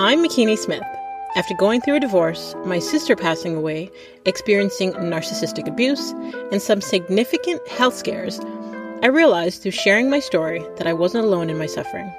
I'm 0.00 0.22
Makini 0.22 0.56
Smith. 0.56 0.84
After 1.34 1.54
going 1.54 1.80
through 1.80 1.96
a 1.96 2.00
divorce, 2.00 2.54
my 2.64 2.78
sister 2.78 3.16
passing 3.16 3.56
away, 3.56 3.90
experiencing 4.26 4.92
narcissistic 4.92 5.66
abuse, 5.66 6.12
and 6.52 6.62
some 6.62 6.80
significant 6.80 7.66
health 7.66 7.96
scares, 7.96 8.38
I 9.02 9.08
realized 9.08 9.60
through 9.60 9.72
sharing 9.72 10.08
my 10.08 10.20
story 10.20 10.64
that 10.76 10.86
I 10.86 10.92
wasn't 10.92 11.24
alone 11.24 11.50
in 11.50 11.58
my 11.58 11.66
suffering. 11.66 12.12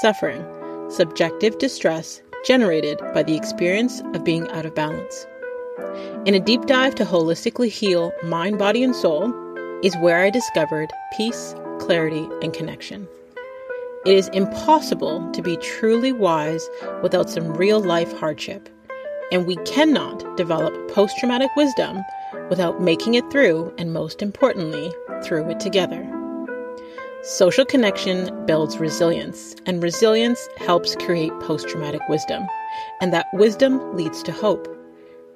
Suffering, 0.00 0.44
subjective 0.92 1.58
distress 1.58 2.22
generated 2.44 3.00
by 3.12 3.24
the 3.24 3.34
experience 3.34 4.00
of 4.14 4.22
being 4.22 4.48
out 4.50 4.64
of 4.64 4.76
balance. 4.76 5.26
In 6.24 6.36
a 6.36 6.40
deep 6.40 6.66
dive 6.66 6.94
to 6.94 7.04
holistically 7.04 7.68
heal 7.68 8.12
mind, 8.22 8.60
body, 8.60 8.84
and 8.84 8.94
soul 8.94 9.34
is 9.82 9.96
where 9.96 10.22
I 10.22 10.30
discovered 10.30 10.92
peace, 11.16 11.56
clarity, 11.80 12.28
and 12.42 12.54
connection. 12.54 13.08
It 14.04 14.16
is 14.16 14.26
impossible 14.28 15.30
to 15.30 15.42
be 15.42 15.56
truly 15.58 16.10
wise 16.10 16.68
without 17.02 17.30
some 17.30 17.54
real 17.54 17.78
life 17.78 18.12
hardship, 18.18 18.68
and 19.30 19.46
we 19.46 19.54
cannot 19.64 20.36
develop 20.36 20.74
post 20.90 21.16
traumatic 21.18 21.50
wisdom 21.56 22.02
without 22.50 22.82
making 22.82 23.14
it 23.14 23.30
through, 23.30 23.72
and 23.78 23.92
most 23.92 24.20
importantly, 24.20 24.92
through 25.22 25.48
it 25.50 25.60
together. 25.60 26.04
Social 27.22 27.64
connection 27.64 28.44
builds 28.44 28.78
resilience, 28.78 29.54
and 29.66 29.80
resilience 29.80 30.48
helps 30.56 30.96
create 30.96 31.32
post 31.38 31.68
traumatic 31.68 32.02
wisdom, 32.08 32.44
and 33.00 33.12
that 33.12 33.28
wisdom 33.34 33.96
leads 33.96 34.20
to 34.24 34.32
hope. 34.32 34.66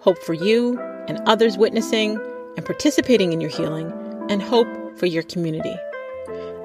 Hope 0.01 0.19
for 0.19 0.35
you 0.35 0.77
and 1.07 1.21
others 1.27 1.57
witnessing 1.57 2.21
and 2.57 2.67
participating 2.67 3.33
in 3.33 3.41
your 3.41 3.51
healing, 3.51 3.93
and 4.29 4.43
hope 4.43 4.67
for 4.99 5.07
your 5.07 5.23
community. 5.23 5.77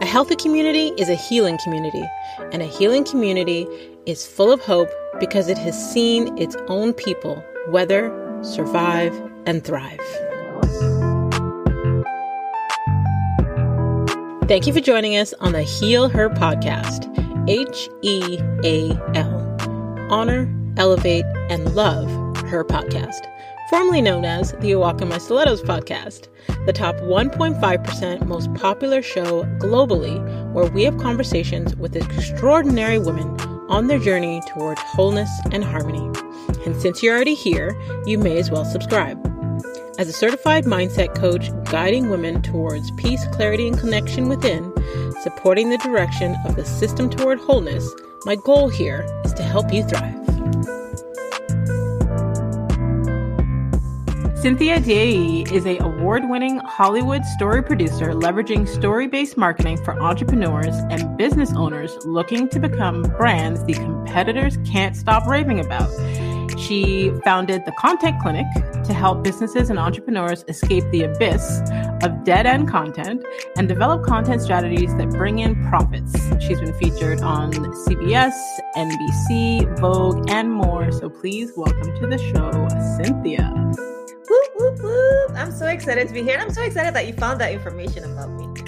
A 0.01 0.05
healthy 0.05 0.35
community 0.35 0.87
is 0.97 1.09
a 1.09 1.15
healing 1.15 1.59
community, 1.63 2.03
and 2.51 2.63
a 2.63 2.65
healing 2.65 3.03
community 3.03 3.67
is 4.07 4.25
full 4.25 4.51
of 4.51 4.59
hope 4.59 4.89
because 5.19 5.47
it 5.47 5.59
has 5.59 5.93
seen 5.93 6.35
its 6.39 6.55
own 6.67 6.91
people 6.91 7.43
weather, 7.67 8.09
survive, 8.41 9.13
and 9.45 9.63
thrive. 9.63 9.99
Thank 14.47 14.65
you 14.65 14.73
for 14.73 14.81
joining 14.81 15.17
us 15.17 15.35
on 15.39 15.53
the 15.53 15.61
Heal 15.61 16.09
Her 16.09 16.29
podcast. 16.29 17.07
H 17.47 17.87
E 18.01 18.39
A 18.63 18.99
L. 19.13 19.55
Honor, 20.09 20.51
elevate, 20.77 21.25
and 21.49 21.75
love 21.75 22.09
her 22.47 22.65
podcast 22.65 23.30
formerly 23.71 24.01
known 24.01 24.25
as 24.25 24.51
the 24.59 24.73
A 24.73 24.77
Walk 24.77 25.01
In 25.01 25.07
My 25.07 25.17
Stilettos 25.17 25.61
podcast, 25.61 26.27
the 26.65 26.73
top 26.73 26.97
1.5% 26.97 28.27
most 28.27 28.53
popular 28.53 29.01
show 29.01 29.45
globally, 29.59 30.19
where 30.51 30.69
we 30.69 30.83
have 30.83 30.97
conversations 30.97 31.73
with 31.77 31.95
extraordinary 31.95 32.99
women 32.99 33.39
on 33.69 33.87
their 33.87 33.97
journey 33.97 34.41
toward 34.45 34.77
wholeness 34.77 35.29
and 35.53 35.63
harmony. 35.63 36.05
And 36.65 36.75
since 36.81 37.01
you're 37.01 37.15
already 37.15 37.33
here, 37.33 37.73
you 38.05 38.17
may 38.17 38.37
as 38.39 38.51
well 38.51 38.65
subscribe. 38.65 39.17
As 39.97 40.09
a 40.09 40.13
certified 40.13 40.65
mindset 40.65 41.15
coach 41.15 41.49
guiding 41.71 42.09
women 42.09 42.41
towards 42.41 42.91
peace, 42.97 43.25
clarity, 43.27 43.69
and 43.69 43.79
connection 43.79 44.27
within, 44.27 44.73
supporting 45.21 45.69
the 45.69 45.77
direction 45.77 46.35
of 46.45 46.57
the 46.57 46.65
system 46.65 47.09
toward 47.09 47.39
wholeness, 47.39 47.89
my 48.25 48.35
goal 48.35 48.67
here 48.67 49.07
is 49.23 49.33
to 49.35 49.43
help 49.43 49.71
you 49.71 49.81
thrive. 49.85 50.80
Cynthia 54.41 54.79
Dieyi 54.79 55.51
is 55.51 55.67
a 55.67 55.77
award-winning 55.77 56.57
Hollywood 56.65 57.23
story 57.23 57.61
producer 57.61 58.13
leveraging 58.13 58.67
story-based 58.67 59.37
marketing 59.37 59.77
for 59.77 60.01
entrepreneurs 60.01 60.75
and 60.89 61.15
business 61.15 61.53
owners 61.53 61.95
looking 62.05 62.49
to 62.49 62.59
become 62.59 63.03
brands 63.03 63.63
the 63.65 63.73
competitors 63.73 64.57
can't 64.65 64.95
stop 64.95 65.27
raving 65.27 65.59
about. 65.59 65.91
She 66.59 67.11
founded 67.23 67.65
the 67.65 67.71
Content 67.73 68.19
Clinic 68.19 68.47
to 68.83 68.93
help 68.95 69.23
businesses 69.23 69.69
and 69.69 69.77
entrepreneurs 69.77 70.43
escape 70.47 70.85
the 70.91 71.03
abyss 71.03 71.61
of 72.01 72.23
dead 72.23 72.47
end 72.47 72.67
content 72.67 73.23
and 73.57 73.67
develop 73.67 74.03
content 74.03 74.41
strategies 74.41 74.95
that 74.95 75.11
bring 75.11 75.37
in 75.37 75.53
profits. 75.69 76.13
She's 76.43 76.59
been 76.59 76.73
featured 76.79 77.21
on 77.21 77.51
CBS, 77.53 78.33
NBC, 78.75 79.79
Vogue, 79.79 80.31
and 80.31 80.51
more. 80.51 80.91
So 80.91 81.11
please 81.11 81.51
welcome 81.55 81.95
to 81.99 82.07
the 82.07 82.17
show, 82.17 82.67
Cynthia. 82.97 84.00
Whoop, 84.29 84.47
whoop, 84.55 84.79
whoop. 84.81 85.31
I'm 85.35 85.51
so 85.51 85.67
excited 85.67 86.07
to 86.07 86.13
be 86.13 86.23
here. 86.23 86.37
I'm 86.39 86.51
so 86.51 86.61
excited 86.61 86.93
that 86.93 87.07
you 87.07 87.13
found 87.13 87.41
that 87.41 87.51
information 87.51 88.03
about 88.03 88.29
me. 88.31 88.45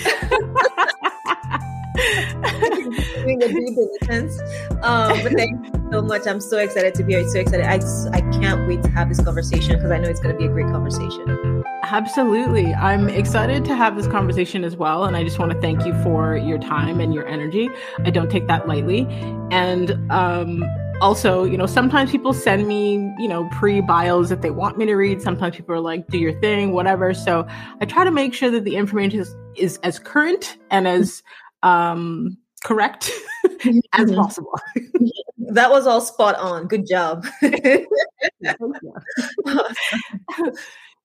Doing 3.24 3.44
a 3.44 3.48
due 3.48 4.00
diligence. 4.02 4.40
Um, 4.82 5.22
but 5.22 5.34
thank 5.34 5.64
you 5.66 5.90
so 5.92 6.02
much. 6.02 6.26
I'm 6.26 6.42
so 6.42 6.58
excited 6.58 6.96
to 6.96 7.04
be 7.04 7.14
here. 7.14 7.28
So 7.30 7.40
excited. 7.40 7.66
I, 7.66 7.80
I 8.12 8.22
can't 8.40 8.68
wait 8.68 8.82
to 8.84 8.90
have 8.90 9.10
this 9.10 9.22
conversation 9.22 9.76
because 9.76 9.92
I 9.92 10.00
know 10.00 10.10
it's 10.10 10.20
going 10.20 10.34
to 10.34 10.40
be 10.40 10.46
a 10.46 10.50
great 10.50 10.68
conversation. 10.68 11.64
Absolutely. 11.84 12.74
I'm 12.74 13.08
excited 13.10 13.64
to 13.66 13.76
have 13.76 13.96
this 13.96 14.08
conversation 14.08 14.64
as 14.64 14.76
well. 14.76 15.06
And 15.06 15.16
I 15.16 15.24
just 15.24 15.38
want 15.38 15.52
to 15.52 15.62
thank 15.62 15.86
you 15.86 15.94
for 16.02 16.36
your 16.36 16.58
time 16.58 17.00
and 17.00 17.14
your 17.14 17.28
energy. 17.28 17.70
I 18.00 18.10
don't 18.10 18.32
take 18.32 18.48
that 18.48 18.68
lightly. 18.68 19.06
And 19.52 19.92
um, 20.12 20.64
also, 21.02 21.44
you 21.44 21.58
know, 21.58 21.66
sometimes 21.66 22.12
people 22.12 22.34
send 22.34 22.68
me, 22.68 23.14
you 23.18 23.28
know, 23.28 23.50
pre 23.52 23.82
bios 23.82 24.30
that 24.30 24.42
they 24.42 24.52
want 24.52 24.78
me 24.78 24.86
to 24.86 24.96
read. 24.96 25.22
Sometimes 25.22 25.56
people 25.56 25.76
are 25.76 25.80
like, 25.80 26.08
do 26.08 26.18
your 26.18 26.40
thing, 26.40 26.72
whatever. 26.72 27.14
So 27.14 27.46
I 27.82 27.86
try 27.86 28.04
to 28.04 28.12
make 28.12 28.34
sure 28.34 28.50
that 28.52 28.64
the 28.64 28.76
information 28.76 29.20
is, 29.20 29.36
is 29.56 29.78
as 29.84 30.00
current 30.00 30.58
and 30.72 30.88
as 30.88 31.24
um, 31.62 32.38
correct 32.64 33.12
mm-hmm. 33.46 33.80
as 33.94 34.12
possible. 34.12 34.60
that 35.38 35.72
was 35.72 35.88
all 35.88 36.02
spot 36.02 36.36
on. 36.36 36.68
Good 36.68 36.88
job. 36.88 37.26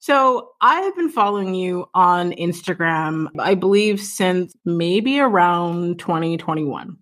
So 0.00 0.52
I 0.60 0.80
have 0.82 0.94
been 0.94 1.10
following 1.10 1.54
you 1.54 1.86
on 1.92 2.30
Instagram, 2.32 3.28
I 3.38 3.54
believe, 3.54 4.00
since 4.00 4.54
maybe 4.64 5.18
around 5.18 5.98
2021. 5.98 6.96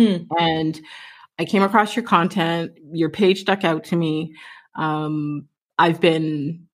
Mm. 0.00 0.26
And 0.38 0.80
I 1.38 1.44
came 1.44 1.62
across 1.62 1.96
your 1.96 2.04
content. 2.04 2.72
Your 2.92 3.10
page 3.10 3.40
stuck 3.40 3.64
out 3.64 3.84
to 3.84 3.96
me. 3.96 4.34
Um, 4.76 5.48
I've 5.78 6.00
been 6.00 6.66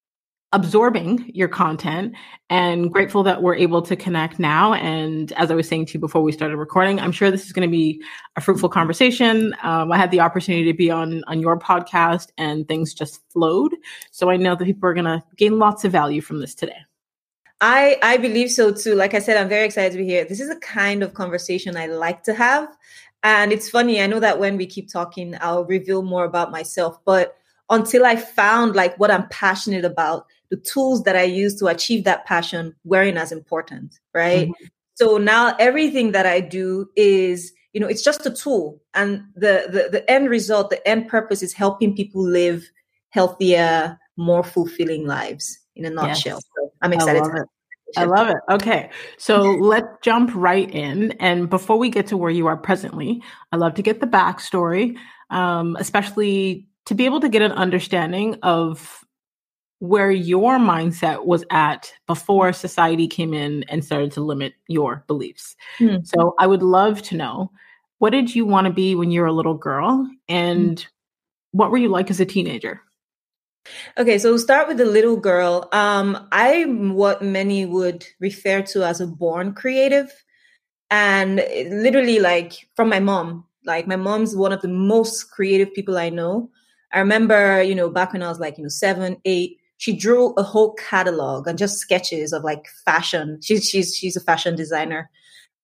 absorbing 0.52 1.30
your 1.34 1.48
content 1.48 2.14
and 2.48 2.90
grateful 2.90 3.22
that 3.22 3.42
we're 3.42 3.54
able 3.54 3.82
to 3.82 3.94
connect 3.94 4.38
now. 4.38 4.72
And 4.72 5.30
as 5.32 5.50
I 5.50 5.54
was 5.54 5.68
saying 5.68 5.86
to 5.86 5.94
you 5.94 6.00
before 6.00 6.22
we 6.22 6.32
started 6.32 6.56
recording, 6.56 6.98
I'm 6.98 7.12
sure 7.12 7.30
this 7.30 7.44
is 7.44 7.52
going 7.52 7.68
to 7.68 7.70
be 7.70 8.02
a 8.36 8.40
fruitful 8.40 8.70
conversation. 8.70 9.54
Um, 9.62 9.92
I 9.92 9.98
had 9.98 10.10
the 10.10 10.20
opportunity 10.20 10.64
to 10.64 10.76
be 10.76 10.90
on 10.90 11.22
on 11.26 11.40
your 11.40 11.58
podcast, 11.58 12.28
and 12.38 12.66
things 12.66 12.94
just 12.94 13.20
flowed. 13.30 13.74
So 14.10 14.30
I 14.30 14.36
know 14.36 14.54
that 14.54 14.64
people 14.64 14.88
are 14.88 14.94
going 14.94 15.04
to 15.04 15.22
gain 15.36 15.58
lots 15.58 15.84
of 15.84 15.92
value 15.92 16.22
from 16.22 16.40
this 16.40 16.54
today. 16.54 16.78
I 17.60 17.98
I 18.02 18.16
believe 18.16 18.50
so 18.50 18.72
too. 18.72 18.94
Like 18.94 19.14
I 19.14 19.18
said, 19.18 19.36
I'm 19.36 19.48
very 19.48 19.66
excited 19.66 19.92
to 19.92 19.98
be 19.98 20.06
here. 20.06 20.24
This 20.24 20.40
is 20.40 20.48
a 20.48 20.56
kind 20.56 21.02
of 21.02 21.12
conversation 21.12 21.76
I 21.76 21.86
like 21.86 22.22
to 22.24 22.34
have. 22.34 22.68
And 23.22 23.52
it's 23.52 23.68
funny, 23.68 24.00
I 24.00 24.06
know 24.06 24.20
that 24.20 24.38
when 24.38 24.56
we 24.56 24.66
keep 24.66 24.90
talking, 24.90 25.34
I'll 25.40 25.64
reveal 25.64 26.02
more 26.02 26.24
about 26.24 26.50
myself. 26.50 26.98
But 27.04 27.36
until 27.70 28.06
I 28.06 28.16
found 28.16 28.76
like 28.76 28.98
what 28.98 29.10
I'm 29.10 29.28
passionate 29.28 29.84
about, 29.84 30.26
the 30.50 30.56
tools 30.56 31.02
that 31.02 31.16
I 31.16 31.24
use 31.24 31.56
to 31.56 31.66
achieve 31.66 32.04
that 32.04 32.24
passion 32.26 32.74
weren't 32.84 33.18
as 33.18 33.32
important, 33.32 33.98
right? 34.14 34.48
Mm-hmm. 34.48 34.64
So 34.94 35.18
now 35.18 35.54
everything 35.58 36.12
that 36.12 36.26
I 36.26 36.40
do 36.40 36.88
is, 36.96 37.52
you 37.72 37.80
know, 37.80 37.86
it's 37.86 38.02
just 38.02 38.24
a 38.26 38.30
tool. 38.30 38.80
And 38.94 39.22
the, 39.34 39.66
the 39.70 39.88
the 39.92 40.10
end 40.10 40.30
result, 40.30 40.70
the 40.70 40.86
end 40.88 41.08
purpose 41.08 41.42
is 41.42 41.52
helping 41.52 41.94
people 41.94 42.22
live 42.22 42.68
healthier, 43.10 43.98
more 44.16 44.42
fulfilling 44.42 45.06
lives 45.06 45.58
in 45.76 45.84
a 45.84 45.90
nutshell. 45.90 46.36
Yes. 46.36 46.48
So 46.56 46.72
I'm 46.82 46.92
excited 46.92 47.22
to 47.22 47.44
I 47.96 48.04
love 48.06 48.28
it. 48.28 48.36
Okay. 48.50 48.90
So 49.16 49.42
let's 49.42 49.88
jump 50.02 50.30
right 50.34 50.70
in. 50.70 51.12
And 51.12 51.48
before 51.48 51.78
we 51.78 51.90
get 51.90 52.06
to 52.08 52.16
where 52.16 52.30
you 52.30 52.46
are 52.46 52.56
presently, 52.56 53.22
I 53.52 53.56
love 53.56 53.74
to 53.74 53.82
get 53.82 54.00
the 54.00 54.06
backstory, 54.06 54.96
um, 55.30 55.76
especially 55.78 56.66
to 56.86 56.94
be 56.94 57.04
able 57.04 57.20
to 57.20 57.28
get 57.28 57.42
an 57.42 57.52
understanding 57.52 58.36
of 58.42 59.04
where 59.80 60.10
your 60.10 60.58
mindset 60.58 61.24
was 61.24 61.44
at 61.50 61.92
before 62.06 62.52
society 62.52 63.06
came 63.06 63.32
in 63.32 63.64
and 63.64 63.84
started 63.84 64.10
to 64.12 64.20
limit 64.20 64.54
your 64.66 65.04
beliefs. 65.06 65.54
Mm-hmm. 65.78 66.04
So 66.04 66.34
I 66.38 66.46
would 66.46 66.62
love 66.62 67.00
to 67.02 67.16
know 67.16 67.52
what 67.98 68.10
did 68.10 68.34
you 68.34 68.44
want 68.44 68.66
to 68.66 68.72
be 68.72 68.94
when 68.94 69.10
you 69.10 69.20
were 69.20 69.26
a 69.26 69.32
little 69.32 69.54
girl 69.54 70.08
and 70.28 70.78
mm-hmm. 70.78 71.58
what 71.58 71.70
were 71.70 71.78
you 71.78 71.88
like 71.88 72.10
as 72.10 72.20
a 72.20 72.26
teenager? 72.26 72.80
Okay, 73.96 74.18
so 74.18 74.30
we'll 74.30 74.38
start 74.38 74.68
with 74.68 74.76
the 74.76 74.84
little 74.84 75.16
girl. 75.16 75.68
Um, 75.72 76.28
I'm 76.32 76.94
what 76.94 77.22
many 77.22 77.66
would 77.66 78.06
refer 78.20 78.62
to 78.62 78.84
as 78.84 79.00
a 79.00 79.06
born 79.06 79.54
creative. 79.54 80.12
And 80.90 81.36
literally, 81.36 82.18
like 82.18 82.68
from 82.74 82.88
my 82.88 83.00
mom, 83.00 83.44
like 83.64 83.86
my 83.86 83.96
mom's 83.96 84.34
one 84.36 84.52
of 84.52 84.62
the 84.62 84.68
most 84.68 85.30
creative 85.30 85.72
people 85.74 85.98
I 85.98 86.08
know. 86.08 86.50
I 86.92 87.00
remember, 87.00 87.62
you 87.62 87.74
know, 87.74 87.90
back 87.90 88.12
when 88.12 88.22
I 88.22 88.28
was 88.28 88.40
like, 88.40 88.56
you 88.56 88.62
know, 88.64 88.70
seven, 88.70 89.18
eight, 89.24 89.58
she 89.76 89.94
drew 89.94 90.32
a 90.34 90.42
whole 90.42 90.72
catalog 90.74 91.46
and 91.46 91.58
just 91.58 91.78
sketches 91.78 92.32
of 92.32 92.44
like 92.44 92.66
fashion. 92.84 93.38
She's 93.42 93.68
she's 93.68 93.94
she's 93.94 94.16
a 94.16 94.20
fashion 94.20 94.56
designer. 94.56 95.10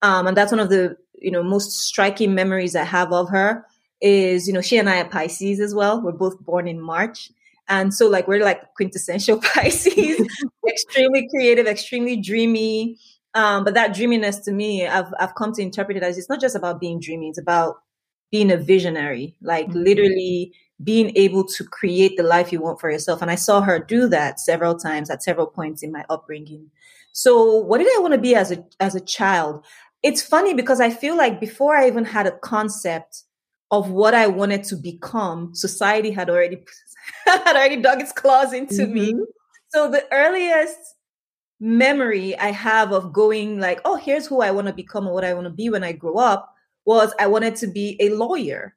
Um, 0.01 0.27
and 0.27 0.37
that's 0.37 0.51
one 0.51 0.59
of 0.59 0.69
the, 0.69 0.97
you 1.15 1.31
know, 1.31 1.41
most 1.41 1.71
striking 1.71 2.35
memories 2.35 2.75
I 2.75 2.83
have 2.83 3.11
of 3.11 3.29
her 3.29 3.65
is, 4.01 4.47
you 4.47 4.53
know, 4.53 4.61
she 4.61 4.77
and 4.77 4.89
I 4.89 5.01
are 5.01 5.09
Pisces 5.09 5.59
as 5.59 5.73
well. 5.73 6.01
We're 6.01 6.11
both 6.11 6.39
born 6.41 6.67
in 6.67 6.79
March. 6.79 7.31
And 7.67 7.93
so 7.93 8.07
like 8.07 8.27
we're 8.27 8.43
like 8.43 8.73
quintessential 8.75 9.39
Pisces, 9.43 10.27
extremely 10.67 11.27
creative, 11.29 11.67
extremely 11.67 12.17
dreamy. 12.17 12.97
Um, 13.33 13.63
but 13.63 13.73
that 13.73 13.93
dreaminess 13.93 14.39
to 14.39 14.51
me, 14.51 14.87
I've 14.87 15.13
I've 15.19 15.35
come 15.35 15.53
to 15.53 15.61
interpret 15.61 15.97
it 15.97 16.03
as 16.03 16.17
it's 16.17 16.29
not 16.29 16.41
just 16.41 16.55
about 16.55 16.79
being 16.79 16.99
dreamy, 16.99 17.29
it's 17.29 17.39
about 17.39 17.77
being 18.31 18.51
a 18.51 18.57
visionary, 18.57 19.35
like 19.41 19.67
mm-hmm. 19.67 19.79
literally 19.79 20.53
being 20.83 21.15
able 21.15 21.45
to 21.45 21.63
create 21.63 22.17
the 22.17 22.23
life 22.23 22.51
you 22.51 22.61
want 22.61 22.79
for 22.81 22.91
yourself. 22.91 23.21
And 23.21 23.31
I 23.31 23.35
saw 23.35 23.61
her 23.61 23.79
do 23.79 24.07
that 24.09 24.39
several 24.39 24.75
times 24.75 25.09
at 25.09 25.23
several 25.23 25.47
points 25.47 25.83
in 25.83 25.91
my 25.91 26.03
upbringing. 26.09 26.69
So 27.13 27.55
what 27.59 27.77
did 27.77 27.87
I 27.95 27.99
want 27.99 28.13
to 28.13 28.19
be 28.19 28.35
as 28.35 28.51
a 28.51 28.63
as 28.79 28.95
a 28.95 28.99
child? 28.99 29.65
It's 30.03 30.21
funny 30.21 30.53
because 30.53 30.81
I 30.81 30.89
feel 30.89 31.17
like 31.17 31.39
before 31.39 31.75
I 31.75 31.87
even 31.87 32.05
had 32.05 32.27
a 32.27 32.37
concept 32.39 33.23
of 33.71 33.89
what 33.89 34.13
I 34.13 34.27
wanted 34.27 34.63
to 34.65 34.75
become, 34.75 35.55
society 35.55 36.11
had 36.11 36.29
already 36.29 36.63
had 37.25 37.55
already 37.55 37.77
dug 37.77 38.01
its 38.01 38.11
claws 38.11 38.53
into 38.53 38.83
mm-hmm. 38.83 38.93
me. 38.93 39.15
So 39.69 39.89
the 39.89 40.05
earliest 40.11 40.77
memory 41.59 42.37
I 42.37 42.51
have 42.51 42.91
of 42.91 43.13
going 43.13 43.59
like, 43.59 43.81
oh, 43.85 43.95
here's 43.95 44.27
who 44.27 44.41
I 44.41 44.51
want 44.51 44.67
to 44.67 44.73
become 44.73 45.07
or 45.07 45.13
what 45.13 45.25
I 45.25 45.33
want 45.33 45.45
to 45.45 45.53
be 45.53 45.69
when 45.69 45.83
I 45.83 45.91
grow 45.91 46.17
up 46.17 46.53
was 46.85 47.13
I 47.19 47.27
wanted 47.27 47.55
to 47.57 47.67
be 47.67 47.97
a 47.99 48.09
lawyer. 48.09 48.75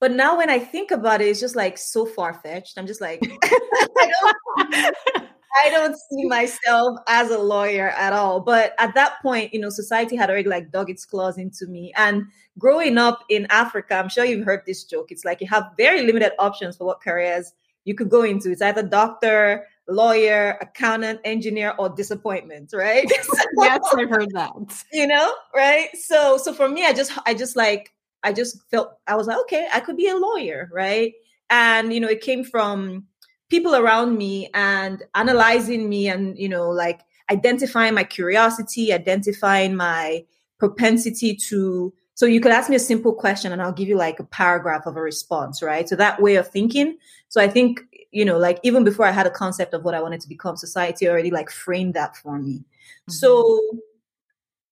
But 0.00 0.12
now 0.12 0.38
when 0.38 0.48
I 0.48 0.58
think 0.58 0.90
about 0.90 1.20
it, 1.20 1.26
it's 1.26 1.40
just 1.40 1.56
like 1.56 1.76
so 1.76 2.06
far 2.06 2.34
fetched. 2.34 2.78
I'm 2.78 2.86
just 2.86 3.00
like, 3.00 3.20
I 3.42 4.12
don't 4.56 5.28
I 5.64 5.70
don't 5.70 5.96
see 5.96 6.26
myself 6.26 6.98
as 7.06 7.30
a 7.30 7.38
lawyer 7.38 7.90
at 7.90 8.12
all. 8.12 8.40
But 8.40 8.74
at 8.78 8.94
that 8.94 9.20
point, 9.22 9.52
you 9.52 9.60
know, 9.60 9.70
society 9.70 10.16
had 10.16 10.30
already 10.30 10.48
like 10.48 10.70
dug 10.70 10.90
its 10.90 11.04
claws 11.04 11.38
into 11.38 11.66
me. 11.66 11.92
And 11.96 12.24
growing 12.58 12.98
up 12.98 13.24
in 13.28 13.46
Africa, 13.50 13.96
I'm 13.96 14.08
sure 14.08 14.24
you've 14.24 14.44
heard 14.44 14.62
this 14.66 14.84
joke. 14.84 15.10
It's 15.10 15.24
like 15.24 15.40
you 15.40 15.46
have 15.48 15.72
very 15.76 16.02
limited 16.02 16.32
options 16.38 16.76
for 16.76 16.84
what 16.84 17.00
careers 17.00 17.52
you 17.84 17.94
could 17.94 18.10
go 18.10 18.22
into. 18.22 18.50
It's 18.50 18.62
either 18.62 18.82
doctor, 18.82 19.66
lawyer, 19.88 20.58
accountant, 20.60 21.20
engineer, 21.24 21.74
or 21.78 21.88
disappointment, 21.88 22.70
right? 22.74 23.06
yes, 23.58 23.82
I've 23.96 24.10
heard 24.10 24.30
that. 24.32 24.52
You 24.92 25.06
know, 25.06 25.32
right? 25.54 25.88
So 25.94 26.36
so 26.36 26.52
for 26.52 26.68
me, 26.68 26.84
I 26.84 26.92
just 26.92 27.12
I 27.26 27.34
just 27.34 27.56
like 27.56 27.94
I 28.22 28.32
just 28.32 28.62
felt 28.70 28.92
I 29.06 29.16
was 29.16 29.26
like, 29.26 29.38
okay, 29.40 29.68
I 29.72 29.80
could 29.80 29.96
be 29.96 30.08
a 30.08 30.16
lawyer, 30.16 30.68
right? 30.72 31.14
And 31.50 31.92
you 31.92 32.00
know, 32.00 32.08
it 32.08 32.20
came 32.20 32.44
from 32.44 33.06
people 33.48 33.74
around 33.74 34.16
me 34.16 34.50
and 34.54 35.02
analyzing 35.14 35.88
me 35.88 36.08
and 36.08 36.38
you 36.38 36.48
know 36.48 36.68
like 36.68 37.00
identifying 37.30 37.94
my 37.94 38.04
curiosity 38.04 38.92
identifying 38.92 39.76
my 39.76 40.24
propensity 40.58 41.34
to 41.34 41.92
so 42.14 42.26
you 42.26 42.40
could 42.40 42.50
ask 42.50 42.68
me 42.68 42.76
a 42.76 42.80
simple 42.80 43.12
question 43.12 43.52
and 43.52 43.62
i'll 43.62 43.72
give 43.72 43.88
you 43.88 43.96
like 43.96 44.18
a 44.18 44.24
paragraph 44.24 44.86
of 44.86 44.96
a 44.96 45.00
response 45.00 45.62
right? 45.62 45.88
So 45.88 45.94
that 45.96 46.20
way 46.20 46.34
of 46.36 46.48
thinking. 46.48 46.98
So 47.28 47.40
i 47.40 47.48
think 47.48 47.80
you 48.10 48.24
know 48.24 48.38
like 48.38 48.58
even 48.62 48.84
before 48.84 49.06
i 49.06 49.12
had 49.12 49.26
a 49.26 49.30
concept 49.30 49.74
of 49.74 49.84
what 49.84 49.94
i 49.94 50.00
wanted 50.00 50.20
to 50.22 50.28
become 50.28 50.56
society 50.56 51.08
already 51.08 51.30
like 51.30 51.50
framed 51.50 51.94
that 51.94 52.16
for 52.16 52.38
me. 52.38 52.58
Mm-hmm. 52.58 53.12
so 53.12 53.60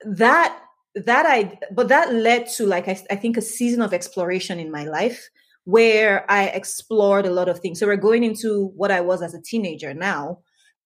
that 0.04 0.58
that 0.94 1.26
i 1.26 1.58
but 1.70 1.88
that 1.88 2.12
led 2.14 2.48
to 2.48 2.66
like 2.66 2.88
I, 2.88 2.98
I 3.10 3.16
think 3.16 3.36
a 3.36 3.42
season 3.42 3.82
of 3.82 3.92
exploration 3.92 4.58
in 4.58 4.70
my 4.70 4.84
life 4.84 5.28
where 5.66 6.24
I 6.30 6.44
explored 6.46 7.26
a 7.26 7.32
lot 7.32 7.48
of 7.48 7.58
things. 7.58 7.80
So 7.80 7.88
we're 7.88 7.96
going 7.96 8.22
into 8.22 8.68
what 8.76 8.92
I 8.92 9.00
was 9.00 9.20
as 9.20 9.34
a 9.34 9.42
teenager 9.42 9.92
now. 9.92 10.38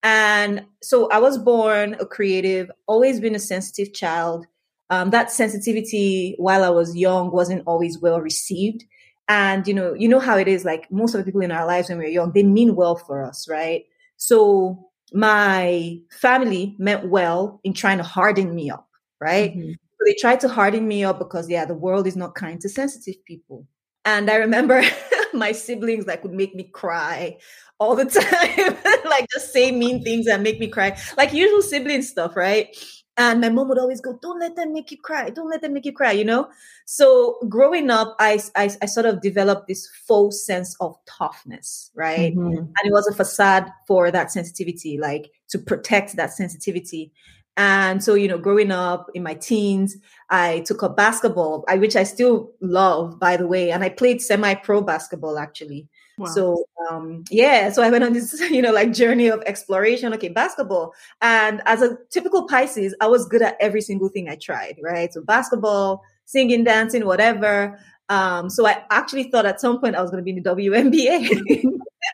And 0.02 0.64
so 0.82 1.10
I 1.10 1.18
was 1.18 1.36
born 1.36 1.96
a 2.00 2.06
creative, 2.06 2.70
always 2.86 3.20
been 3.20 3.34
a 3.34 3.38
sensitive 3.38 3.92
child. 3.92 4.46
Um, 4.88 5.10
that 5.10 5.30
sensitivity 5.30 6.34
while 6.38 6.64
I 6.64 6.70
was 6.70 6.96
young 6.96 7.30
wasn't 7.30 7.62
always 7.66 8.00
well 8.00 8.22
received. 8.22 8.84
And 9.28 9.68
you 9.68 9.74
know, 9.74 9.92
you 9.92 10.08
know 10.08 10.18
how 10.18 10.38
it 10.38 10.48
is 10.48 10.64
like 10.64 10.90
most 10.90 11.14
of 11.14 11.18
the 11.18 11.26
people 11.26 11.42
in 11.42 11.52
our 11.52 11.66
lives 11.66 11.90
when 11.90 11.98
we're 11.98 12.08
young, 12.08 12.32
they 12.32 12.42
mean 12.42 12.74
well 12.74 12.96
for 12.96 13.22
us, 13.22 13.46
right? 13.50 13.84
So 14.16 14.88
my 15.12 15.98
family 16.10 16.74
meant 16.78 17.10
well 17.10 17.60
in 17.64 17.74
trying 17.74 17.98
to 17.98 18.04
harden 18.04 18.54
me 18.54 18.70
up, 18.70 18.88
right? 19.20 19.54
Mm-hmm. 19.54 19.72
So 19.72 20.04
they 20.06 20.14
tried 20.14 20.40
to 20.40 20.48
harden 20.48 20.88
me 20.88 21.04
up 21.04 21.18
because 21.18 21.50
yeah, 21.50 21.66
the 21.66 21.74
world 21.74 22.06
is 22.06 22.16
not 22.16 22.34
kind 22.34 22.58
to 22.62 22.68
sensitive 22.70 23.22
people. 23.26 23.66
And 24.10 24.28
I 24.28 24.36
remember 24.36 24.82
my 25.32 25.52
siblings 25.52 26.06
like 26.06 26.24
would 26.24 26.32
make 26.32 26.54
me 26.54 26.64
cry 26.64 27.38
all 27.78 27.94
the 27.94 28.04
time, 28.20 28.76
like 29.08 29.26
just 29.32 29.52
say 29.52 29.70
mean 29.70 30.02
things 30.02 30.26
and 30.26 30.42
make 30.42 30.58
me 30.58 30.66
cry, 30.66 30.98
like 31.16 31.32
usual 31.32 31.62
sibling 31.62 32.02
stuff, 32.02 32.36
right? 32.36 32.76
And 33.16 33.40
my 33.40 33.50
mom 33.50 33.68
would 33.68 33.78
always 33.78 34.00
go, 34.00 34.18
"Don't 34.22 34.40
let 34.40 34.56
them 34.56 34.72
make 34.72 34.90
you 34.90 34.96
cry. 34.96 35.30
Don't 35.30 35.50
let 35.50 35.60
them 35.62 35.74
make 35.74 35.84
you 35.84 35.92
cry." 35.92 36.12
You 36.12 36.24
know. 36.24 36.48
So 36.86 37.38
growing 37.48 37.90
up, 37.90 38.16
I 38.18 38.40
I, 38.56 38.70
I 38.82 38.86
sort 38.86 39.06
of 39.06 39.20
developed 39.20 39.68
this 39.68 39.88
false 40.08 40.44
sense 40.44 40.74
of 40.80 40.96
toughness, 41.06 41.90
right? 41.94 42.34
Mm-hmm. 42.34 42.56
And 42.56 42.84
it 42.84 42.92
was 42.92 43.06
a 43.06 43.14
facade 43.14 43.70
for 43.86 44.10
that 44.10 44.32
sensitivity, 44.32 44.98
like 44.98 45.30
to 45.50 45.58
protect 45.58 46.16
that 46.16 46.32
sensitivity. 46.32 47.12
And 47.56 48.02
so, 48.02 48.14
you 48.14 48.28
know, 48.28 48.38
growing 48.38 48.70
up 48.70 49.10
in 49.14 49.22
my 49.22 49.34
teens, 49.34 49.96
I 50.30 50.60
took 50.60 50.82
up 50.82 50.96
basketball, 50.96 51.64
which 51.68 51.96
I 51.96 52.04
still 52.04 52.52
love, 52.60 53.18
by 53.18 53.36
the 53.36 53.46
way. 53.46 53.70
And 53.70 53.84
I 53.84 53.88
played 53.90 54.22
semi 54.22 54.54
pro 54.54 54.80
basketball 54.80 55.38
actually. 55.38 55.88
Wow. 56.16 56.26
So, 56.26 56.64
um, 56.90 57.24
yeah, 57.30 57.70
so 57.70 57.82
I 57.82 57.90
went 57.90 58.04
on 58.04 58.12
this, 58.12 58.38
you 58.50 58.62
know, 58.62 58.72
like 58.72 58.92
journey 58.92 59.28
of 59.28 59.42
exploration. 59.46 60.12
Okay, 60.14 60.28
basketball. 60.28 60.94
And 61.20 61.62
as 61.66 61.82
a 61.82 61.96
typical 62.10 62.46
Pisces, 62.46 62.94
I 63.00 63.06
was 63.08 63.26
good 63.26 63.42
at 63.42 63.56
every 63.60 63.80
single 63.80 64.08
thing 64.08 64.28
I 64.28 64.36
tried, 64.36 64.76
right? 64.82 65.12
So, 65.12 65.22
basketball, 65.22 66.02
singing, 66.26 66.64
dancing, 66.64 67.06
whatever. 67.06 67.78
Um, 68.08 68.50
so 68.50 68.66
I 68.66 68.82
actually 68.90 69.30
thought 69.30 69.46
at 69.46 69.60
some 69.60 69.80
point 69.80 69.96
I 69.96 70.02
was 70.02 70.10
going 70.10 70.22
to 70.22 70.24
be 70.24 70.36
in 70.36 70.42
the 70.42 70.50
WNBA, 70.54 71.64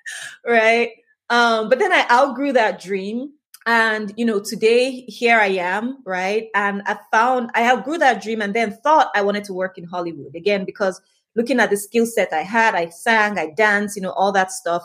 right? 0.46 0.90
Um, 1.28 1.68
but 1.68 1.78
then 1.78 1.92
I 1.92 2.06
outgrew 2.10 2.52
that 2.52 2.80
dream 2.80 3.32
and, 3.66 4.14
you 4.16 4.24
know, 4.24 4.38
today 4.38 5.04
here 5.08 5.40
I 5.40 5.48
am, 5.48 5.98
right? 6.04 6.48
And 6.54 6.82
I 6.86 6.98
found 7.10 7.50
I 7.52 7.68
outgrew 7.68 7.98
that 7.98 8.22
dream 8.22 8.40
and 8.40 8.54
then 8.54 8.70
thought 8.70 9.10
I 9.12 9.22
wanted 9.22 9.42
to 9.44 9.54
work 9.54 9.76
in 9.76 9.84
Hollywood 9.84 10.36
again 10.36 10.64
because 10.64 11.00
looking 11.34 11.58
at 11.58 11.70
the 11.70 11.76
skill 11.76 12.06
set 12.06 12.32
I 12.32 12.42
had, 12.42 12.76
I 12.76 12.90
sang, 12.90 13.38
I 13.38 13.50
danced, 13.50 13.96
you 13.96 14.02
know, 14.02 14.12
all 14.12 14.30
that 14.32 14.52
stuff. 14.52 14.84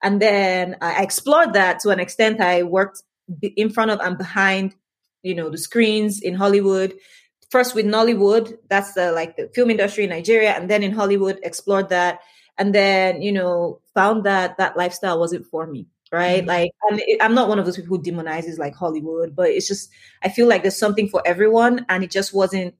And 0.00 0.22
then 0.22 0.76
I 0.80 1.02
explored 1.02 1.54
that 1.54 1.80
to 1.80 1.90
an 1.90 1.98
extent. 1.98 2.40
I 2.40 2.62
worked 2.62 3.02
in 3.42 3.68
front 3.68 3.90
of 3.90 3.98
and 3.98 4.16
behind, 4.16 4.76
you 5.24 5.34
know, 5.34 5.50
the 5.50 5.58
screens 5.58 6.22
in 6.22 6.34
Hollywood. 6.34 6.94
First 7.50 7.74
with 7.74 7.84
Nollywood, 7.84 8.58
that's 8.68 8.92
the 8.92 9.10
like 9.10 9.36
the 9.36 9.50
film 9.52 9.70
industry 9.70 10.04
in 10.04 10.10
Nigeria, 10.10 10.52
and 10.52 10.70
then 10.70 10.84
in 10.84 10.92
Hollywood, 10.92 11.40
explored 11.42 11.88
that, 11.88 12.20
and 12.56 12.72
then 12.72 13.22
you 13.22 13.32
know 13.32 13.80
found 13.92 14.22
that 14.22 14.56
that 14.58 14.76
lifestyle 14.76 15.18
wasn't 15.18 15.44
for 15.46 15.66
me 15.66 15.88
right? 16.12 16.40
Mm-hmm. 16.40 16.48
Like, 16.48 16.70
I'm, 16.90 17.00
I'm 17.20 17.34
not 17.34 17.48
one 17.48 17.58
of 17.58 17.64
those 17.64 17.76
people 17.76 17.96
who 17.96 18.02
demonizes 18.02 18.58
like 18.58 18.74
Hollywood, 18.74 19.34
but 19.34 19.50
it's 19.50 19.68
just, 19.68 19.90
I 20.22 20.28
feel 20.28 20.46
like 20.46 20.62
there's 20.62 20.76
something 20.76 21.08
for 21.08 21.22
everyone 21.24 21.86
and 21.88 22.02
it 22.02 22.10
just 22.10 22.34
wasn't 22.34 22.74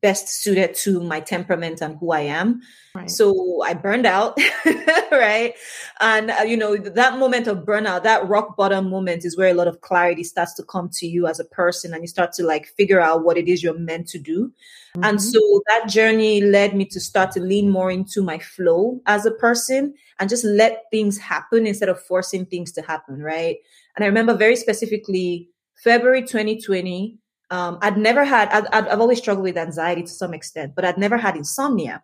best 0.00 0.28
suited 0.28 0.74
to 0.74 1.00
my 1.00 1.20
temperament 1.20 1.80
and 1.80 1.96
who 1.98 2.12
I 2.12 2.20
am. 2.20 2.62
Right. 2.94 3.10
So 3.10 3.62
I 3.62 3.74
burned 3.74 4.06
out, 4.06 4.38
right? 5.12 5.54
And, 6.00 6.30
uh, 6.30 6.42
you 6.46 6.56
know, 6.56 6.76
that 6.76 7.18
moment 7.18 7.46
of 7.46 7.58
burnout, 7.58 8.02
that 8.04 8.26
rock 8.28 8.56
bottom 8.56 8.88
moment 8.88 9.24
is 9.24 9.36
where 9.36 9.48
a 9.48 9.54
lot 9.54 9.68
of 9.68 9.80
clarity 9.80 10.24
starts 10.24 10.54
to 10.54 10.62
come 10.62 10.88
to 10.94 11.06
you 11.06 11.26
as 11.26 11.40
a 11.40 11.44
person 11.44 11.92
and 11.92 12.02
you 12.02 12.08
start 12.08 12.32
to 12.34 12.44
like 12.44 12.66
figure 12.66 13.00
out 13.00 13.24
what 13.24 13.36
it 13.36 13.48
is 13.48 13.62
you're 13.62 13.78
meant 13.78 14.08
to 14.08 14.18
do. 14.18 14.52
Mm-hmm. 14.96 15.04
And 15.04 15.22
so 15.22 15.40
that 15.68 15.88
journey 15.88 16.40
led 16.40 16.74
me 16.74 16.86
to 16.86 17.00
start 17.00 17.32
to 17.32 17.40
lean 17.40 17.70
more 17.70 17.90
into 17.90 18.22
my 18.22 18.38
flow 18.38 19.00
as 19.06 19.26
a 19.26 19.30
person 19.30 19.94
and 20.18 20.30
just 20.30 20.44
let 20.44 20.84
things 20.90 21.18
happen 21.18 21.66
instead 21.66 21.88
of 21.88 22.00
forcing 22.00 22.46
things 22.46 22.72
to 22.72 22.82
happen, 22.82 23.20
right? 23.20 23.56
And 23.96 24.04
I 24.04 24.06
remember 24.06 24.34
very 24.34 24.56
specifically 24.56 25.50
February 25.82 26.22
2020, 26.22 27.18
um, 27.50 27.78
I'd 27.82 27.96
never 27.96 28.24
had, 28.24 28.48
I'd, 28.48 28.66
I've 28.68 29.00
always 29.00 29.18
struggled 29.18 29.44
with 29.44 29.56
anxiety 29.56 30.02
to 30.02 30.08
some 30.08 30.34
extent, 30.34 30.74
but 30.74 30.84
I'd 30.84 30.98
never 30.98 31.16
had 31.16 31.36
insomnia. 31.36 32.02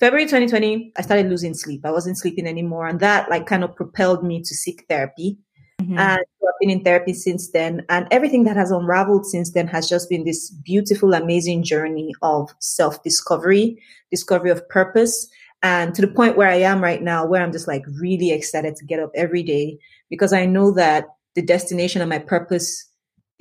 February 0.00 0.24
2020, 0.24 0.92
I 0.96 1.02
started 1.02 1.28
losing 1.28 1.54
sleep. 1.54 1.84
I 1.84 1.90
wasn't 1.92 2.18
sleeping 2.18 2.46
anymore. 2.46 2.86
And 2.86 2.98
that 3.00 3.30
like 3.30 3.46
kind 3.46 3.62
of 3.62 3.76
propelled 3.76 4.24
me 4.24 4.40
to 4.40 4.54
seek 4.54 4.84
therapy. 4.88 5.38
Mm-hmm. 5.80 5.98
And 5.98 6.20
I've 6.20 6.60
been 6.60 6.70
in 6.70 6.82
therapy 6.82 7.12
since 7.12 7.50
then. 7.50 7.84
And 7.88 8.08
everything 8.10 8.44
that 8.44 8.56
has 8.56 8.70
unraveled 8.70 9.26
since 9.26 9.52
then 9.52 9.68
has 9.68 9.88
just 9.88 10.08
been 10.08 10.24
this 10.24 10.50
beautiful, 10.50 11.14
amazing 11.14 11.62
journey 11.62 12.12
of 12.22 12.52
self 12.58 13.02
discovery, 13.04 13.80
discovery 14.10 14.50
of 14.50 14.68
purpose. 14.68 15.28
And 15.62 15.94
to 15.94 16.02
the 16.02 16.08
point 16.08 16.36
where 16.36 16.48
I 16.48 16.56
am 16.56 16.82
right 16.82 17.02
now, 17.02 17.24
where 17.24 17.42
I'm 17.42 17.52
just 17.52 17.68
like 17.68 17.84
really 18.00 18.32
excited 18.32 18.74
to 18.76 18.84
get 18.84 18.98
up 18.98 19.12
every 19.14 19.44
day 19.44 19.78
because 20.10 20.32
I 20.32 20.46
know 20.46 20.72
that 20.72 21.06
the 21.36 21.42
destination 21.42 22.02
and 22.02 22.10
my 22.10 22.18
purpose 22.18 22.91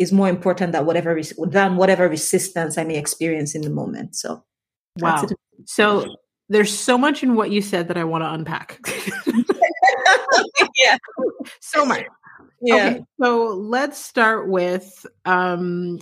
is 0.02 0.12
more 0.12 0.28
important 0.28 0.72
than 0.72 0.86
whatever 0.86 1.20
than 1.48 1.78
whatever 1.78 2.10
resistance 2.10 2.78
I 2.78 2.84
may 2.84 2.98
experience 2.98 3.56
in 3.56 3.62
the 3.62 3.70
moment. 3.70 4.16
So, 4.16 4.44
wow. 4.98 5.28
So 5.66 6.16
there's 6.50 6.78
so 6.78 6.98
much 6.98 7.24
in 7.24 7.36
what 7.36 7.52
you 7.52 7.62
said 7.62 7.88
that 7.88 7.98
I 7.98 8.04
want 8.04 8.24
to 8.24 8.34
unpack. 8.34 8.80
yeah, 10.84 10.98
so 11.60 11.86
much. 11.86 12.06
Yeah. 12.62 12.76
Okay, 12.76 13.04
so 13.22 13.46
let's 13.56 14.04
start 14.04 14.50
with 14.50 15.06
um, 15.26 16.00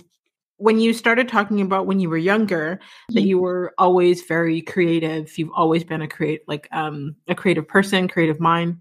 when 0.60 0.78
you 0.78 0.92
started 0.92 1.26
talking 1.26 1.62
about 1.62 1.86
when 1.86 2.00
you 2.00 2.10
were 2.10 2.18
younger 2.18 2.76
mm-hmm. 2.76 3.14
that 3.14 3.22
you 3.22 3.38
were 3.38 3.72
always 3.78 4.22
very 4.22 4.60
creative 4.60 5.36
you've 5.38 5.50
always 5.54 5.82
been 5.82 6.02
a 6.02 6.08
create 6.08 6.42
like 6.46 6.68
um 6.70 7.16
a 7.28 7.34
creative 7.34 7.66
person 7.66 8.06
creative 8.06 8.38
mind 8.38 8.76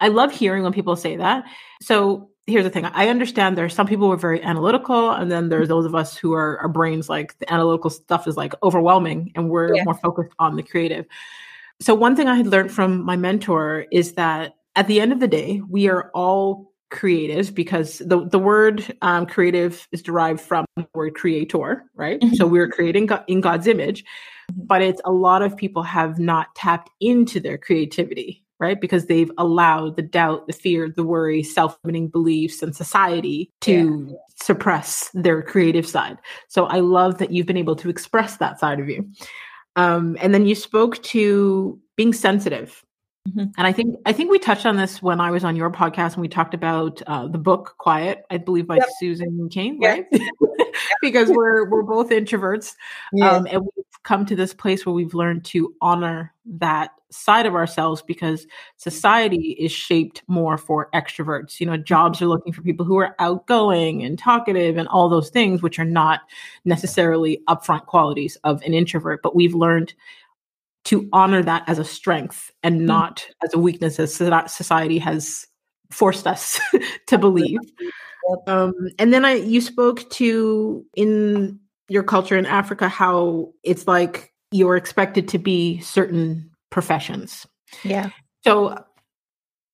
i 0.00 0.08
love 0.08 0.30
hearing 0.30 0.62
when 0.62 0.72
people 0.72 0.94
say 0.94 1.16
that 1.16 1.44
so 1.82 2.30
here's 2.46 2.64
the 2.64 2.70
thing 2.70 2.84
i 2.86 3.08
understand 3.08 3.56
there 3.56 3.64
are 3.64 3.70
some 3.70 3.86
people 3.86 4.06
who 4.06 4.12
are 4.12 4.18
very 4.18 4.42
analytical 4.42 5.10
and 5.10 5.30
then 5.30 5.48
there's 5.48 5.68
those 5.68 5.86
of 5.86 5.94
us 5.94 6.16
who 6.16 6.32
are 6.32 6.58
our 6.60 6.68
brains 6.68 7.08
like 7.08 7.38
the 7.38 7.52
analytical 7.52 7.90
stuff 7.90 8.26
is 8.26 8.36
like 8.36 8.54
overwhelming 8.62 9.32
and 9.34 9.50
we're 9.50 9.74
yeah. 9.74 9.84
more 9.84 9.94
focused 9.94 10.32
on 10.38 10.56
the 10.56 10.62
creative 10.62 11.06
so 11.80 11.94
one 11.94 12.14
thing 12.14 12.28
i 12.28 12.34
had 12.34 12.46
learned 12.46 12.70
from 12.70 13.04
my 13.04 13.16
mentor 13.16 13.86
is 13.90 14.12
that 14.12 14.54
at 14.76 14.86
the 14.86 15.00
end 15.00 15.12
of 15.12 15.20
the 15.20 15.28
day 15.28 15.60
we 15.68 15.88
are 15.88 16.10
all 16.14 16.72
creative 16.94 17.54
because 17.54 17.98
the, 17.98 18.24
the 18.28 18.38
word 18.38 18.96
um, 19.02 19.26
creative 19.26 19.88
is 19.90 20.00
derived 20.00 20.40
from 20.40 20.64
the 20.76 20.86
word 20.94 21.14
creator, 21.14 21.84
right? 21.96 22.20
Mm-hmm. 22.20 22.34
So 22.36 22.46
we're 22.46 22.68
creating 22.68 23.06
God, 23.06 23.24
in 23.26 23.40
God's 23.40 23.66
image, 23.66 24.04
but 24.54 24.80
it's 24.80 25.00
a 25.04 25.10
lot 25.10 25.42
of 25.42 25.56
people 25.56 25.82
have 25.82 26.20
not 26.20 26.54
tapped 26.54 26.90
into 27.00 27.40
their 27.40 27.58
creativity, 27.58 28.43
right? 28.64 28.80
Because 28.80 29.06
they've 29.06 29.30
allowed 29.36 29.96
the 29.96 30.02
doubt, 30.02 30.46
the 30.46 30.52
fear, 30.54 30.88
the 30.88 31.04
worry, 31.04 31.42
self 31.42 31.78
limiting 31.84 32.08
beliefs, 32.08 32.62
and 32.62 32.74
society 32.74 33.52
to 33.60 34.08
yeah. 34.08 34.16
suppress 34.42 35.10
their 35.12 35.42
creative 35.42 35.86
side. 35.86 36.16
So 36.48 36.64
I 36.64 36.80
love 36.80 37.18
that 37.18 37.30
you've 37.30 37.46
been 37.46 37.58
able 37.58 37.76
to 37.76 37.90
express 37.90 38.38
that 38.38 38.58
side 38.58 38.80
of 38.80 38.88
you. 38.88 39.06
Um, 39.76 40.16
and 40.20 40.32
then 40.32 40.46
you 40.46 40.54
spoke 40.54 41.02
to 41.02 41.78
being 41.96 42.12
sensitive 42.12 42.82
Mm-hmm. 43.28 43.50
And 43.56 43.66
I 43.66 43.72
think 43.72 43.96
I 44.04 44.12
think 44.12 44.30
we 44.30 44.38
touched 44.38 44.66
on 44.66 44.76
this 44.76 45.02
when 45.02 45.18
I 45.18 45.30
was 45.30 45.44
on 45.44 45.56
your 45.56 45.70
podcast 45.70 46.12
and 46.12 46.18
we 46.18 46.28
talked 46.28 46.52
about 46.52 47.00
uh, 47.06 47.26
the 47.26 47.38
book 47.38 47.74
Quiet, 47.78 48.24
I 48.30 48.36
believe 48.36 48.66
by 48.66 48.76
yep. 48.76 48.88
Susan 49.00 49.48
Cain, 49.48 49.80
right? 49.80 50.04
because 51.00 51.30
we're 51.30 51.68
we're 51.70 51.82
both 51.82 52.10
introverts, 52.10 52.74
um, 53.22 53.46
and 53.50 53.62
we've 53.62 53.84
come 54.02 54.26
to 54.26 54.36
this 54.36 54.52
place 54.52 54.84
where 54.84 54.92
we've 54.92 55.14
learned 55.14 55.44
to 55.46 55.74
honor 55.80 56.34
that 56.44 56.90
side 57.10 57.46
of 57.46 57.54
ourselves 57.54 58.02
because 58.02 58.46
society 58.76 59.56
is 59.58 59.72
shaped 59.72 60.22
more 60.26 60.58
for 60.58 60.90
extroverts. 60.92 61.60
You 61.60 61.66
know, 61.66 61.78
jobs 61.78 62.20
are 62.20 62.26
looking 62.26 62.52
for 62.52 62.60
people 62.60 62.84
who 62.84 62.98
are 62.98 63.14
outgoing 63.18 64.02
and 64.02 64.18
talkative 64.18 64.76
and 64.76 64.86
all 64.88 65.08
those 65.08 65.30
things, 65.30 65.62
which 65.62 65.78
are 65.78 65.84
not 65.84 66.20
necessarily 66.66 67.40
upfront 67.48 67.86
qualities 67.86 68.36
of 68.44 68.60
an 68.62 68.74
introvert. 68.74 69.22
But 69.22 69.34
we've 69.34 69.54
learned 69.54 69.94
to 70.84 71.08
honor 71.12 71.42
that 71.42 71.64
as 71.66 71.78
a 71.78 71.84
strength 71.84 72.50
and 72.62 72.80
mm. 72.80 72.84
not 72.84 73.18
mm-hmm. 73.18 73.46
as 73.46 73.54
a 73.54 73.58
weakness 73.58 73.98
as 73.98 74.14
society 74.14 74.98
has 74.98 75.46
forced 75.90 76.26
us 76.26 76.60
to 77.06 77.18
believe. 77.18 77.58
Um, 78.46 78.72
and 78.98 79.12
then 79.12 79.24
I, 79.24 79.34
you 79.34 79.60
spoke 79.60 80.08
to 80.10 80.84
in 80.94 81.58
your 81.88 82.02
culture 82.02 82.36
in 82.36 82.46
Africa 82.46 82.88
how 82.88 83.52
it's 83.62 83.86
like 83.86 84.32
you're 84.50 84.76
expected 84.76 85.28
to 85.28 85.38
be 85.38 85.80
certain 85.80 86.50
professions. 86.70 87.46
Yeah. 87.82 88.10
So, 88.44 88.82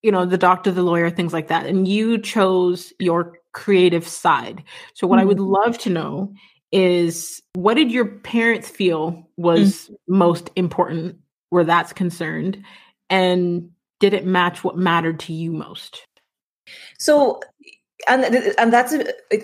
you 0.02 0.10
know, 0.10 0.24
the 0.24 0.38
doctor, 0.38 0.70
the 0.70 0.82
lawyer, 0.82 1.10
things 1.10 1.32
like 1.32 1.48
that, 1.48 1.66
and 1.66 1.86
you 1.86 2.18
chose 2.18 2.92
your 2.98 3.38
creative 3.52 4.06
side. 4.06 4.64
So, 4.94 5.06
what 5.06 5.16
mm-hmm. 5.16 5.22
I 5.22 5.26
would 5.26 5.36
mm-hmm. 5.36 5.52
love 5.52 5.78
to 5.78 5.90
know 5.90 6.32
is 6.72 7.42
what 7.54 7.74
did 7.74 7.90
your 7.90 8.06
parents 8.06 8.68
feel 8.68 9.28
was 9.36 9.88
mm. 9.88 9.96
most 10.08 10.50
important 10.56 11.16
where 11.50 11.64
that's 11.64 11.92
concerned? 11.92 12.62
And 13.08 13.70
did 13.98 14.14
it 14.14 14.24
match 14.24 14.62
what 14.62 14.76
mattered 14.76 15.20
to 15.20 15.32
you 15.32 15.52
most? 15.52 16.04
So 16.98 17.40
and 18.08 18.24
and 18.58 18.72
that's 18.72 18.94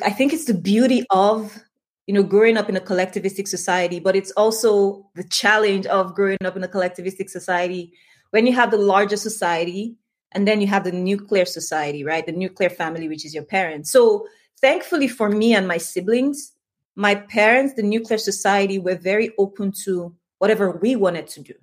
i 0.05 0.11
think 0.11 0.33
it's 0.33 0.47
the 0.47 0.55
beauty 0.55 1.05
of 1.11 1.63
you 2.07 2.15
know 2.15 2.23
growing 2.23 2.57
up 2.57 2.69
in 2.69 2.77
a 2.77 2.81
collectivistic 2.81 3.47
society 3.49 4.01
but 4.01 4.17
it's 4.17 4.31
also 4.33 5.07
the 5.15 5.25
challenge 5.25 5.87
of 5.87 6.15
growing 6.15 6.39
up 6.45 6.57
in 6.57 6.65
a 6.65 6.69
collectivistic 6.69 7.29
society. 7.29 7.93
When 8.31 8.47
you 8.47 8.53
have 8.55 8.71
the 8.71 8.79
larger 8.79 9.17
society 9.17 9.97
and 10.33 10.47
then 10.47 10.61
you 10.61 10.67
have 10.67 10.85
the 10.85 10.93
nuclear 10.93 11.45
society 11.45 12.05
right? 12.05 12.25
The 12.25 12.33
nuclear 12.33 12.71
family 12.71 13.09
which 13.09 13.25
is 13.25 13.35
your 13.35 13.45
parents. 13.45 13.91
So 13.91 14.27
thankfully 14.61 15.09
for 15.09 15.29
me 15.29 15.55
and 15.55 15.67
my 15.69 15.79
siblings 15.79 16.53
my 16.97 17.15
parents, 17.15 17.75
the 17.75 17.83
nuclear 17.83 18.19
society, 18.19 18.79
were 18.79 18.97
very 18.97 19.33
open 19.39 19.71
to 19.85 20.15
whatever 20.39 20.71
we 20.71 20.97
wanted 20.97 21.29
to 21.29 21.41
do. 21.43 21.55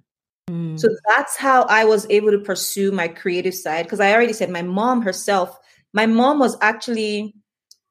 Mm. 0.50 0.80
So 0.80 0.90
that's 1.10 1.36
how 1.36 1.64
I 1.64 1.86
was 1.86 2.06
able 2.10 2.32
to 2.32 2.40
pursue 2.40 2.92
my 2.92 3.08
creative 3.08 3.56
side. 3.56 3.84
Because 3.84 4.00
I 4.00 4.14
already 4.14 4.34
said 4.34 4.50
my 4.50 4.62
mom 4.62 5.02
herself, 5.02 5.58
my 5.94 6.06
mom 6.06 6.40
was 6.40 6.56
actually 6.62 7.36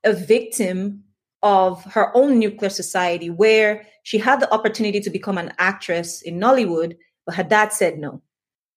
a 0.04 0.12
victim 0.12 1.04
of 1.42 1.82
her 1.84 2.16
own 2.16 2.38
nuclear 2.38 2.70
society 2.70 3.28
where 3.30 3.84
she 4.04 4.18
had 4.18 4.40
the 4.40 4.52
opportunity 4.52 5.00
to 5.00 5.10
become 5.10 5.38
an 5.38 5.52
actress 5.58 6.22
in 6.22 6.38
Nollywood, 6.38 6.96
but 7.26 7.34
her 7.34 7.42
dad 7.42 7.72
said 7.72 7.98
no. 7.98 8.22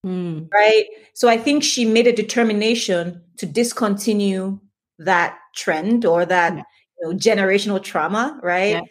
Mm. 0.05 0.51
Right. 0.53 0.85
So 1.13 1.27
I 1.27 1.37
think 1.37 1.63
she 1.63 1.85
made 1.85 2.07
a 2.07 2.13
determination 2.13 3.21
to 3.37 3.45
discontinue 3.45 4.59
that 4.99 5.37
trend 5.55 6.05
or 6.05 6.25
that 6.25 6.55
yeah 6.55 6.63
know, 7.05 7.17
generational 7.17 7.81
trauma, 7.81 8.39
right? 8.41 8.75
Yeah. 8.75 8.81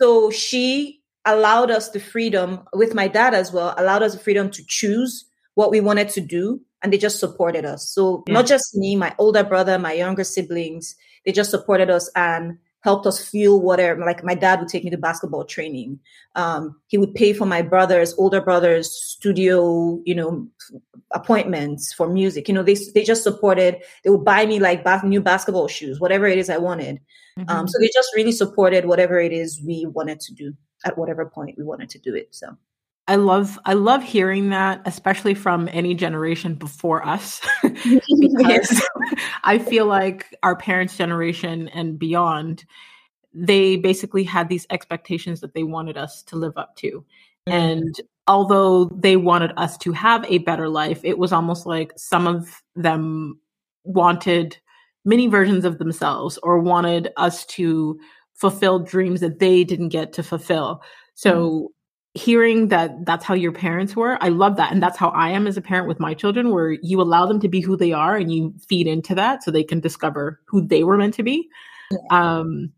So 0.00 0.30
she 0.30 1.00
allowed 1.24 1.70
us 1.70 1.90
the 1.90 2.00
freedom 2.00 2.60
with 2.72 2.94
my 2.94 3.08
dad 3.08 3.34
as 3.34 3.52
well, 3.52 3.74
allowed 3.76 4.02
us 4.02 4.14
the 4.14 4.18
freedom 4.20 4.50
to 4.50 4.62
choose 4.66 5.26
what 5.54 5.70
we 5.70 5.80
wanted 5.80 6.08
to 6.10 6.20
do. 6.20 6.60
And 6.82 6.92
they 6.92 6.98
just 6.98 7.20
supported 7.20 7.66
us. 7.66 7.90
So 7.90 8.24
yeah. 8.26 8.34
not 8.34 8.46
just 8.46 8.74
me, 8.74 8.96
my 8.96 9.14
older 9.18 9.44
brother, 9.44 9.78
my 9.78 9.92
younger 9.92 10.24
siblings, 10.24 10.96
they 11.26 11.32
just 11.32 11.50
supported 11.50 11.90
us 11.90 12.10
and 12.16 12.56
helped 12.80 13.06
us 13.06 13.26
feel 13.26 13.60
whatever. 13.60 14.00
Like 14.00 14.24
my 14.24 14.34
dad 14.34 14.60
would 14.60 14.68
take 14.68 14.84
me 14.84 14.90
to 14.90 14.98
basketball 14.98 15.44
training. 15.44 15.98
Um, 16.34 16.80
he 16.88 16.98
would 16.98 17.14
pay 17.14 17.32
for 17.32 17.46
my 17.46 17.62
brother's 17.62 18.14
older 18.14 18.40
brother's 18.40 18.90
studio, 18.90 20.00
you 20.04 20.14
know, 20.14 20.48
appointments 21.12 21.92
for 21.92 22.08
music. 22.08 22.48
You 22.48 22.54
know, 22.54 22.62
they 22.62 22.76
they 22.94 23.04
just 23.04 23.22
supported. 23.22 23.76
They 24.04 24.10
would 24.10 24.24
buy 24.24 24.46
me 24.46 24.60
like 24.60 24.84
bath, 24.84 25.04
new 25.04 25.20
basketball 25.20 25.68
shoes, 25.68 26.00
whatever 26.00 26.26
it 26.26 26.38
is 26.38 26.50
I 26.50 26.58
wanted. 26.58 27.00
Um, 27.36 27.44
mm-hmm. 27.44 27.56
Um, 27.56 27.68
so 27.68 27.78
they 27.78 27.90
just 27.92 28.10
really 28.16 28.32
supported 28.32 28.86
whatever 28.86 29.20
it 29.20 29.32
is 29.32 29.62
we 29.62 29.86
wanted 29.86 30.20
to 30.20 30.34
do 30.34 30.54
at 30.84 30.96
whatever 30.96 31.26
point 31.26 31.58
we 31.58 31.64
wanted 31.64 31.90
to 31.90 31.98
do 31.98 32.14
it. 32.14 32.28
So. 32.34 32.56
I 33.08 33.16
love 33.16 33.58
I 33.64 33.72
love 33.72 34.02
hearing 34.02 34.50
that, 34.50 34.82
especially 34.84 35.34
from 35.34 35.68
any 35.72 35.94
generation 35.94 36.54
before 36.54 37.04
us, 37.06 37.40
because 37.62 38.82
I 39.42 39.58
feel 39.58 39.86
like 39.86 40.34
our 40.42 40.56
parents' 40.56 40.96
generation 40.96 41.68
and 41.68 41.98
beyond, 41.98 42.64
they 43.32 43.76
basically 43.76 44.24
had 44.24 44.48
these 44.48 44.66
expectations 44.70 45.40
that 45.40 45.54
they 45.54 45.64
wanted 45.64 45.96
us 45.96 46.22
to 46.24 46.36
live 46.36 46.56
up 46.56 46.76
to, 46.76 47.04
mm-hmm. 47.48 47.52
and 47.52 48.00
although 48.26 48.84
they 48.84 49.16
wanted 49.16 49.52
us 49.56 49.76
to 49.78 49.92
have 49.92 50.24
a 50.28 50.38
better 50.38 50.68
life, 50.68 51.00
it 51.02 51.18
was 51.18 51.32
almost 51.32 51.66
like 51.66 51.92
some 51.96 52.28
of 52.28 52.62
them 52.76 53.40
wanted 53.82 54.56
many 55.04 55.26
versions 55.26 55.64
of 55.64 55.78
themselves 55.78 56.38
or 56.44 56.60
wanted 56.60 57.08
us 57.16 57.44
to 57.46 57.98
fulfill 58.34 58.78
dreams 58.78 59.20
that 59.20 59.40
they 59.40 59.64
didn't 59.64 59.88
get 59.88 60.12
to 60.12 60.22
fulfill. 60.22 60.80
So 61.14 61.50
mm-hmm 61.50 61.66
hearing 62.14 62.68
that 62.68 63.06
that's 63.06 63.24
how 63.24 63.34
your 63.34 63.52
parents 63.52 63.94
were 63.94 64.18
i 64.20 64.28
love 64.28 64.56
that. 64.56 64.72
And 64.72 64.82
that's 64.82 64.98
how 64.98 65.10
i 65.10 65.28
am 65.28 65.46
as 65.46 65.56
a 65.56 65.60
parent 65.60 65.86
with 65.86 66.00
my 66.00 66.12
children 66.12 66.50
where 66.50 66.72
you 66.82 67.00
allow 67.00 67.26
them 67.26 67.38
to 67.40 67.48
be 67.48 67.60
who 67.60 67.76
they 67.76 67.92
are 67.92 68.16
and 68.16 68.32
you 68.32 68.52
feed 68.68 68.86
into 68.86 69.14
that 69.14 69.42
so 69.42 69.50
they 69.50 69.62
can 69.62 69.80
discover 69.80 70.40
who 70.46 70.66
they 70.66 70.82
were 70.82 70.96
meant 70.96 71.14
to 71.14 71.22
be. 71.22 71.48
Um 72.10 72.72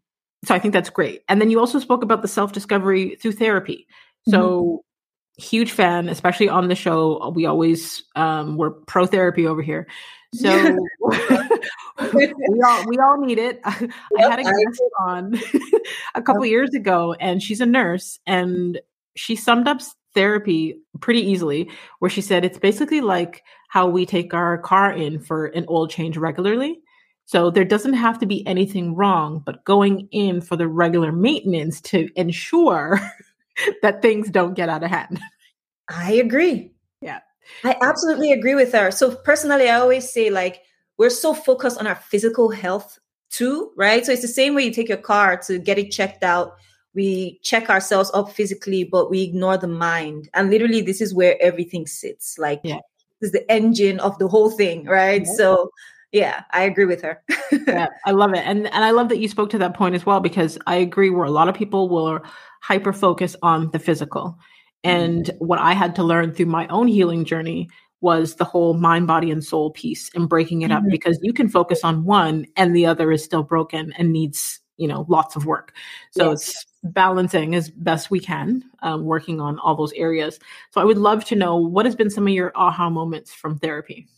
so 0.44 0.54
i 0.54 0.58
think 0.58 0.74
that's 0.74 0.90
great. 0.90 1.22
And 1.28 1.40
then 1.40 1.50
you 1.50 1.58
also 1.60 1.78
spoke 1.78 2.02
about 2.02 2.22
the 2.22 2.28
self 2.28 2.52
discovery 2.52 3.16
through 3.16 3.32
therapy. 3.32 3.86
So 4.28 4.60
mm-hmm. 4.60 5.42
huge 5.42 5.72
fan 5.72 6.10
especially 6.10 6.50
on 6.50 6.68
the 6.68 6.74
show. 6.74 7.32
We 7.34 7.46
always 7.46 8.02
um 8.16 8.58
we're 8.58 8.70
pro 8.70 9.06
therapy 9.06 9.46
over 9.46 9.62
here. 9.62 9.86
So 10.34 10.78
we 12.14 12.62
all 12.66 12.86
we 12.86 12.98
all 12.98 13.18
need 13.18 13.38
it. 13.38 13.60
I, 13.64 13.88
yep, 14.18 14.30
had 14.30 14.40
a 14.40 14.44
guest 14.44 14.82
on 15.00 15.40
a 16.14 16.22
couple 16.22 16.44
years 16.46 16.74
ago, 16.74 17.14
and 17.14 17.42
she's 17.42 17.60
a 17.60 17.66
nurse, 17.66 18.18
and 18.26 18.80
she 19.16 19.36
summed 19.36 19.68
up 19.68 19.80
therapy 20.14 20.80
pretty 21.00 21.20
easily 21.20 21.70
where 21.98 22.10
she 22.10 22.20
said 22.20 22.44
it's 22.44 22.58
basically 22.58 23.00
like 23.00 23.42
how 23.68 23.88
we 23.88 24.04
take 24.04 24.34
our 24.34 24.58
car 24.58 24.92
in 24.92 25.18
for 25.18 25.46
an 25.46 25.64
oil 25.70 25.88
change 25.88 26.16
regularly. 26.16 26.80
So 27.24 27.50
there 27.50 27.64
doesn't 27.64 27.94
have 27.94 28.18
to 28.18 28.26
be 28.26 28.46
anything 28.46 28.94
wrong 28.94 29.42
but 29.44 29.64
going 29.64 30.08
in 30.10 30.40
for 30.40 30.56
the 30.56 30.68
regular 30.68 31.12
maintenance 31.12 31.80
to 31.82 32.08
ensure 32.16 33.00
that 33.82 34.02
things 34.02 34.30
don't 34.30 34.54
get 34.54 34.68
out 34.68 34.82
of 34.82 34.90
hand. 34.90 35.20
I 35.88 36.12
agree. 36.12 36.72
Yeah. 37.00 37.20
I 37.64 37.76
absolutely 37.80 38.32
agree 38.32 38.54
with 38.54 38.72
her. 38.72 38.90
So 38.90 39.14
personally 39.14 39.68
i 39.68 39.78
always 39.80 40.10
say 40.12 40.30
like 40.30 40.62
we're 40.98 41.10
so 41.10 41.34
focused 41.34 41.78
on 41.78 41.86
our 41.86 41.96
physical 41.96 42.50
health 42.50 42.98
too 43.30 43.72
right? 43.76 44.04
So 44.04 44.12
it's 44.12 44.22
the 44.22 44.28
same 44.28 44.54
way 44.54 44.64
you 44.64 44.72
take 44.72 44.88
your 44.90 44.98
car 44.98 45.38
to 45.46 45.58
get 45.58 45.78
it 45.78 45.90
checked 45.90 46.22
out 46.22 46.56
we 46.94 47.38
check 47.42 47.70
ourselves 47.70 48.10
up 48.14 48.32
physically, 48.32 48.84
but 48.84 49.10
we 49.10 49.22
ignore 49.22 49.56
the 49.56 49.68
mind. 49.68 50.28
And 50.34 50.50
literally, 50.50 50.82
this 50.82 51.00
is 51.00 51.14
where 51.14 51.40
everything 51.40 51.86
sits. 51.86 52.38
Like, 52.38 52.60
yeah. 52.64 52.80
this 53.20 53.28
is 53.28 53.32
the 53.32 53.50
engine 53.50 54.00
of 54.00 54.18
the 54.18 54.28
whole 54.28 54.50
thing, 54.50 54.84
right? 54.84 55.22
Yeah. 55.24 55.32
So, 55.32 55.70
yeah, 56.12 56.42
I 56.50 56.64
agree 56.64 56.84
with 56.84 57.00
her. 57.02 57.22
yeah, 57.66 57.88
I 58.04 58.10
love 58.10 58.34
it. 58.34 58.44
And 58.46 58.66
and 58.66 58.84
I 58.84 58.90
love 58.90 59.08
that 59.08 59.18
you 59.18 59.28
spoke 59.28 59.50
to 59.50 59.58
that 59.58 59.74
point 59.74 59.94
as 59.94 60.04
well 60.04 60.20
because 60.20 60.58
I 60.66 60.76
agree 60.76 61.08
where 61.08 61.24
a 61.24 61.30
lot 61.30 61.48
of 61.48 61.54
people 61.54 61.88
will 61.88 62.20
hyper 62.60 62.92
focus 62.92 63.34
on 63.42 63.70
the 63.70 63.78
physical. 63.78 64.38
And 64.84 65.26
mm-hmm. 65.26 65.44
what 65.46 65.58
I 65.58 65.72
had 65.72 65.94
to 65.96 66.02
learn 66.02 66.32
through 66.34 66.46
my 66.46 66.66
own 66.68 66.88
healing 66.88 67.24
journey 67.24 67.68
was 68.02 68.34
the 68.34 68.44
whole 68.44 68.74
mind, 68.74 69.06
body, 69.06 69.30
and 69.30 69.42
soul 69.42 69.70
piece 69.70 70.10
and 70.14 70.28
breaking 70.28 70.62
it 70.62 70.68
mm-hmm. 70.68 70.84
up 70.84 70.90
because 70.90 71.18
you 71.22 71.32
can 71.32 71.48
focus 71.48 71.84
on 71.84 72.04
one 72.04 72.46
and 72.56 72.76
the 72.76 72.84
other 72.84 73.12
is 73.12 73.24
still 73.24 73.44
broken 73.44 73.92
and 73.96 74.12
needs, 74.12 74.60
you 74.76 74.88
know, 74.88 75.06
lots 75.08 75.36
of 75.36 75.46
work. 75.46 75.72
So 76.10 76.30
yes. 76.30 76.48
it's 76.48 76.66
balancing 76.82 77.54
as 77.54 77.70
best 77.70 78.10
we 78.10 78.20
can, 78.20 78.64
um, 78.80 79.04
working 79.04 79.40
on 79.40 79.58
all 79.58 79.76
those 79.76 79.92
areas. 79.92 80.38
So 80.70 80.80
I 80.80 80.84
would 80.84 80.98
love 80.98 81.24
to 81.26 81.36
know 81.36 81.56
what 81.56 81.86
has 81.86 81.94
been 81.94 82.10
some 82.10 82.26
of 82.26 82.32
your 82.32 82.52
aha 82.54 82.90
moments 82.90 83.32
from 83.32 83.58
therapy. 83.58 84.08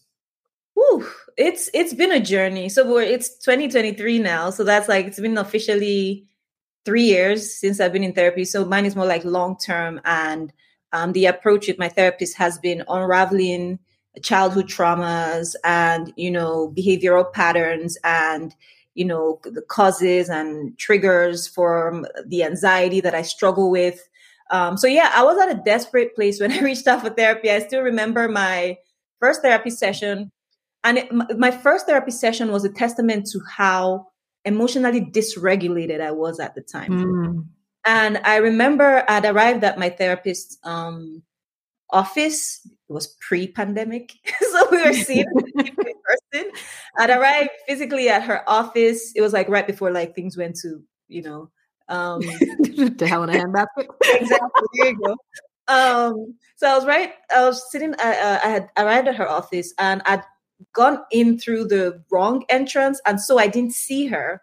Whew, 0.75 1.06
it's 1.37 1.71
it's 1.75 1.94
been 1.94 2.12
a 2.12 2.21
journey. 2.21 2.68
So 2.68 2.99
it's 2.99 3.37
2023 3.38 4.18
now. 4.18 4.50
So 4.50 4.64
that's 4.64 4.88
like 4.88 5.06
it's 5.06 5.21
been 5.21 5.38
officially 5.38 6.26
three 6.85 7.04
years 7.04 7.54
since 7.54 7.80
I've 7.80 7.92
been 7.92 8.04
in 8.04 8.12
therapy. 8.12 8.44
So 8.44 8.64
mine 8.64 8.85
is 8.85 8.97
more 8.97 9.06
like 9.06 9.25
long 9.25 9.56
term, 9.56 10.00
and 10.04 10.52
um, 10.92 11.12
the 11.12 11.26
approach 11.26 11.68
with 11.68 11.78
my 11.78 11.88
therapist 11.88 12.37
has 12.37 12.59
been 12.59 12.85
unraveling 12.88 13.78
childhood 14.23 14.68
traumas 14.68 15.54
and 15.64 16.12
you 16.16 16.30
know 16.30 16.73
behavioral 16.76 17.33
patterns 17.33 17.99
and 18.04 18.54
you 18.95 19.05
know 19.05 19.41
the 19.45 19.63
causes 19.63 20.29
and 20.29 20.77
triggers 20.79 21.47
for 21.47 22.05
the 22.27 22.43
anxiety 22.45 23.01
that 23.01 23.15
I 23.15 23.23
struggle 23.23 23.71
with. 23.71 24.09
Um, 24.51 24.77
so 24.77 24.87
yeah, 24.87 25.11
I 25.15 25.25
was 25.25 25.39
at 25.39 25.51
a 25.51 25.63
desperate 25.65 26.15
place 26.15 26.41
when 26.41 26.53
I 26.57 26.61
reached 26.61 26.87
out 26.87 27.03
for 27.03 27.11
therapy. 27.11 27.51
I 27.51 27.61
still 27.61 27.83
remember 27.83 28.29
my 28.29 28.79
first 29.21 29.43
therapy 29.43 29.71
session 29.71 30.31
and 30.85 30.99
it, 30.99 31.39
my 31.39 31.51
first 31.51 31.87
therapy 31.87 32.11
session 32.11 32.53
was 32.53 32.65
a 32.65 32.69
testament 32.69 33.27
to 33.33 33.41
how 33.51 34.09
emotionally 34.45 35.01
dysregulated 35.01 36.01
I 36.01 36.11
was 36.11 36.39
at 36.39 36.55
the 36.55 36.61
time. 36.61 36.91
Mm. 36.91 37.47
And 37.87 38.19
I 38.19 38.37
remember 38.37 39.03
I'd 39.09 39.25
arrived 39.25 39.65
at 39.65 39.79
my 39.79 39.89
therapist's 39.89 40.59
um, 40.63 41.23
office. 41.91 42.61
It 42.67 42.93
was 42.93 43.07
pre-pandemic, 43.21 44.13
so 44.53 44.69
we 44.71 44.85
were 44.85 44.93
seeing 44.93 45.27
in 45.57 45.71
person. 46.35 46.50
I'd 46.99 47.11
arrived 47.11 47.50
physically 47.67 48.09
at 48.09 48.23
her 48.23 48.49
office. 48.49 49.12
It 49.14 49.21
was 49.21 49.33
like 49.33 49.49
right 49.49 49.67
before 49.67 49.91
like 49.91 50.14
things 50.14 50.37
went 50.37 50.57
to 50.57 50.83
you 51.09 51.23
know 51.23 51.50
um, 51.88 52.21
to 52.97 53.07
hell 53.07 53.25
in 53.25 53.31
a 53.31 53.33
handbasket. 53.33 53.87
exactly. 54.05 54.62
There 54.75 54.88
you 54.88 54.99
go. 55.05 55.17
Um, 55.67 56.35
so 56.57 56.69
I 56.69 56.75
was 56.75 56.87
right. 56.87 57.12
I 57.35 57.45
was 57.45 57.71
sitting. 57.71 57.95
I, 57.99 58.19
uh, 58.19 58.41
I 58.45 58.49
had 58.49 58.69
arrived 58.76 59.09
at 59.09 59.17
her 59.17 59.29
office, 59.29 59.73
and 59.79 60.03
I'd 60.05 60.23
gone 60.73 61.00
in 61.11 61.38
through 61.38 61.67
the 61.67 62.03
wrong 62.11 62.45
entrance 62.49 63.00
and 63.07 63.21
so 63.21 63.38
I 63.38 63.49
didn't 63.49 63.73
see 63.73 64.07
her. 64.07 64.43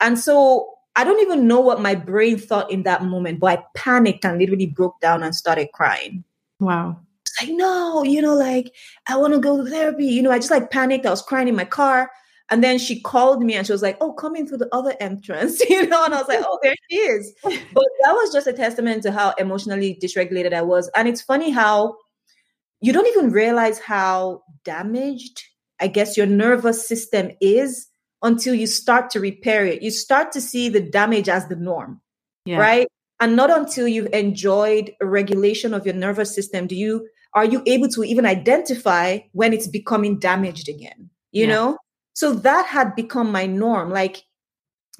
And 0.00 0.18
so 0.18 0.68
I 0.94 1.04
don't 1.04 1.20
even 1.20 1.48
know 1.48 1.60
what 1.60 1.80
my 1.80 1.94
brain 1.94 2.38
thought 2.38 2.70
in 2.70 2.82
that 2.82 3.04
moment, 3.04 3.40
but 3.40 3.58
I 3.58 3.64
panicked 3.74 4.24
and 4.24 4.38
literally 4.38 4.66
broke 4.66 5.00
down 5.00 5.22
and 5.22 5.34
started 5.34 5.68
crying. 5.72 6.24
Wow. 6.60 7.00
Like, 7.42 7.56
no, 7.56 8.04
you 8.04 8.22
know, 8.22 8.34
like, 8.34 8.74
I 9.08 9.16
want 9.16 9.34
to 9.34 9.40
go 9.40 9.62
to 9.62 9.68
therapy. 9.68 10.06
You 10.06 10.22
know, 10.22 10.30
I 10.30 10.38
just 10.38 10.50
like 10.50 10.70
panicked. 10.70 11.06
I 11.06 11.10
was 11.10 11.22
crying 11.22 11.48
in 11.48 11.56
my 11.56 11.64
car. 11.64 12.10
And 12.50 12.62
then 12.62 12.78
she 12.78 13.00
called 13.00 13.42
me 13.42 13.54
and 13.54 13.66
she 13.66 13.72
was 13.72 13.82
like, 13.82 13.96
oh, 14.00 14.12
coming 14.12 14.46
through 14.46 14.58
the 14.58 14.68
other 14.74 14.94
entrance, 15.00 15.60
you 15.70 15.86
know? 15.86 16.04
And 16.04 16.14
I 16.14 16.18
was 16.18 16.28
like, 16.28 16.42
oh, 16.42 16.58
there 16.62 16.74
she 16.90 16.96
is. 16.96 17.32
But 17.42 17.86
that 18.02 18.12
was 18.12 18.32
just 18.32 18.46
a 18.46 18.52
testament 18.52 19.02
to 19.04 19.12
how 19.12 19.32
emotionally 19.38 19.98
dysregulated 20.00 20.52
I 20.52 20.62
was. 20.62 20.90
And 20.94 21.08
it's 21.08 21.22
funny 21.22 21.50
how 21.50 21.96
you 22.80 22.92
don't 22.92 23.06
even 23.06 23.30
realize 23.30 23.78
how 23.78 24.42
damaged, 24.64 25.42
I 25.80 25.86
guess, 25.86 26.16
your 26.16 26.26
nervous 26.26 26.86
system 26.86 27.30
is 27.40 27.88
until 28.22 28.54
you 28.54 28.66
start 28.66 29.10
to 29.10 29.20
repair 29.20 29.64
it. 29.64 29.82
You 29.82 29.90
start 29.90 30.30
to 30.32 30.40
see 30.40 30.68
the 30.68 30.80
damage 30.80 31.28
as 31.28 31.48
the 31.48 31.56
norm, 31.56 32.00
yeah. 32.44 32.58
right? 32.58 32.88
And 33.18 33.34
not 33.34 33.50
until 33.50 33.88
you've 33.88 34.12
enjoyed 34.12 34.92
a 35.00 35.06
regulation 35.06 35.72
of 35.72 35.86
your 35.86 35.94
nervous 35.94 36.34
system 36.34 36.66
do 36.66 36.74
you 36.74 37.08
are 37.34 37.44
you 37.44 37.62
able 37.66 37.88
to 37.88 38.04
even 38.04 38.26
identify 38.26 39.18
when 39.32 39.52
it's 39.52 39.66
becoming 39.66 40.18
damaged 40.18 40.68
again. 40.68 41.10
You 41.30 41.46
yeah. 41.46 41.54
know, 41.54 41.78
so 42.12 42.34
that 42.34 42.66
had 42.66 42.94
become 42.94 43.32
my 43.32 43.46
norm. 43.46 43.90
Like 43.90 44.24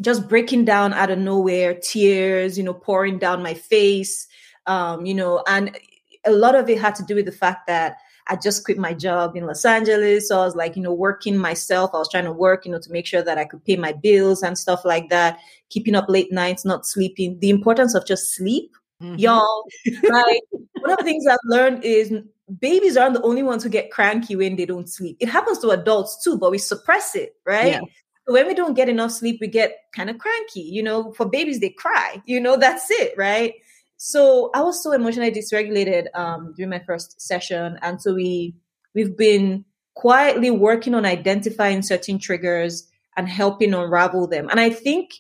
just 0.01 0.29
breaking 0.29 0.65
down 0.65 0.93
out 0.95 1.11
of 1.11 1.19
nowhere, 1.19 1.75
tears, 1.75 2.57
you 2.57 2.65
know, 2.65 2.75
pouring 2.75 3.19
down 3.19 3.43
my 3.43 3.55
face, 3.55 4.27
um, 4.67 5.05
you 5.05 5.15
know, 5.15 5.43
and 5.47 5.77
a 6.25 6.31
lot 6.31 6.55
of 6.55 6.69
it 6.69 6.81
had 6.81 6.95
to 6.97 7.05
do 7.05 7.15
with 7.15 7.27
the 7.27 7.33
fact 7.33 7.67
that 7.67 7.97
I 8.29 8.37
just 8.37 8.65
quit 8.65 8.79
my 8.79 8.95
job 8.95 9.37
in 9.37 9.47
Los 9.47 9.65
Angeles. 9.65 10.29
So 10.29 10.41
I 10.41 10.45
was 10.45 10.55
like, 10.55 10.77
you 10.77 10.83
know, 10.83 10.93
working 10.93 11.37
myself. 11.37 11.91
I 11.93 11.99
was 11.99 12.09
trying 12.09 12.25
to 12.25 12.33
work, 12.33 12.65
you 12.65 12.71
know, 12.71 12.79
to 12.79 12.93
make 12.93 13.05
sure 13.05 13.23
that 13.23 13.37
I 13.37 13.45
could 13.45 13.65
pay 13.65 13.77
my 13.77 13.93
bills 13.93 14.43
and 14.43 14.57
stuff 14.57 14.85
like 14.85 15.09
that, 15.11 15.39
keeping 15.71 15.97
up 15.97 16.09
late 16.09 16.33
nights, 16.33 16.65
not 16.65 16.87
sleeping. 16.87 17.39
The 17.41 17.51
importance 17.51 17.95
of 17.95 18.07
just 18.07 18.35
sleep, 18.35 18.77
mm-hmm. 19.03 19.19
y'all. 19.19 19.65
Like, 20.03 20.43
one 20.81 20.93
of 20.93 20.99
the 20.99 21.05
things 21.05 21.27
I've 21.27 21.39
learned 21.45 21.85
is 21.85 22.13
babies 22.61 22.97
aren't 22.97 23.15
the 23.15 23.23
only 23.23 23.43
ones 23.43 23.63
who 23.63 23.69
get 23.69 23.91
cranky 23.91 24.37
when 24.37 24.57
they 24.57 24.67
don't 24.67 24.89
sleep. 24.89 25.17
It 25.21 25.29
happens 25.29 25.59
to 25.61 25.71
adults 25.71 26.23
too, 26.23 26.39
but 26.39 26.51
we 26.51 26.59
suppress 26.59 27.15
it, 27.15 27.35
right? 27.47 27.73
Yeah. 27.73 27.81
When 28.27 28.47
we 28.47 28.55
don't 28.55 28.75
get 28.75 28.89
enough 28.89 29.11
sleep, 29.11 29.39
we 29.41 29.49
get 29.49 29.79
kind 29.93 30.09
of 30.09 30.19
cranky. 30.19 30.61
You 30.61 30.83
know, 30.83 31.13
for 31.13 31.27
babies, 31.27 31.61
they 31.61 31.71
cry. 31.71 32.23
You 32.25 32.41
know, 32.41 32.57
that's 32.57 32.91
it, 32.91 33.15
right? 33.17 33.55
So 33.97 34.51
I 34.55 34.63
was 34.63 34.83
so 34.83 34.93
emotionally 34.93 35.31
dysregulated 35.31 36.07
um, 36.15 36.55
during 36.57 36.71
my 36.71 36.81
first 36.81 37.21
session, 37.21 37.79
and 37.83 38.01
so 38.03 38.15
we 38.15 38.55
we've 38.95 39.17
been 39.17 39.65
quietly 39.95 40.51
working 40.51 40.95
on 40.95 41.05
identifying 41.05 41.83
certain 41.83 42.19
triggers 42.19 42.89
and 43.17 43.29
helping 43.29 43.75
unravel 43.75 44.27
them. 44.27 44.49
And 44.51 44.59
I 44.59 44.71
think 44.71 45.11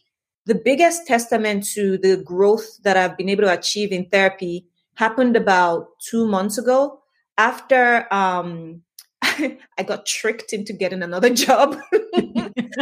the 0.46 0.55
biggest 0.55 1.07
testament 1.07 1.64
to 1.74 1.98
the 1.98 2.16
growth 2.16 2.83
that 2.83 2.96
I've 2.96 3.16
been 3.16 3.28
able 3.28 3.44
to 3.44 3.52
achieve 3.52 3.92
in 3.92 4.07
therapy 4.07 4.66
happened 4.94 5.37
about 5.37 5.88
two 6.00 6.26
months 6.26 6.59
ago 6.59 7.00
after 7.38 8.12
um, 8.12 8.83
I 9.22 9.83
got 9.87 10.05
tricked 10.05 10.52
into 10.52 10.72
getting 10.72 11.02
another 11.02 11.31
job. 11.31 11.78
it 11.92 12.81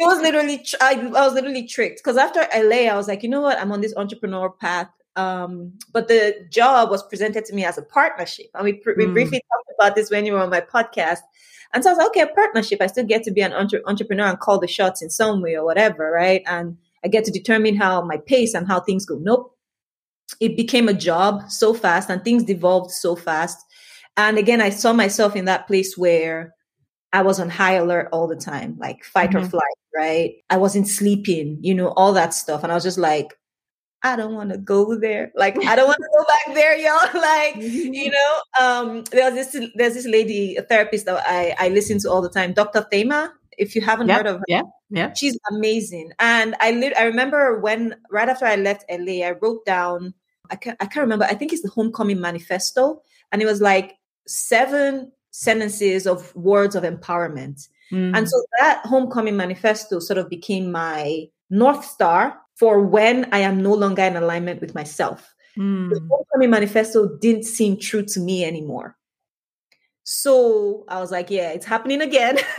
was 0.00 0.20
literally, 0.20 0.64
I, 0.80 0.94
I 0.94 1.26
was 1.26 1.34
literally 1.34 1.66
tricked 1.66 2.00
because 2.02 2.16
after 2.16 2.40
LA, 2.54 2.88
I 2.90 2.96
was 2.96 3.08
like, 3.08 3.22
you 3.22 3.28
know 3.28 3.42
what? 3.42 3.58
I'm 3.58 3.72
on 3.72 3.80
this 3.80 3.94
entrepreneur 3.96 4.50
path. 4.50 4.88
Um, 5.14 5.74
but 5.92 6.08
the 6.08 6.46
job 6.50 6.90
was 6.90 7.02
presented 7.02 7.44
to 7.44 7.54
me 7.54 7.64
as 7.64 7.76
a 7.76 7.82
partnership. 7.82 8.46
And 8.54 8.64
we, 8.64 8.82
we 8.96 9.04
mm. 9.04 9.12
briefly 9.12 9.42
talked 9.52 9.78
about 9.78 9.94
this 9.94 10.10
when 10.10 10.24
you 10.24 10.32
were 10.32 10.40
on 10.40 10.48
my 10.48 10.62
podcast. 10.62 11.18
And 11.74 11.84
so 11.84 11.90
I 11.90 11.92
was 11.92 11.98
like, 11.98 12.08
okay, 12.08 12.20
a 12.20 12.26
partnership. 12.28 12.80
I 12.80 12.86
still 12.86 13.04
get 13.04 13.22
to 13.24 13.30
be 13.30 13.42
an 13.42 13.52
entre- 13.52 13.82
entrepreneur 13.86 14.26
and 14.26 14.40
call 14.40 14.58
the 14.58 14.66
shots 14.66 15.02
in 15.02 15.10
some 15.10 15.42
way 15.42 15.54
or 15.54 15.64
whatever, 15.64 16.10
right? 16.10 16.42
And 16.46 16.78
I 17.04 17.08
get 17.08 17.24
to 17.24 17.30
determine 17.30 17.76
how 17.76 18.02
my 18.02 18.18
pace 18.18 18.54
and 18.54 18.66
how 18.66 18.80
things 18.80 19.06
go. 19.06 19.18
Nope. 19.20 19.56
It 20.40 20.56
became 20.56 20.88
a 20.88 20.94
job 20.94 21.50
so 21.50 21.74
fast 21.74 22.08
and 22.08 22.22
things 22.24 22.44
devolved 22.44 22.90
so 22.90 23.16
fast. 23.16 23.58
And 24.16 24.38
again, 24.38 24.60
I 24.60 24.70
saw 24.70 24.92
myself 24.92 25.36
in 25.36 25.46
that 25.46 25.66
place 25.66 25.96
where 25.96 26.54
I 27.12 27.22
was 27.22 27.38
on 27.38 27.50
high 27.50 27.74
alert 27.74 28.08
all 28.12 28.26
the 28.26 28.36
time, 28.36 28.76
like 28.78 29.04
fight 29.04 29.30
mm-hmm. 29.30 29.44
or 29.44 29.48
flight, 29.48 29.62
right? 29.94 30.34
I 30.48 30.56
wasn't 30.56 30.88
sleeping, 30.88 31.58
you 31.60 31.74
know, 31.74 31.88
all 31.88 32.12
that 32.14 32.34
stuff. 32.34 32.62
And 32.62 32.72
I 32.72 32.74
was 32.74 32.84
just 32.84 32.98
like, 32.98 33.34
I 34.04 34.16
don't 34.16 34.34
want 34.34 34.50
to 34.50 34.58
go 34.58 34.98
there. 34.98 35.30
Like, 35.36 35.56
I 35.64 35.76
don't 35.76 35.86
want 35.86 35.98
to 35.98 36.08
go 36.16 36.24
back 36.46 36.54
there, 36.54 36.76
y'all. 36.76 37.08
Like, 37.22 37.56
you 37.56 38.10
know, 38.10 38.40
um, 38.60 39.04
there's 39.12 39.34
this 39.34 39.70
there's 39.74 39.94
this 39.94 40.06
lady, 40.06 40.56
a 40.56 40.62
therapist 40.62 41.06
that 41.06 41.22
I, 41.26 41.54
I 41.58 41.68
listen 41.68 41.98
to 42.00 42.10
all 42.10 42.20
the 42.20 42.28
time, 42.28 42.52
Dr. 42.52 42.86
Thema. 42.90 43.32
If 43.58 43.76
you 43.76 43.82
haven't 43.82 44.08
yep, 44.08 44.18
heard 44.18 44.26
of 44.26 44.36
her, 44.38 44.44
yeah, 44.48 44.62
yeah, 44.92 45.12
she's 45.14 45.38
amazing. 45.50 46.12
And 46.18 46.54
I 46.60 46.72
li- 46.72 46.94
I 46.94 47.04
remember 47.04 47.58
when 47.58 47.96
right 48.10 48.28
after 48.28 48.44
I 48.44 48.56
left 48.56 48.84
LA, 48.90 49.26
I 49.26 49.32
wrote 49.40 49.64
down 49.64 50.14
I 50.50 50.56
can't 50.56 50.76
I 50.80 50.86
can't 50.86 51.02
remember. 51.02 51.24
I 51.24 51.34
think 51.34 51.52
it's 51.52 51.62
the 51.62 51.70
Homecoming 51.70 52.20
Manifesto, 52.20 53.02
and 53.32 53.42
it 53.42 53.46
was 53.46 53.60
like 53.60 53.96
seven 54.26 55.10
sentences 55.30 56.06
of 56.06 56.34
words 56.36 56.76
of 56.76 56.84
empowerment. 56.84 57.68
Mm. 57.90 58.16
And 58.16 58.28
so 58.28 58.42
that 58.58 58.82
Homecoming 58.84 59.36
Manifesto 59.36 59.98
sort 59.98 60.18
of 60.18 60.28
became 60.28 60.70
my 60.70 61.28
north 61.50 61.84
star 61.84 62.38
for 62.56 62.80
when 62.82 63.28
I 63.32 63.38
am 63.38 63.62
no 63.62 63.72
longer 63.72 64.02
in 64.02 64.16
alignment 64.16 64.60
with 64.60 64.74
myself. 64.74 65.34
Mm. 65.58 65.90
The 65.90 66.00
Homecoming 66.10 66.50
Manifesto 66.50 67.16
didn't 67.18 67.44
seem 67.44 67.78
true 67.78 68.04
to 68.04 68.20
me 68.20 68.44
anymore. 68.44 68.96
So 70.04 70.84
I 70.88 71.00
was 71.00 71.10
like, 71.10 71.30
yeah, 71.30 71.50
it's 71.50 71.66
happening 71.66 72.02
again. 72.02 72.38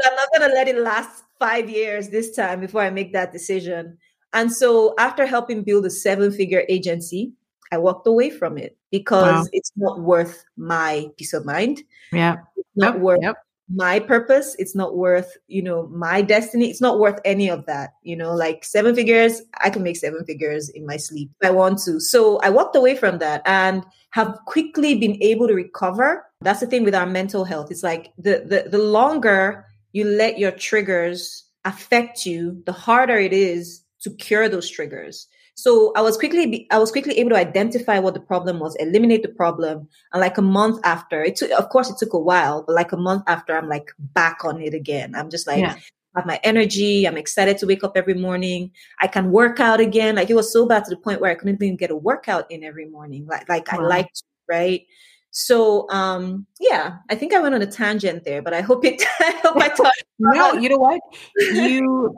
but 0.00 0.10
I'm 0.10 0.16
not 0.16 0.28
going 0.36 0.50
to 0.50 0.54
let 0.54 0.68
it 0.68 0.78
last 0.78 1.24
five 1.38 1.68
years 1.68 2.08
this 2.08 2.34
time 2.34 2.60
before 2.60 2.82
I 2.82 2.90
make 2.90 3.12
that 3.12 3.32
decision. 3.32 3.98
And 4.32 4.52
so 4.52 4.94
after 4.98 5.26
helping 5.26 5.62
build 5.62 5.86
a 5.86 5.90
seven 5.90 6.32
figure 6.32 6.64
agency, 6.68 7.32
I 7.72 7.78
walked 7.78 8.06
away 8.06 8.30
from 8.30 8.58
it 8.58 8.76
because 8.90 9.44
wow. 9.44 9.50
it's 9.52 9.72
not 9.76 10.00
worth 10.00 10.44
my 10.56 11.08
peace 11.16 11.32
of 11.32 11.44
mind. 11.44 11.82
Yeah. 12.12 12.36
It's 12.56 12.68
not 12.76 12.94
yep. 12.94 13.02
worth 13.02 13.20
yep 13.22 13.36
my 13.72 14.00
purpose 14.00 14.56
it's 14.58 14.74
not 14.74 14.96
worth 14.96 15.36
you 15.46 15.62
know 15.62 15.86
my 15.88 16.22
destiny 16.22 16.68
it's 16.68 16.80
not 16.80 16.98
worth 16.98 17.20
any 17.24 17.48
of 17.48 17.64
that 17.66 17.94
you 18.02 18.16
know 18.16 18.34
like 18.34 18.64
seven 18.64 18.94
figures 18.94 19.42
i 19.60 19.70
can 19.70 19.82
make 19.82 19.96
seven 19.96 20.24
figures 20.24 20.68
in 20.70 20.84
my 20.84 20.96
sleep 20.96 21.30
if 21.40 21.48
i 21.48 21.52
want 21.52 21.78
to 21.78 22.00
so 22.00 22.38
i 22.38 22.50
walked 22.50 22.74
away 22.74 22.96
from 22.96 23.18
that 23.18 23.42
and 23.46 23.84
have 24.10 24.36
quickly 24.46 24.98
been 24.98 25.16
able 25.22 25.46
to 25.46 25.54
recover 25.54 26.26
that's 26.40 26.60
the 26.60 26.66
thing 26.66 26.82
with 26.82 26.94
our 26.94 27.06
mental 27.06 27.44
health 27.44 27.70
it's 27.70 27.84
like 27.84 28.12
the 28.18 28.44
the, 28.44 28.68
the 28.68 28.82
longer 28.82 29.64
you 29.92 30.04
let 30.04 30.38
your 30.38 30.52
triggers 30.52 31.44
affect 31.64 32.26
you, 32.26 32.62
the 32.66 32.72
harder 32.72 33.18
it 33.18 33.32
is 33.32 33.82
to 34.00 34.10
cure 34.10 34.48
those 34.48 34.70
triggers. 34.70 35.26
So 35.54 35.92
I 35.94 36.00
was 36.00 36.16
quickly 36.16 36.66
I 36.70 36.78
was 36.78 36.90
quickly 36.90 37.18
able 37.18 37.30
to 37.30 37.36
identify 37.36 37.98
what 37.98 38.14
the 38.14 38.20
problem 38.20 38.60
was, 38.60 38.74
eliminate 38.76 39.22
the 39.22 39.28
problem, 39.28 39.88
and 40.12 40.20
like 40.20 40.38
a 40.38 40.42
month 40.42 40.80
after, 40.84 41.22
it 41.22 41.36
took 41.36 41.50
of 41.50 41.68
course 41.68 41.90
it 41.90 41.98
took 41.98 42.14
a 42.14 42.18
while, 42.18 42.64
but 42.66 42.74
like 42.74 42.92
a 42.92 42.96
month 42.96 43.24
after, 43.26 43.56
I'm 43.56 43.68
like 43.68 43.92
back 43.98 44.44
on 44.44 44.62
it 44.62 44.72
again. 44.72 45.14
I'm 45.14 45.28
just 45.28 45.46
like 45.46 45.58
yeah. 45.58 45.76
have 46.16 46.24
my 46.24 46.40
energy. 46.44 47.06
I'm 47.06 47.18
excited 47.18 47.58
to 47.58 47.66
wake 47.66 47.84
up 47.84 47.92
every 47.94 48.14
morning. 48.14 48.70
I 49.00 49.06
can 49.06 49.32
work 49.32 49.60
out 49.60 49.80
again. 49.80 50.14
Like 50.14 50.30
it 50.30 50.34
was 50.34 50.50
so 50.50 50.66
bad 50.66 50.84
to 50.84 50.90
the 50.90 50.96
point 50.96 51.20
where 51.20 51.30
I 51.30 51.34
couldn't 51.34 51.62
even 51.62 51.76
get 51.76 51.90
a 51.90 51.96
workout 51.96 52.50
in 52.50 52.64
every 52.64 52.88
morning. 52.88 53.26
Like 53.26 53.46
like 53.48 53.70
wow. 53.70 53.80
I 53.80 53.82
liked 53.82 54.22
right. 54.48 54.86
So 55.30 55.88
um 55.90 56.46
yeah, 56.58 56.98
I 57.08 57.14
think 57.14 57.32
I 57.34 57.40
went 57.40 57.54
on 57.54 57.62
a 57.62 57.66
tangent 57.66 58.24
there, 58.24 58.42
but 58.42 58.54
I 58.54 58.60
hope 58.60 58.84
it 58.84 59.02
I 59.20 59.30
hope 59.42 59.56
I 59.56 59.68
talked. 59.76 60.04
no, 60.18 60.54
you 60.54 60.68
know 60.68 60.78
what? 60.78 61.00
You 61.40 62.16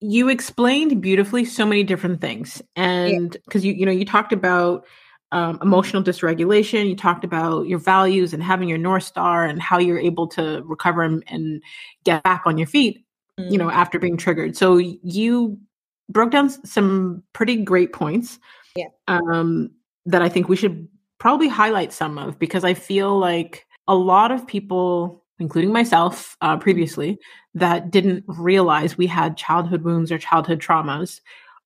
you 0.00 0.28
explained 0.28 1.00
beautifully 1.00 1.44
so 1.44 1.64
many 1.64 1.82
different 1.82 2.20
things. 2.20 2.62
And 2.76 3.36
because 3.44 3.64
yeah. 3.64 3.72
you 3.72 3.78
you 3.80 3.86
know, 3.86 3.92
you 3.92 4.04
talked 4.04 4.32
about 4.32 4.86
um, 5.32 5.58
emotional 5.62 6.02
dysregulation, 6.02 6.88
you 6.88 6.96
talked 6.96 7.24
about 7.24 7.66
your 7.66 7.78
values 7.78 8.32
and 8.32 8.42
having 8.42 8.68
your 8.68 8.78
north 8.78 9.02
star 9.02 9.44
and 9.44 9.60
how 9.60 9.78
you're 9.78 9.98
able 9.98 10.28
to 10.28 10.62
recover 10.64 11.02
and, 11.02 11.24
and 11.26 11.62
get 12.04 12.22
back 12.22 12.42
on 12.46 12.58
your 12.58 12.66
feet, 12.66 13.04
mm. 13.38 13.50
you 13.50 13.58
know, 13.58 13.66
mm-hmm. 13.66 13.78
after 13.78 13.98
being 13.98 14.16
triggered. 14.16 14.56
So 14.56 14.76
you 14.76 15.58
broke 16.08 16.30
down 16.30 16.50
some 16.50 17.22
pretty 17.32 17.56
great 17.56 17.92
points. 17.92 18.38
Yeah. 18.76 18.88
Um, 19.08 19.70
that 20.04 20.22
I 20.22 20.28
think 20.28 20.48
we 20.48 20.56
should 20.56 20.86
probably 21.18 21.48
highlight 21.48 21.92
some 21.92 22.18
of 22.18 22.38
because 22.38 22.64
I 22.64 22.74
feel 22.74 23.18
like 23.18 23.66
a 23.88 23.94
lot 23.94 24.32
of 24.32 24.46
people, 24.46 25.24
including 25.38 25.72
myself 25.72 26.36
uh, 26.40 26.56
previously, 26.56 27.18
that 27.54 27.90
didn't 27.90 28.24
realize 28.26 28.98
we 28.98 29.06
had 29.06 29.36
childhood 29.36 29.82
wounds 29.82 30.12
or 30.12 30.18
childhood 30.18 30.60
traumas 30.60 31.20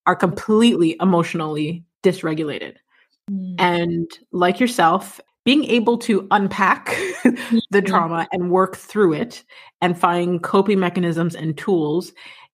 are 0.05 0.15
completely 0.15 0.95
emotionally 0.99 1.83
dysregulated. 2.03 2.75
Mm. 3.29 3.55
And 3.59 4.11
like 4.31 4.59
yourself, 4.59 5.19
being 5.43 5.65
able 5.65 5.97
to 5.97 6.27
unpack 6.31 6.95
the 7.71 7.81
trauma 7.81 8.27
and 8.31 8.51
work 8.51 8.75
through 8.75 9.13
it 9.13 9.43
and 9.81 9.99
find 9.99 10.41
coping 10.43 10.79
mechanisms 10.79 11.35
and 11.35 11.57
tools 11.57 12.13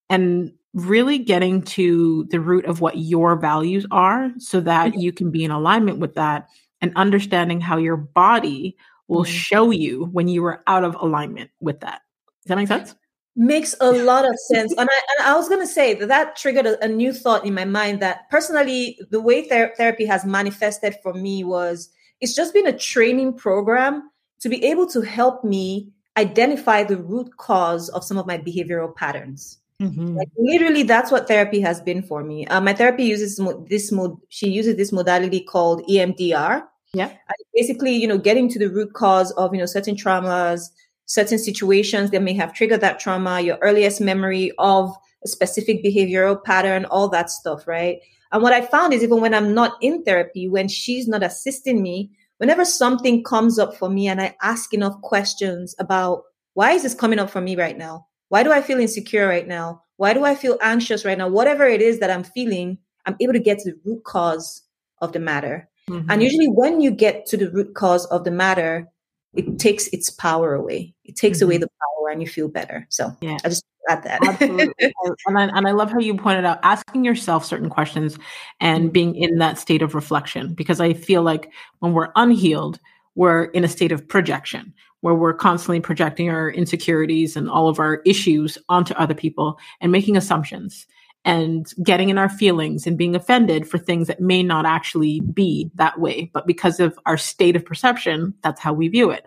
and 0.10 0.52
really 0.74 1.18
getting 1.18 1.62
to 1.62 2.26
the 2.30 2.40
root 2.40 2.66
of 2.66 2.82
what 2.82 2.98
your 2.98 3.36
values 3.36 3.86
are 3.92 4.32
so 4.38 4.62
that 4.62 4.96
you 4.96 5.12
can 5.12 5.32
be 5.32 5.44
in 5.44 5.52
alignment 5.52 6.00
with 6.00 6.14
that 6.16 6.48
and 6.82 6.92
understanding 6.96 7.62
how 7.62 7.78
your 7.78 7.98
body 7.98 8.78
will 9.08 9.24
mm-hmm. 9.24 9.32
show 9.32 9.72
you 9.72 10.06
when 10.12 10.28
you 10.28 10.46
are 10.46 10.64
out 10.68 10.84
of 10.84 10.96
alignment 10.96 11.50
with 11.60 11.80
that. 11.80 12.02
Does 12.44 12.50
that 12.50 12.58
make 12.58 12.68
sense? 12.68 12.96
Makes 13.36 13.76
a 13.82 13.92
lot 13.92 14.26
of 14.26 14.36
sense. 14.52 14.74
and, 14.78 14.90
I, 14.90 15.00
and 15.18 15.28
I 15.28 15.36
was 15.36 15.48
going 15.48 15.62
to 15.62 15.68
say 15.68 15.94
that 15.94 16.08
that 16.08 16.36
triggered 16.36 16.66
a, 16.66 16.84
a, 16.84 16.88
new 16.88 17.14
thought 17.14 17.46
in 17.46 17.54
my 17.54 17.66
mind 17.66 18.02
that 18.02 18.30
personally, 18.32 18.98
the 19.12 19.22
way 19.22 19.48
ther- 19.48 19.74
therapy 19.78 20.06
has 20.06 20.26
manifested 20.26 20.96
for 21.04 21.14
me 21.14 21.44
was 21.44 21.90
it's 22.20 22.34
just 22.34 22.54
been 22.54 22.66
a 22.66 22.78
training 22.78 23.34
program 23.34 24.10
to 24.40 24.50
be 24.50 24.64
able 24.66 24.88
to 24.88 25.02
help 25.02 25.44
me 25.44 25.92
identify 26.18 26.84
the 26.84 26.98
root 26.98 27.38
cause 27.38 27.90
of 27.90 28.04
some 28.04 28.18
of 28.18 28.26
my 28.26 28.40
behavioral 28.40 28.96
patterns. 28.96 29.60
Mm-hmm. 29.82 30.16
Like 30.16 30.30
literally, 30.38 30.84
that's 30.84 31.12
what 31.12 31.28
therapy 31.28 31.60
has 31.62 31.80
been 31.82 32.02
for 32.02 32.24
me. 32.24 32.48
Uh, 32.48 32.60
my 32.62 32.74
therapy 32.74 33.04
uses 33.04 33.40
this 33.70 33.92
mod. 33.92 34.18
She 34.30 34.50
uses 34.50 34.76
this 34.76 34.92
modality 34.92 35.42
called 35.42 35.86
EMDR. 35.88 36.64
Yeah, 36.94 37.12
basically, 37.54 37.96
you 37.96 38.08
know, 38.08 38.18
getting 38.18 38.50
to 38.50 38.60
the 38.60 38.70
root 38.70 38.94
cause 38.94 39.32
of 39.34 39.54
you 39.54 39.60
know 39.60 39.68
certain 39.68 39.96
traumas, 39.96 40.70
certain 41.06 41.38
situations 41.38 42.10
that 42.10 42.24
may 42.24 42.34
have 42.34 42.54
triggered 42.54 42.82
that 42.82 43.00
trauma, 43.00 43.40
your 43.42 43.58
earliest 43.62 44.02
memory 44.02 44.52
of 44.58 44.96
a 45.24 45.28
specific 45.28 45.84
behavioral 45.84 46.44
pattern, 46.44 46.86
all 46.86 47.08
that 47.10 47.30
stuff, 47.30 47.68
right? 47.68 48.00
And 48.32 48.42
what 48.42 48.54
I 48.54 48.62
found 48.62 48.94
is 48.94 49.04
even 49.04 49.22
when 49.22 49.34
I'm 49.34 49.54
not 49.54 49.78
in 49.82 50.04
therapy, 50.04 50.48
when 50.48 50.68
she's 50.68 51.08
not 51.08 51.24
assisting 51.24 51.84
me, 51.84 52.12
whenever 52.38 52.66
something 52.66 53.24
comes 53.24 53.60
up 53.60 53.76
for 53.76 53.90
me 53.90 54.08
and 54.08 54.22
I 54.22 54.36
ask 54.42 54.74
enough 54.74 55.00
questions 55.02 55.76
about 55.80 56.24
why 56.54 56.72
is 56.72 56.84
this 56.84 56.96
coming 56.96 57.20
up 57.20 57.30
for 57.30 57.42
me 57.42 57.56
right 57.56 57.78
now? 57.78 58.07
Why 58.30 58.44
do 58.44 58.52
I 58.52 58.62
feel 58.62 58.80
insecure 58.80 59.28
right 59.28 59.48
now? 59.48 59.84
Why 59.98 60.14
do 60.14 60.24
I 60.26 60.36
feel 60.36 60.58
anxious 60.62 61.06
right 61.06 61.18
now? 61.18 61.28
Whatever 61.28 61.66
it 61.66 61.82
is 61.82 62.00
that 62.00 62.12
I'm 62.12 62.24
feeling, 62.24 62.78
I'm 63.06 63.16
able 63.20 63.34
to 63.34 63.40
get 63.40 63.60
to 63.60 63.72
the 63.72 63.80
root 63.84 64.04
cause 64.04 64.62
of 65.02 65.14
the 65.14 65.20
matter. 65.20 65.70
Mm-hmm. 65.90 66.12
And 66.12 66.22
usually, 66.22 66.48
when 66.48 66.82
you 66.82 66.92
get 66.92 67.26
to 67.28 67.38
the 67.38 67.50
root 67.50 67.74
cause 67.74 68.06
of 68.08 68.24
the 68.26 68.32
matter, 68.32 68.88
it 69.34 69.58
takes 69.60 69.88
its 69.88 70.10
power 70.10 70.54
away. 70.54 70.94
It 71.06 71.16
takes 71.16 71.38
mm-hmm. 71.38 71.46
away 71.46 71.58
the 71.58 71.68
power, 71.68 72.10
and 72.10 72.22
you 72.22 72.28
feel 72.28 72.50
better. 72.50 72.86
So, 72.90 73.16
yeah, 73.22 73.38
I 73.44 73.50
just 73.50 73.64
add 73.90 74.04
that. 74.04 74.20
Absolutely. 74.28 74.74
and, 75.26 75.38
I, 75.38 75.44
and 75.44 75.68
I 75.68 75.72
love 75.72 75.92
how 75.92 76.00
you 76.00 76.16
pointed 76.16 76.46
out 76.46 76.60
asking 76.64 77.06
yourself 77.06 77.46
certain 77.46 77.70
questions 77.70 78.18
and 78.60 78.86
mm-hmm. 78.86 78.92
being 78.92 79.16
in 79.16 79.38
that 79.38 79.58
state 79.58 79.82
of 79.82 79.96
reflection, 79.96 80.54
because 80.54 80.82
I 80.82 80.94
feel 80.94 81.24
like 81.24 81.52
when 81.80 81.94
we're 81.94 82.12
unhealed, 82.16 82.80
we're 83.16 83.46
in 83.46 83.64
a 83.64 83.68
state 83.70 83.92
of 83.92 84.08
projection 84.08 84.74
where 85.08 85.16
we're 85.16 85.34
constantly 85.34 85.80
projecting 85.80 86.30
our 86.30 86.52
insecurities 86.52 87.38
and 87.38 87.50
all 87.50 87.70
of 87.70 87.80
our 87.80 88.02
issues 88.06 88.58
onto 88.68 88.94
other 88.96 89.14
people 89.14 89.58
and 89.80 89.90
making 89.90 90.18
assumptions 90.18 90.86
and 91.24 91.72
getting 91.82 92.10
in 92.10 92.18
our 92.18 92.28
feelings 92.28 92.86
and 92.86 92.98
being 92.98 93.16
offended 93.16 93.66
for 93.66 93.78
things 93.78 94.08
that 94.08 94.20
may 94.20 94.44
not 94.44 94.66
actually 94.66 95.22
be 95.22 95.72
that 95.76 95.98
way. 95.98 96.30
But 96.34 96.46
because 96.46 96.82
of 96.82 97.00
our 97.06 97.16
state 97.16 97.56
of 97.56 97.64
perception, 97.64 98.34
that's 98.44 98.60
how 98.60 98.74
we 98.74 98.90
view 98.90 99.10
it. 99.10 99.24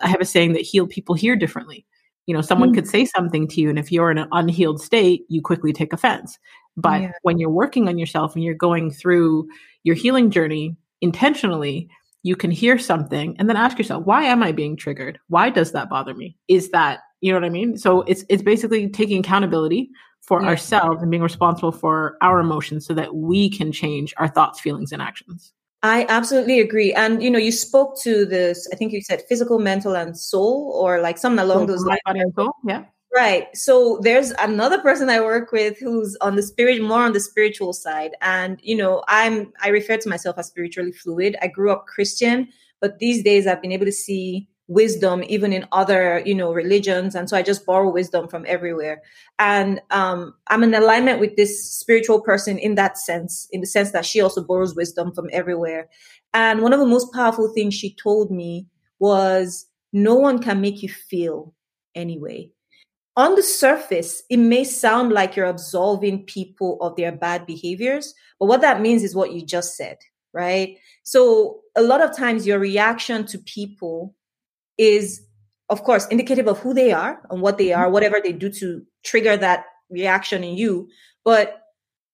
I 0.00 0.08
have 0.08 0.20
a 0.20 0.26
saying 0.26 0.52
that 0.52 0.60
healed 0.60 0.90
people 0.90 1.14
hear 1.14 1.34
differently. 1.34 1.86
You 2.26 2.34
know, 2.34 2.42
someone 2.42 2.72
mm. 2.72 2.74
could 2.74 2.86
say 2.86 3.06
something 3.06 3.48
to 3.48 3.60
you, 3.62 3.70
and 3.70 3.78
if 3.78 3.90
you're 3.90 4.10
in 4.10 4.18
an 4.18 4.28
unhealed 4.32 4.82
state, 4.82 5.24
you 5.28 5.40
quickly 5.40 5.72
take 5.72 5.94
offense. 5.94 6.38
But 6.76 7.00
yeah. 7.00 7.12
when 7.22 7.38
you're 7.38 7.48
working 7.48 7.88
on 7.88 7.96
yourself 7.96 8.34
and 8.34 8.44
you're 8.44 8.52
going 8.52 8.90
through 8.90 9.48
your 9.82 9.96
healing 9.96 10.30
journey 10.30 10.76
intentionally, 11.00 11.88
you 12.22 12.36
can 12.36 12.50
hear 12.50 12.78
something 12.78 13.36
and 13.38 13.48
then 13.48 13.56
ask 13.56 13.78
yourself, 13.78 14.04
why 14.04 14.24
am 14.24 14.42
I 14.42 14.52
being 14.52 14.76
triggered? 14.76 15.18
Why 15.28 15.50
does 15.50 15.72
that 15.72 15.88
bother 15.88 16.14
me? 16.14 16.36
Is 16.48 16.70
that, 16.70 17.00
you 17.20 17.32
know 17.32 17.38
what 17.38 17.44
I 17.44 17.50
mean? 17.50 17.76
So 17.76 18.02
it's 18.02 18.24
it's 18.28 18.42
basically 18.42 18.88
taking 18.88 19.20
accountability 19.20 19.90
for 20.22 20.40
yeah. 20.40 20.48
ourselves 20.48 21.02
and 21.02 21.10
being 21.10 21.22
responsible 21.22 21.72
for 21.72 22.16
our 22.20 22.38
emotions 22.38 22.86
so 22.86 22.94
that 22.94 23.14
we 23.14 23.50
can 23.50 23.72
change 23.72 24.14
our 24.18 24.28
thoughts, 24.28 24.60
feelings, 24.60 24.92
and 24.92 25.02
actions. 25.02 25.52
I 25.82 26.06
absolutely 26.08 26.60
agree. 26.60 26.92
And 26.92 27.22
you 27.22 27.30
know, 27.30 27.40
you 27.40 27.50
spoke 27.50 28.00
to 28.02 28.24
this, 28.24 28.68
I 28.72 28.76
think 28.76 28.92
you 28.92 29.02
said 29.02 29.22
physical, 29.28 29.58
mental, 29.58 29.96
and 29.96 30.16
soul, 30.16 30.78
or 30.80 31.00
like 31.00 31.18
something 31.18 31.40
along 31.40 31.66
those 31.66 31.84
lines. 31.84 32.00
Yeah. 32.64 32.84
Right. 33.14 33.54
So 33.54 33.98
there's 34.02 34.30
another 34.38 34.78
person 34.80 35.10
I 35.10 35.20
work 35.20 35.52
with 35.52 35.78
who's 35.78 36.16
on 36.22 36.34
the 36.34 36.42
spirit, 36.42 36.80
more 36.82 37.02
on 37.02 37.12
the 37.12 37.20
spiritual 37.20 37.74
side. 37.74 38.12
And, 38.22 38.58
you 38.62 38.74
know, 38.74 39.02
I'm, 39.06 39.52
I 39.60 39.68
refer 39.68 39.98
to 39.98 40.08
myself 40.08 40.38
as 40.38 40.46
spiritually 40.46 40.92
fluid. 40.92 41.36
I 41.42 41.48
grew 41.48 41.70
up 41.70 41.84
Christian, 41.86 42.48
but 42.80 43.00
these 43.00 43.22
days 43.22 43.46
I've 43.46 43.60
been 43.60 43.72
able 43.72 43.84
to 43.84 43.92
see 43.92 44.48
wisdom 44.66 45.22
even 45.28 45.52
in 45.52 45.66
other, 45.72 46.22
you 46.24 46.34
know, 46.34 46.54
religions. 46.54 47.14
And 47.14 47.28
so 47.28 47.36
I 47.36 47.42
just 47.42 47.66
borrow 47.66 47.90
wisdom 47.90 48.28
from 48.28 48.46
everywhere. 48.48 49.02
And, 49.38 49.82
um, 49.90 50.32
I'm 50.46 50.62
in 50.62 50.72
alignment 50.72 51.20
with 51.20 51.36
this 51.36 51.70
spiritual 51.70 52.22
person 52.22 52.56
in 52.56 52.76
that 52.76 52.96
sense, 52.96 53.46
in 53.52 53.60
the 53.60 53.66
sense 53.66 53.90
that 53.90 54.06
she 54.06 54.22
also 54.22 54.42
borrows 54.42 54.74
wisdom 54.74 55.12
from 55.12 55.28
everywhere. 55.32 55.90
And 56.32 56.62
one 56.62 56.72
of 56.72 56.80
the 56.80 56.86
most 56.86 57.12
powerful 57.12 57.52
things 57.52 57.74
she 57.74 57.94
told 57.94 58.30
me 58.30 58.68
was, 58.98 59.66
no 59.92 60.14
one 60.14 60.38
can 60.38 60.62
make 60.62 60.82
you 60.82 60.88
feel 60.88 61.52
anyway 61.94 62.48
on 63.16 63.34
the 63.34 63.42
surface, 63.42 64.22
it 64.30 64.38
may 64.38 64.64
sound 64.64 65.12
like 65.12 65.36
you're 65.36 65.46
absolving 65.46 66.24
people 66.24 66.78
of 66.80 66.96
their 66.96 67.12
bad 67.12 67.46
behaviors, 67.46 68.14
but 68.38 68.46
what 68.46 68.62
that 68.62 68.80
means 68.80 69.02
is 69.02 69.14
what 69.14 69.32
you 69.32 69.44
just 69.44 69.76
said, 69.76 69.98
right? 70.32 70.78
So 71.02 71.60
a 71.76 71.82
lot 71.82 72.00
of 72.00 72.16
times 72.16 72.46
your 72.46 72.58
reaction 72.58 73.26
to 73.26 73.38
people 73.38 74.14
is, 74.78 75.20
of 75.68 75.84
course, 75.84 76.06
indicative 76.08 76.46
of 76.46 76.58
who 76.58 76.72
they 76.72 76.92
are 76.92 77.20
and 77.30 77.42
what 77.42 77.58
they 77.58 77.72
are, 77.72 77.84
mm-hmm. 77.84 77.92
whatever 77.92 78.20
they 78.22 78.32
do 78.32 78.50
to 78.50 78.82
trigger 79.04 79.36
that 79.36 79.64
reaction 79.90 80.42
in 80.42 80.56
you. 80.56 80.88
But 81.24 81.60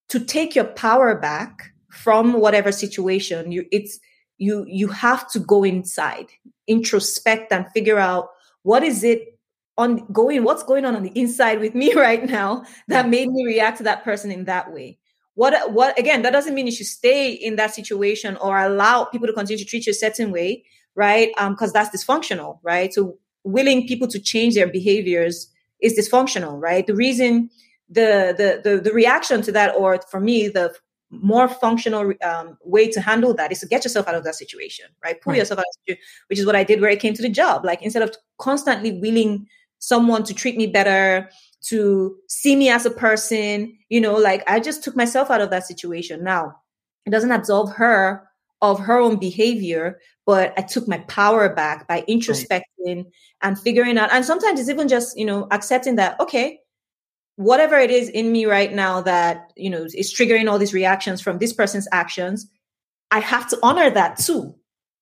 to 0.09 0.21
take 0.21 0.55
your 0.55 0.65
power 0.65 1.15
back 1.15 1.73
from 1.91 2.35
whatever 2.35 2.73
situation, 2.73 3.53
you 3.53 3.67
it's 3.71 3.99
you 4.39 4.65
you 4.69 4.89
have 4.89 5.31
to 5.31 5.39
go 5.39 5.65
inside, 5.65 6.27
introspect 6.67 7.53
and 7.53 7.67
figure 7.73 7.99
out 7.99 8.29
what 8.63 8.83
is 8.83 9.05
it 9.05 9.38
on 9.79 10.05
going 10.13 10.43
what's 10.43 10.65
going 10.65 10.85
on 10.85 10.97
on 10.97 11.05
the 11.05 11.13
inside 11.15 11.61
with 11.61 11.75
me 11.75 11.95
right 11.97 12.25
now 12.25 12.65
that 12.89 13.09
made 13.09 13.31
me 13.31 13.47
react 13.47 13.79
to 13.79 13.85
that 13.85 14.05
person 14.05 14.31
in 14.31 14.45
that 14.45 14.73
way? 14.73 14.99
What 15.35 15.73
what 15.73 15.97
again 15.99 16.23
that 16.23 16.33
doesn't 16.33 16.55
mean 16.55 16.67
you 16.67 16.73
should 16.73 16.87
stay 16.87 17.31
in 17.31 17.57
that 17.57 17.75
situation 17.75 18.37
or 18.39 18.59
allow 18.59 19.05
people 19.05 19.29
to 19.29 19.33
continue 19.33 19.65
to 19.65 19.65
treat 19.65 19.87
you 19.87 19.93
a 19.93 19.95
certain 19.95 20.33
way 20.33 20.65
right? 20.95 21.31
Um 21.39 21.53
because 21.53 21.73
that's 21.73 21.97
dysfunctional 21.97 22.59
right? 22.63 22.93
So 22.93 23.19
willing 23.45 23.87
people 23.87 24.09
to 24.09 24.19
change 24.19 24.55
their 24.55 24.67
behaviors 24.67 25.49
is 25.81 25.97
dysfunctional 25.97 26.61
right? 26.61 26.87
The 26.87 26.97
reason 26.97 27.49
the 27.89 28.35
the 28.37 28.69
the, 28.69 28.81
the 28.81 28.93
reaction 28.93 29.43
to 29.43 29.53
that 29.53 29.77
or 29.77 30.01
for 30.11 30.21
me 30.21 30.49
the 30.49 30.75
more 31.11 31.49
functional 31.49 32.13
um, 32.23 32.59
way 32.65 32.87
to 32.87 33.01
handle 33.01 33.33
that 33.33 33.51
is 33.51 33.61
to 33.61 33.67
get 33.67 33.83
yourself 33.83 34.07
out 34.09 34.15
of 34.17 34.25
that 34.25 34.35
situation 34.35 34.87
right? 35.05 35.21
Pull 35.21 35.35
right. 35.35 35.39
yourself 35.39 35.61
out 35.61 35.67
of 35.89 35.97
which 36.27 36.41
is 36.41 36.47
what 36.47 36.57
i 36.57 36.65
did 36.65 36.81
where 36.81 36.91
I 36.91 36.97
came 36.97 37.15
to 37.15 37.23
the 37.23 37.29
job. 37.29 37.65
Like 37.65 37.81
instead 37.81 38.03
of 38.03 38.13
constantly 38.39 38.91
willing 38.99 39.47
someone 39.79 40.25
to 40.25 40.35
treat 40.35 40.57
me 40.57 40.67
better, 40.67 41.29
to 41.61 42.17
see 42.29 42.57
me 42.57 42.69
as 42.69 42.87
a 42.87 42.91
person, 42.91 43.77
you 43.89 44.01
know, 44.01 44.15
like 44.15 44.49
I 44.49 44.61
just 44.61 44.83
took 44.85 44.97
myself 44.97 45.31
out 45.31 45.41
of 45.41 45.51
that 45.51 45.67
situation. 45.67 46.23
Now, 46.23 46.57
it 47.07 47.11
doesn't 47.11 47.33
absolve 47.33 47.73
her 47.75 48.29
of 48.61 48.81
her 48.81 48.99
own 48.99 49.17
behavior, 49.17 49.99
but 50.27 50.53
I 50.59 50.63
took 50.63 50.89
my 50.89 50.99
power 51.01 51.49
back 51.55 51.87
by 51.87 52.03
introspecting 52.09 52.63
right. 52.87 53.07
and 53.43 53.59
figuring 53.59 53.99
out. 53.99 54.13
And 54.13 54.25
sometimes 54.25 54.61
it's 54.61 54.69
even 54.69 54.89
just, 54.89 55.17
you 55.17 55.25
know, 55.25 55.47
accepting 55.51 55.97
that, 55.97 56.19
okay, 56.21 56.61
whatever 57.37 57.79
it 57.79 57.91
is 57.91 58.09
in 58.09 58.33
me 58.33 58.47
right 58.47 58.73
now 58.73 59.01
that, 59.03 59.53
you 59.57 59.71
know, 59.71 59.85
is 59.95 60.13
triggering 60.13 60.51
all 60.51 60.59
these 60.59 60.75
reactions 60.75 61.21
from 61.21 61.39
this 61.39 61.53
person's 61.53 61.87
actions, 61.93 62.51
I 63.11 63.21
have 63.21 63.49
to 63.51 63.59
honor 63.63 63.91
that 63.91 64.19
too. 64.19 64.55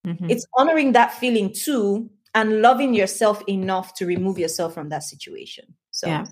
Mm-hmm. 0.07 0.31
It's 0.31 0.47
honoring 0.57 0.93
that 0.93 1.15
feeling 1.15 1.53
too 1.53 2.11
and 2.37 2.61
loving 2.61 2.95
yourself 2.95 3.43
enough 3.49 3.95
to 3.95 4.07
remove 4.07 4.39
yourself 4.39 4.75
from 4.75 4.91
that 4.91 5.03
situation. 5.03 5.65
So, 5.91 6.07
yeah. 6.07 6.27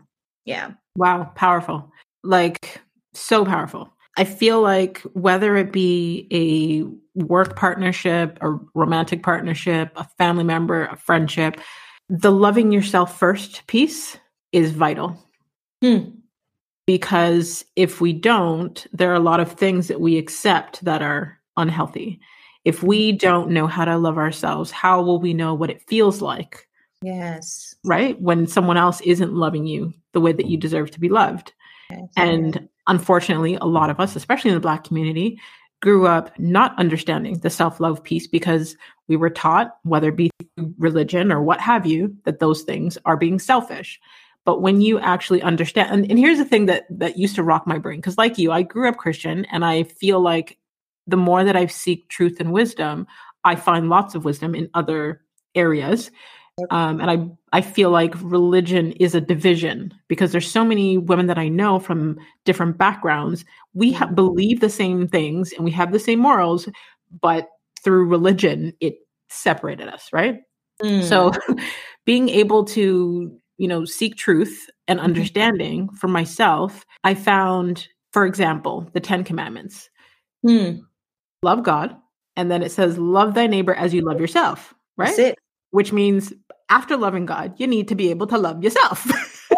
yeah. 0.45 0.71
Wow. 0.97 1.33
Powerful. 1.35 1.91
Like, 2.23 2.81
so 3.15 3.45
powerful. 3.45 3.91
I 4.17 4.25
feel 4.25 4.61
like 4.61 5.01
whether 5.15 5.57
it 5.57 5.73
be 5.73 6.29
a 6.31 7.25
work 7.25 7.57
partnership, 7.57 8.39
a 8.43 8.51
romantic 8.75 9.23
partnership, 9.23 9.93
a 9.97 10.05
family 10.19 10.45
member, 10.45 10.85
a 10.85 10.97
friendship, 10.97 11.59
the 12.11 12.31
loving 12.31 12.71
yourself 12.71 13.19
first 13.19 13.67
piece 13.67 14.19
is 14.53 14.73
vital. 14.73 15.19
Hmm. 15.83 16.11
Because 16.87 17.65
if 17.77 18.03
we 18.03 18.13
don't, 18.13 18.87
there 18.93 19.11
are 19.11 19.15
a 19.15 19.21
lot 19.21 19.41
of 19.41 19.53
things 19.53 19.89
that 19.89 20.03
we 20.03 20.19
accept 20.19 20.85
that 20.85 21.01
are 21.01 21.41
unhealthy. 21.57 22.21
If 22.65 22.83
we 22.83 23.13
don't 23.13 23.51
know 23.51 23.67
how 23.67 23.85
to 23.85 23.99
love 23.99 24.19
ourselves, 24.19 24.71
how 24.71 25.03
will 25.03 25.21
we 25.21 25.35
know 25.35 25.55
what 25.55 25.71
it 25.71 25.83
feels 25.83 26.23
like? 26.23 26.67
Yes. 27.03 27.75
Right? 27.85 28.21
When 28.21 28.47
someone 28.47 28.77
else 28.77 29.01
isn't 29.03 29.35
loving 29.35 29.67
you 29.67 29.93
the 30.13 30.21
way 30.21 30.33
that 30.33 30.47
you 30.47 30.57
deserve 30.57 30.91
to 30.93 31.01
be 31.01 31.09
loved. 31.09 31.53
Yes. 31.91 32.09
And 32.17 32.69
unfortunately, 32.87 33.57
a 33.57 33.67
lot 33.67 33.91
of 33.91 34.01
us, 34.01 34.17
especially 34.17 34.51
in 34.51 34.57
the 34.57 34.61
Black 34.61 34.85
community, 34.85 35.39
grew 35.83 36.07
up 36.07 36.31
not 36.39 36.79
understanding 36.79 37.39
the 37.39 37.51
self 37.51 37.79
love 37.81 38.03
piece 38.03 38.27
because 38.27 38.77
we 39.07 39.17
were 39.17 39.29
taught, 39.29 39.77
whether 39.83 40.09
it 40.09 40.17
be 40.17 40.31
religion 40.79 41.31
or 41.31 41.43
what 41.43 41.61
have 41.61 41.85
you, 41.85 42.17
that 42.25 42.39
those 42.39 42.63
things 42.63 42.97
are 43.05 43.19
being 43.19 43.39
selfish. 43.39 44.01
But 44.47 44.63
when 44.63 44.81
you 44.81 44.99
actually 44.99 45.43
understand, 45.43 45.91
and, 45.93 46.11
and 46.11 46.19
here's 46.19 46.39
the 46.39 46.45
thing 46.45 46.67
that 46.67 46.85
that 46.91 47.19
used 47.19 47.35
to 47.35 47.43
rock 47.43 47.67
my 47.67 47.79
brain, 47.79 47.99
because 47.99 48.17
like 48.17 48.39
you, 48.39 48.51
I 48.51 48.63
grew 48.63 48.89
up 48.89 48.97
Christian, 48.97 49.45
and 49.47 49.65
I 49.65 49.83
feel 49.83 50.21
like 50.21 50.57
the 51.07 51.17
more 51.17 51.45
that 51.45 51.57
I 51.57 51.67
seek 51.67 52.09
truth 52.09 52.41
and 52.41 52.53
wisdom, 52.53 53.07
I 53.45 53.57
find 53.57 53.89
lots 53.89 54.15
of 54.15 54.25
wisdom 54.25 54.55
in 54.55 54.71
other 54.75 55.21
areas. 55.55 56.11
Um, 56.71 57.01
and 57.01 57.11
I 57.11 57.59
I 57.59 57.61
feel 57.61 57.91
like 57.91 58.15
religion 58.23 58.93
is 58.93 59.15
a 59.15 59.21
division 59.21 59.93
because 60.07 60.31
there's 60.31 60.51
so 60.51 60.65
many 60.65 60.99
women 60.99 61.27
that 61.27 61.39
I 61.39 61.49
know 61.49 61.81
from 61.81 62.17
different 62.45 62.79
backgrounds. 62.79 63.45
We 63.75 63.93
ha- 63.93 64.07
mm-hmm. 64.07 64.15
believe 64.15 64.61
the 64.61 64.71
same 64.71 65.09
things 65.09 65.53
and 65.53 65.65
we 65.65 65.73
have 65.73 65.91
the 65.91 65.99
same 65.99 66.21
morals, 66.21 66.69
but 67.21 67.49
through 67.83 68.07
religion 68.07 68.73
it 68.81 68.99
separated 69.29 69.89
us, 69.89 70.11
right? 70.13 70.43
Mm. 70.81 71.03
So 71.03 71.33
being 72.05 72.29
able 72.29 72.65
to 72.67 73.37
you 73.59 73.69
know 73.69 73.85
seek 73.85 74.17
truth 74.17 74.71
and 74.87 74.99
mm-hmm. 74.99 75.07
understanding 75.07 75.89
for 75.91 76.07
myself, 76.07 76.85
I 77.03 77.15
found, 77.15 77.89
for 78.13 78.27
example, 78.27 78.89
the 78.93 79.01
Ten 79.01 79.25
Commandments. 79.25 79.91
Mm. 80.47 80.83
Love 81.45 81.63
God, 81.63 81.95
and 82.37 82.51
then 82.51 82.63
it 82.63 82.73
says 82.73 82.97
love 82.97 83.35
thy 83.35 83.47
neighbor 83.47 83.75
as 83.75 83.93
you 83.93 84.01
love 84.01 84.19
yourself, 84.19 84.73
right? 84.97 85.35
Which 85.73 85.93
means 85.93 86.33
after 86.71 86.97
loving 86.97 87.27
God, 87.27 87.55
you 87.59 87.67
need 87.67 87.89
to 87.89 87.95
be 87.95 88.11
able 88.11 88.27
to 88.29 88.39
love 88.39 88.65
yourself. 88.65 89.05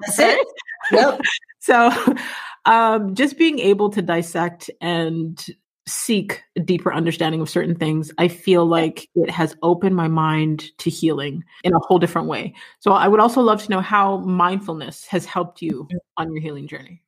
That's 0.00 0.18
it. 0.18 0.46
Yep. 0.90 1.20
so, 1.60 2.16
um, 2.64 3.14
just 3.14 3.38
being 3.38 3.60
able 3.60 3.90
to 3.90 4.02
dissect 4.02 4.70
and 4.80 5.46
seek 5.86 6.42
a 6.56 6.60
deeper 6.60 6.92
understanding 6.92 7.40
of 7.40 7.48
certain 7.48 7.76
things, 7.76 8.10
I 8.18 8.26
feel 8.26 8.66
like 8.66 9.08
it 9.14 9.30
has 9.30 9.54
opened 9.62 9.94
my 9.94 10.08
mind 10.08 10.76
to 10.78 10.90
healing 10.90 11.44
in 11.62 11.74
a 11.74 11.78
whole 11.78 12.00
different 12.00 12.26
way. 12.26 12.54
So, 12.80 12.92
I 12.92 13.06
would 13.06 13.20
also 13.20 13.40
love 13.40 13.62
to 13.62 13.70
know 13.70 13.80
how 13.80 14.18
mindfulness 14.18 15.06
has 15.06 15.24
helped 15.24 15.62
you 15.62 15.86
mm. 15.92 15.98
on 16.16 16.32
your 16.32 16.42
healing 16.42 16.66
journey. 16.66 17.02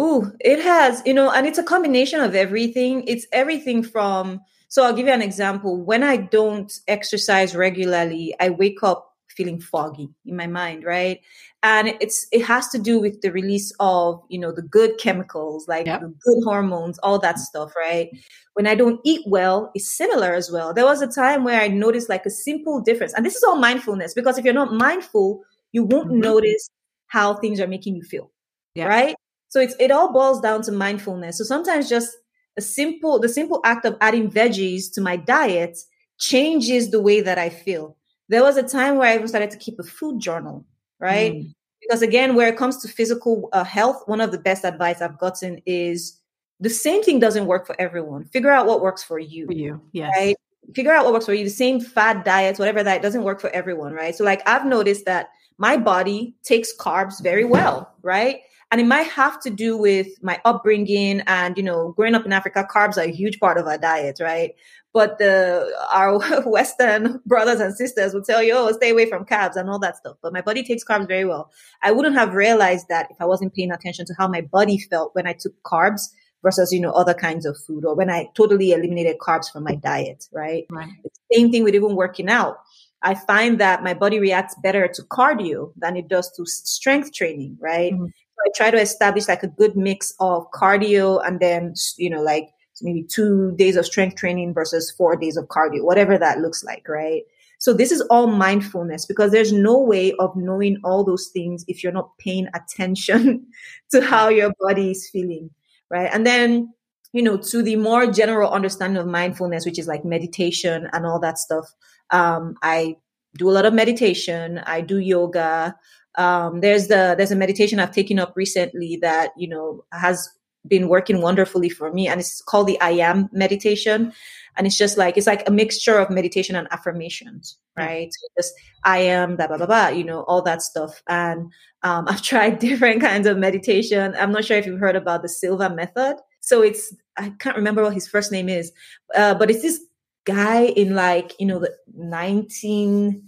Oh, 0.00 0.30
it 0.38 0.60
has, 0.60 1.02
you 1.04 1.12
know, 1.12 1.30
and 1.30 1.44
it's 1.44 1.58
a 1.58 1.62
combination 1.64 2.20
of 2.20 2.36
everything. 2.36 3.02
It's 3.08 3.26
everything 3.32 3.82
from 3.82 4.40
so 4.68 4.84
I'll 4.84 4.92
give 4.92 5.06
you 5.06 5.12
an 5.12 5.22
example. 5.22 5.82
When 5.82 6.02
I 6.02 6.16
don't 6.18 6.70
exercise 6.86 7.56
regularly, 7.56 8.34
I 8.38 8.50
wake 8.50 8.82
up 8.82 9.14
feeling 9.30 9.60
foggy 9.60 10.10
in 10.26 10.36
my 10.36 10.46
mind, 10.46 10.84
right? 10.84 11.20
And 11.62 11.94
it's 12.00 12.26
it 12.32 12.44
has 12.44 12.68
to 12.68 12.78
do 12.78 13.00
with 13.00 13.22
the 13.22 13.30
release 13.30 13.72
of, 13.80 14.22
you 14.28 14.38
know, 14.38 14.52
the 14.52 14.62
good 14.62 14.98
chemicals, 14.98 15.66
like 15.68 15.86
yep. 15.86 16.02
the 16.02 16.08
good 16.08 16.44
hormones, 16.44 16.98
all 16.98 17.18
that 17.20 17.38
stuff, 17.38 17.72
right? 17.76 18.10
When 18.54 18.66
I 18.66 18.74
don't 18.74 19.00
eat 19.04 19.22
well, 19.26 19.70
it's 19.74 19.96
similar 19.96 20.34
as 20.34 20.50
well. 20.50 20.74
There 20.74 20.84
was 20.84 21.00
a 21.00 21.06
time 21.06 21.44
where 21.44 21.60
I 21.60 21.68
noticed 21.68 22.08
like 22.08 22.26
a 22.26 22.30
simple 22.30 22.80
difference. 22.80 23.14
And 23.14 23.24
this 23.24 23.36
is 23.36 23.44
all 23.44 23.56
mindfulness 23.56 24.12
because 24.12 24.38
if 24.38 24.44
you're 24.44 24.54
not 24.54 24.72
mindful, 24.72 25.42
you 25.72 25.84
won't 25.84 26.08
mm-hmm. 26.08 26.20
notice 26.20 26.68
how 27.06 27.34
things 27.34 27.58
are 27.58 27.66
making 27.66 27.96
you 27.96 28.02
feel. 28.02 28.30
Right? 28.76 29.16
So 29.48 29.60
it's 29.60 29.74
it 29.80 29.90
all 29.90 30.12
boils 30.12 30.40
down 30.40 30.62
to 30.62 30.72
mindfulness. 30.72 31.38
So 31.38 31.44
sometimes 31.44 31.88
just 31.88 32.16
a 32.56 32.60
simple 32.60 33.18
the 33.18 33.28
simple 33.28 33.60
act 33.64 33.84
of 33.84 33.96
adding 34.00 34.30
veggies 34.30 34.92
to 34.94 35.00
my 35.00 35.16
diet 35.16 35.78
changes 36.18 36.90
the 36.90 37.00
way 37.00 37.20
that 37.20 37.38
I 37.38 37.48
feel. 37.48 37.96
There 38.28 38.42
was 38.42 38.56
a 38.56 38.62
time 38.62 38.96
where 38.96 39.10
I 39.10 39.14
even 39.14 39.28
started 39.28 39.50
to 39.52 39.56
keep 39.56 39.78
a 39.78 39.84
food 39.84 40.20
journal, 40.20 40.66
right? 41.00 41.32
Mm. 41.32 41.54
Because 41.80 42.02
again, 42.02 42.34
where 42.34 42.48
it 42.48 42.56
comes 42.58 42.76
to 42.82 42.88
physical 42.88 43.48
uh, 43.52 43.64
health, 43.64 44.02
one 44.06 44.20
of 44.20 44.32
the 44.32 44.38
best 44.38 44.64
advice 44.64 45.00
I've 45.00 45.18
gotten 45.18 45.62
is 45.64 46.20
the 46.60 46.68
same 46.68 47.02
thing 47.02 47.20
doesn't 47.20 47.46
work 47.46 47.66
for 47.66 47.80
everyone. 47.80 48.24
Figure 48.26 48.50
out 48.50 48.66
what 48.66 48.82
works 48.82 49.02
for 49.02 49.18
you. 49.18 49.46
For 49.46 49.52
you, 49.52 49.80
yes. 49.92 50.12
Right? 50.14 50.36
Figure 50.74 50.92
out 50.92 51.04
what 51.04 51.14
works 51.14 51.26
for 51.26 51.34
you. 51.34 51.44
The 51.44 51.50
same 51.50 51.80
fad 51.80 52.24
diets, 52.24 52.58
whatever 52.58 52.82
that 52.82 53.00
doesn't 53.00 53.22
work 53.22 53.40
for 53.40 53.48
everyone, 53.50 53.92
right? 53.92 54.14
So, 54.14 54.24
like 54.24 54.46
I've 54.46 54.66
noticed 54.66 55.06
that 55.06 55.28
my 55.56 55.76
body 55.76 56.36
takes 56.42 56.76
carbs 56.76 57.22
very 57.22 57.44
well, 57.44 57.94
right? 58.02 58.40
And 58.70 58.80
it 58.82 58.86
might 58.86 59.06
have 59.06 59.40
to 59.40 59.50
do 59.50 59.78
with 59.78 60.08
my 60.22 60.40
upbringing 60.44 61.22
and, 61.26 61.56
you 61.56 61.62
know, 61.62 61.92
growing 61.92 62.14
up 62.14 62.26
in 62.26 62.32
Africa, 62.32 62.66
carbs 62.70 62.98
are 62.98 63.08
a 63.08 63.10
huge 63.10 63.40
part 63.40 63.56
of 63.56 63.66
our 63.66 63.78
diet, 63.78 64.18
right? 64.20 64.54
But 64.92 65.18
the, 65.18 65.72
our 65.90 66.18
Western 66.46 67.20
brothers 67.24 67.60
and 67.60 67.74
sisters 67.74 68.12
will 68.12 68.22
tell 68.22 68.42
you, 68.42 68.54
oh, 68.54 68.70
stay 68.72 68.90
away 68.90 69.08
from 69.08 69.24
carbs 69.24 69.56
and 69.56 69.70
all 69.70 69.78
that 69.78 69.96
stuff. 69.96 70.16
But 70.22 70.34
my 70.34 70.42
body 70.42 70.62
takes 70.62 70.84
carbs 70.84 71.08
very 71.08 71.24
well. 71.24 71.50
I 71.82 71.92
wouldn't 71.92 72.16
have 72.16 72.34
realized 72.34 72.88
that 72.88 73.10
if 73.10 73.16
I 73.20 73.24
wasn't 73.24 73.54
paying 73.54 73.72
attention 73.72 74.04
to 74.06 74.14
how 74.18 74.28
my 74.28 74.42
body 74.42 74.78
felt 74.78 75.14
when 75.14 75.26
I 75.26 75.32
took 75.32 75.54
carbs 75.62 76.08
versus, 76.42 76.70
you 76.70 76.80
know, 76.80 76.92
other 76.92 77.14
kinds 77.14 77.46
of 77.46 77.56
food 77.66 77.86
or 77.86 77.94
when 77.94 78.10
I 78.10 78.28
totally 78.34 78.72
eliminated 78.72 79.16
carbs 79.18 79.50
from 79.50 79.64
my 79.64 79.76
diet, 79.76 80.26
right? 80.30 80.66
right. 80.70 80.90
same 81.32 81.50
thing 81.50 81.64
with 81.64 81.74
even 81.74 81.96
working 81.96 82.28
out. 82.28 82.58
I 83.02 83.14
find 83.14 83.60
that 83.60 83.82
my 83.82 83.94
body 83.94 84.18
reacts 84.18 84.56
better 84.62 84.88
to 84.88 85.02
cardio 85.04 85.72
than 85.76 85.96
it 85.96 86.08
does 86.08 86.30
to 86.32 86.44
strength 86.46 87.12
training, 87.14 87.56
right? 87.60 87.92
Mm-hmm. 87.92 88.06
I 88.46 88.50
try 88.56 88.70
to 88.70 88.80
establish 88.80 89.28
like 89.28 89.42
a 89.42 89.48
good 89.48 89.76
mix 89.76 90.14
of 90.20 90.50
cardio 90.52 91.26
and 91.26 91.40
then, 91.40 91.74
you 91.96 92.10
know, 92.10 92.22
like 92.22 92.50
maybe 92.82 93.02
two 93.02 93.52
days 93.56 93.76
of 93.76 93.86
strength 93.86 94.16
training 94.16 94.54
versus 94.54 94.90
four 94.90 95.16
days 95.16 95.36
of 95.36 95.46
cardio, 95.46 95.82
whatever 95.82 96.18
that 96.18 96.38
looks 96.38 96.62
like, 96.64 96.88
right? 96.88 97.22
So 97.58 97.72
this 97.72 97.90
is 97.90 98.00
all 98.02 98.28
mindfulness 98.28 99.04
because 99.04 99.32
there's 99.32 99.52
no 99.52 99.78
way 99.78 100.12
of 100.20 100.34
knowing 100.36 100.78
all 100.84 101.04
those 101.04 101.28
things 101.28 101.64
if 101.66 101.82
you're 101.82 101.92
not 101.92 102.16
paying 102.18 102.46
attention 102.54 103.46
to 103.90 104.00
how 104.00 104.28
your 104.28 104.52
body 104.60 104.92
is 104.92 105.10
feeling, 105.10 105.50
right? 105.90 106.08
And 106.12 106.24
then, 106.24 106.72
you 107.12 107.22
know, 107.22 107.36
to 107.36 107.62
the 107.62 107.76
more 107.76 108.06
general 108.06 108.50
understanding 108.50 108.98
of 108.98 109.08
mindfulness, 109.08 109.66
which 109.66 109.78
is 109.78 109.88
like 109.88 110.04
meditation 110.04 110.88
and 110.92 111.04
all 111.04 111.18
that 111.20 111.38
stuff. 111.38 111.66
Um, 112.10 112.54
I 112.62 112.96
do 113.36 113.50
a 113.50 113.52
lot 113.52 113.66
of 113.66 113.74
meditation. 113.74 114.58
I 114.58 114.80
do 114.80 114.98
yoga 114.98 115.74
um, 116.18 116.60
there's 116.60 116.88
the 116.88 117.14
there's 117.16 117.30
a 117.30 117.36
meditation 117.36 117.78
I've 117.78 117.92
taken 117.92 118.18
up 118.18 118.34
recently 118.36 118.96
that 118.96 119.30
you 119.36 119.48
know 119.48 119.84
has 119.92 120.28
been 120.66 120.88
working 120.88 121.22
wonderfully 121.22 121.68
for 121.68 121.92
me, 121.92 122.08
and 122.08 122.20
it's 122.20 122.42
called 122.42 122.66
the 122.66 122.80
I 122.80 122.90
Am 122.90 123.28
meditation, 123.32 124.12
and 124.56 124.66
it's 124.66 124.76
just 124.76 124.98
like 124.98 125.16
it's 125.16 125.28
like 125.28 125.48
a 125.48 125.52
mixture 125.52 125.96
of 125.96 126.10
meditation 126.10 126.56
and 126.56 126.66
affirmations, 126.72 127.56
right? 127.76 128.10
So 128.12 128.28
just 128.36 128.54
I 128.84 128.98
am 128.98 129.36
blah 129.36 129.46
blah 129.46 129.56
blah 129.58 129.66
blah, 129.66 129.88
you 129.88 130.04
know, 130.04 130.22
all 130.24 130.42
that 130.42 130.60
stuff. 130.60 131.02
And 131.08 131.52
um, 131.84 132.06
I've 132.08 132.22
tried 132.22 132.58
different 132.58 133.00
kinds 133.00 133.26
of 133.26 133.38
meditation. 133.38 134.14
I'm 134.18 134.32
not 134.32 134.44
sure 134.44 134.58
if 134.58 134.66
you've 134.66 134.80
heard 134.80 134.96
about 134.96 135.22
the 135.22 135.28
Silva 135.28 135.70
method. 135.70 136.16
So 136.40 136.62
it's 136.62 136.94
I 137.16 137.30
can't 137.38 137.56
remember 137.56 137.84
what 137.84 137.94
his 137.94 138.08
first 138.08 138.32
name 138.32 138.48
is, 138.48 138.72
uh, 139.14 139.34
but 139.34 139.50
it's 139.50 139.62
this 139.62 139.80
guy 140.24 140.64
in 140.64 140.94
like 140.94 141.34
you 141.38 141.46
know 141.46 141.60
the 141.60 141.74
19 141.94 143.22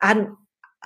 and 0.00 0.28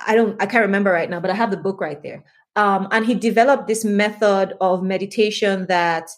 I 0.07 0.15
don't, 0.15 0.41
I 0.41 0.45
can't 0.45 0.65
remember 0.65 0.91
right 0.91 1.09
now, 1.09 1.19
but 1.19 1.31
I 1.31 1.35
have 1.35 1.51
the 1.51 1.57
book 1.57 1.81
right 1.81 2.01
there. 2.01 2.23
Um, 2.55 2.87
and 2.91 3.05
he 3.05 3.15
developed 3.15 3.67
this 3.67 3.85
method 3.85 4.53
of 4.59 4.83
meditation 4.83 5.67
that 5.67 6.09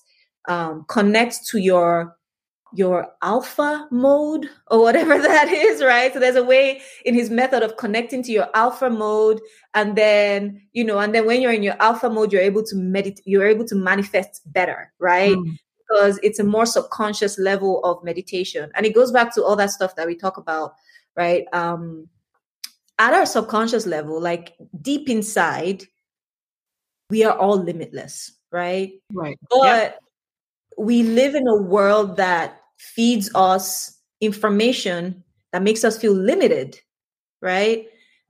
um, 0.48 0.86
connects 0.88 1.50
to 1.52 1.60
your 1.60 2.16
your 2.76 3.08
alpha 3.22 3.88
mode 3.92 4.50
or 4.72 4.82
whatever 4.82 5.18
that 5.22 5.48
is, 5.48 5.84
right? 5.84 6.12
So 6.12 6.20
there's 6.20 6.36
a 6.36 6.44
way 6.44 6.82
in 7.06 7.14
his 7.14 7.30
method 7.30 7.64
of 7.64 7.78
connecting 7.78 8.24
to 8.24 8.32
your 8.32 8.50
alpha 8.56 8.90
mode. 8.90 9.40
And 9.74 9.96
then, 9.96 10.62
you 10.74 10.84
know, 10.84 11.00
and 11.00 11.14
then 11.14 11.26
when 11.26 11.42
you're 11.42 11.54
in 11.54 11.64
your 11.64 11.76
alpha 11.80 12.10
mode, 12.10 12.34
you're 12.34 12.42
able 12.42 12.64
to 12.64 12.76
meditate, 12.76 13.22
you're 13.26 13.48
able 13.48 13.66
to 13.66 13.76
manifest 13.76 14.42
better, 14.52 14.92
right? 15.00 15.38
Mm. 15.38 15.58
Because 15.88 16.20
it's 16.24 16.40
a 16.40 16.44
more 16.44 16.66
subconscious 16.66 17.38
level 17.38 17.84
of 17.84 18.04
meditation. 18.04 18.72
And 18.74 18.86
it 18.86 18.96
goes 18.96 19.12
back 19.12 19.34
to 19.36 19.44
all 19.44 19.56
that 19.58 19.70
stuff 19.70 19.96
that 19.96 20.08
we 20.08 20.16
talk 20.16 20.38
about, 20.38 20.74
right? 21.16 21.46
Um, 21.54 22.08
at 23.04 23.14
our 23.14 23.26
subconscious 23.26 23.86
level, 23.86 24.22
like 24.22 24.56
deep 24.82 25.10
inside, 25.10 25.84
we 27.10 27.26
are 27.26 27.38
all 27.38 27.58
limitless, 27.58 28.32
right? 28.50 28.94
Right. 29.12 29.38
But 29.50 29.66
yep. 29.66 30.00
we 30.78 31.04
live 31.04 31.36
in 31.36 31.46
a 31.46 31.62
world 31.62 32.16
that 32.16 32.62
feeds 32.78 33.30
us 33.36 34.00
information 34.22 35.22
that 35.52 35.64
makes 35.64 35.84
us 35.84 35.98
feel 35.98 36.14
limited, 36.14 36.80
right? 37.42 37.88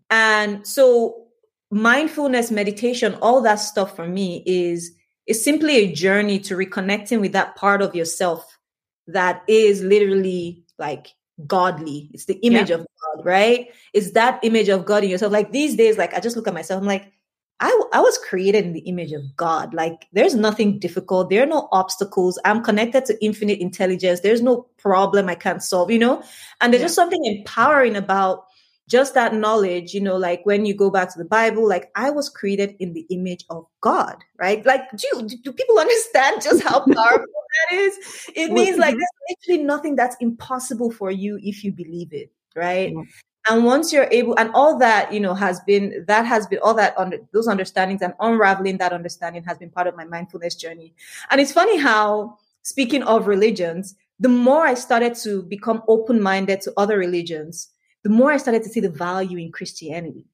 And 0.09 0.65
so 0.65 1.27
mindfulness 1.69 2.49
meditation, 2.49 3.13
all 3.21 3.41
that 3.41 3.59
stuff 3.59 3.95
for 3.95 4.07
me 4.07 4.41
is 4.47 4.91
is 5.27 5.41
simply 5.41 5.75
a 5.77 5.93
journey 5.93 6.39
to 6.39 6.57
reconnecting 6.57 7.21
with 7.21 7.31
that 7.33 7.55
part 7.55 7.81
of 7.83 7.95
yourself 7.95 8.57
that 9.05 9.43
is 9.47 9.83
literally 9.83 10.65
like 10.79 11.13
godly. 11.45 12.09
It's 12.11 12.25
the 12.25 12.39
image 12.45 12.69
yeah. 12.71 12.77
of 12.77 12.87
God, 13.15 13.25
right? 13.25 13.67
It's 13.93 14.11
that 14.11 14.39
image 14.43 14.69
of 14.69 14.85
God 14.85 15.03
in 15.03 15.09
yourself. 15.09 15.31
Like 15.31 15.51
these 15.51 15.75
days, 15.75 15.97
like 15.97 16.13
I 16.13 16.19
just 16.19 16.35
look 16.35 16.47
at 16.47 16.53
myself, 16.53 16.81
I'm 16.81 16.87
like, 16.87 17.11
I, 17.59 17.81
I 17.93 18.01
was 18.01 18.17
created 18.17 18.65
in 18.65 18.73
the 18.73 18.81
image 18.81 19.13
of 19.13 19.23
God. 19.37 19.73
Like 19.73 20.07
there's 20.11 20.35
nothing 20.35 20.79
difficult. 20.79 21.29
There 21.29 21.43
are 21.43 21.47
no 21.47 21.69
obstacles. 21.71 22.39
I'm 22.43 22.63
connected 22.63 23.05
to 23.05 23.23
infinite 23.23 23.59
intelligence. 23.59 24.19
There's 24.19 24.41
no 24.41 24.67
problem 24.77 25.29
I 25.29 25.35
can't 25.35 25.63
solve, 25.63 25.89
you 25.89 25.99
know? 25.99 26.23
And 26.59 26.73
there's 26.73 26.81
yeah. 26.81 26.85
just 26.87 26.95
something 26.95 27.23
empowering 27.23 27.95
about 27.95 28.45
just 28.89 29.13
that 29.13 29.33
knowledge, 29.33 29.93
you 29.93 30.01
know, 30.01 30.17
like 30.17 30.45
when 30.45 30.65
you 30.65 30.73
go 30.73 30.89
back 30.89 31.11
to 31.13 31.17
the 31.17 31.25
Bible, 31.25 31.67
like 31.67 31.89
I 31.95 32.09
was 32.09 32.29
created 32.29 32.75
in 32.79 32.93
the 32.93 33.05
image 33.09 33.45
of 33.49 33.65
God, 33.81 34.17
right? 34.37 34.65
Like, 34.65 34.81
do, 34.97 35.29
do 35.41 35.53
people 35.53 35.79
understand 35.79 36.41
just 36.41 36.63
how 36.63 36.79
powerful 36.93 37.25
that 37.69 37.75
is? 37.75 38.29
It 38.35 38.51
means 38.51 38.77
like 38.77 38.95
there's 38.95 39.37
literally 39.47 39.63
nothing 39.63 39.95
that's 39.95 40.17
impossible 40.19 40.91
for 40.91 41.11
you 41.11 41.39
if 41.41 41.63
you 41.63 41.71
believe 41.71 42.11
it, 42.11 42.31
right? 42.55 42.91
Yeah 42.93 43.03
and 43.49 43.65
once 43.65 43.91
you're 43.91 44.07
able 44.11 44.37
and 44.37 44.49
all 44.53 44.77
that 44.77 45.11
you 45.11 45.19
know 45.19 45.33
has 45.33 45.59
been 45.61 46.03
that 46.07 46.25
has 46.25 46.47
been 46.47 46.59
all 46.59 46.73
that 46.73 46.97
under 46.97 47.17
those 47.31 47.47
understandings 47.47 48.01
and 48.01 48.13
unraveling 48.19 48.77
that 48.77 48.93
understanding 48.93 49.43
has 49.43 49.57
been 49.57 49.69
part 49.69 49.87
of 49.87 49.95
my 49.95 50.05
mindfulness 50.05 50.55
journey 50.55 50.93
and 51.29 51.41
it's 51.41 51.51
funny 51.51 51.77
how 51.77 52.37
speaking 52.61 53.03
of 53.03 53.27
religions 53.27 53.95
the 54.19 54.29
more 54.29 54.65
i 54.65 54.73
started 54.73 55.15
to 55.15 55.43
become 55.43 55.81
open-minded 55.87 56.61
to 56.61 56.73
other 56.77 56.97
religions 56.97 57.69
the 58.03 58.09
more 58.09 58.31
i 58.31 58.37
started 58.37 58.63
to 58.63 58.69
see 58.69 58.79
the 58.79 58.89
value 58.89 59.37
in 59.37 59.51
christianity 59.51 60.25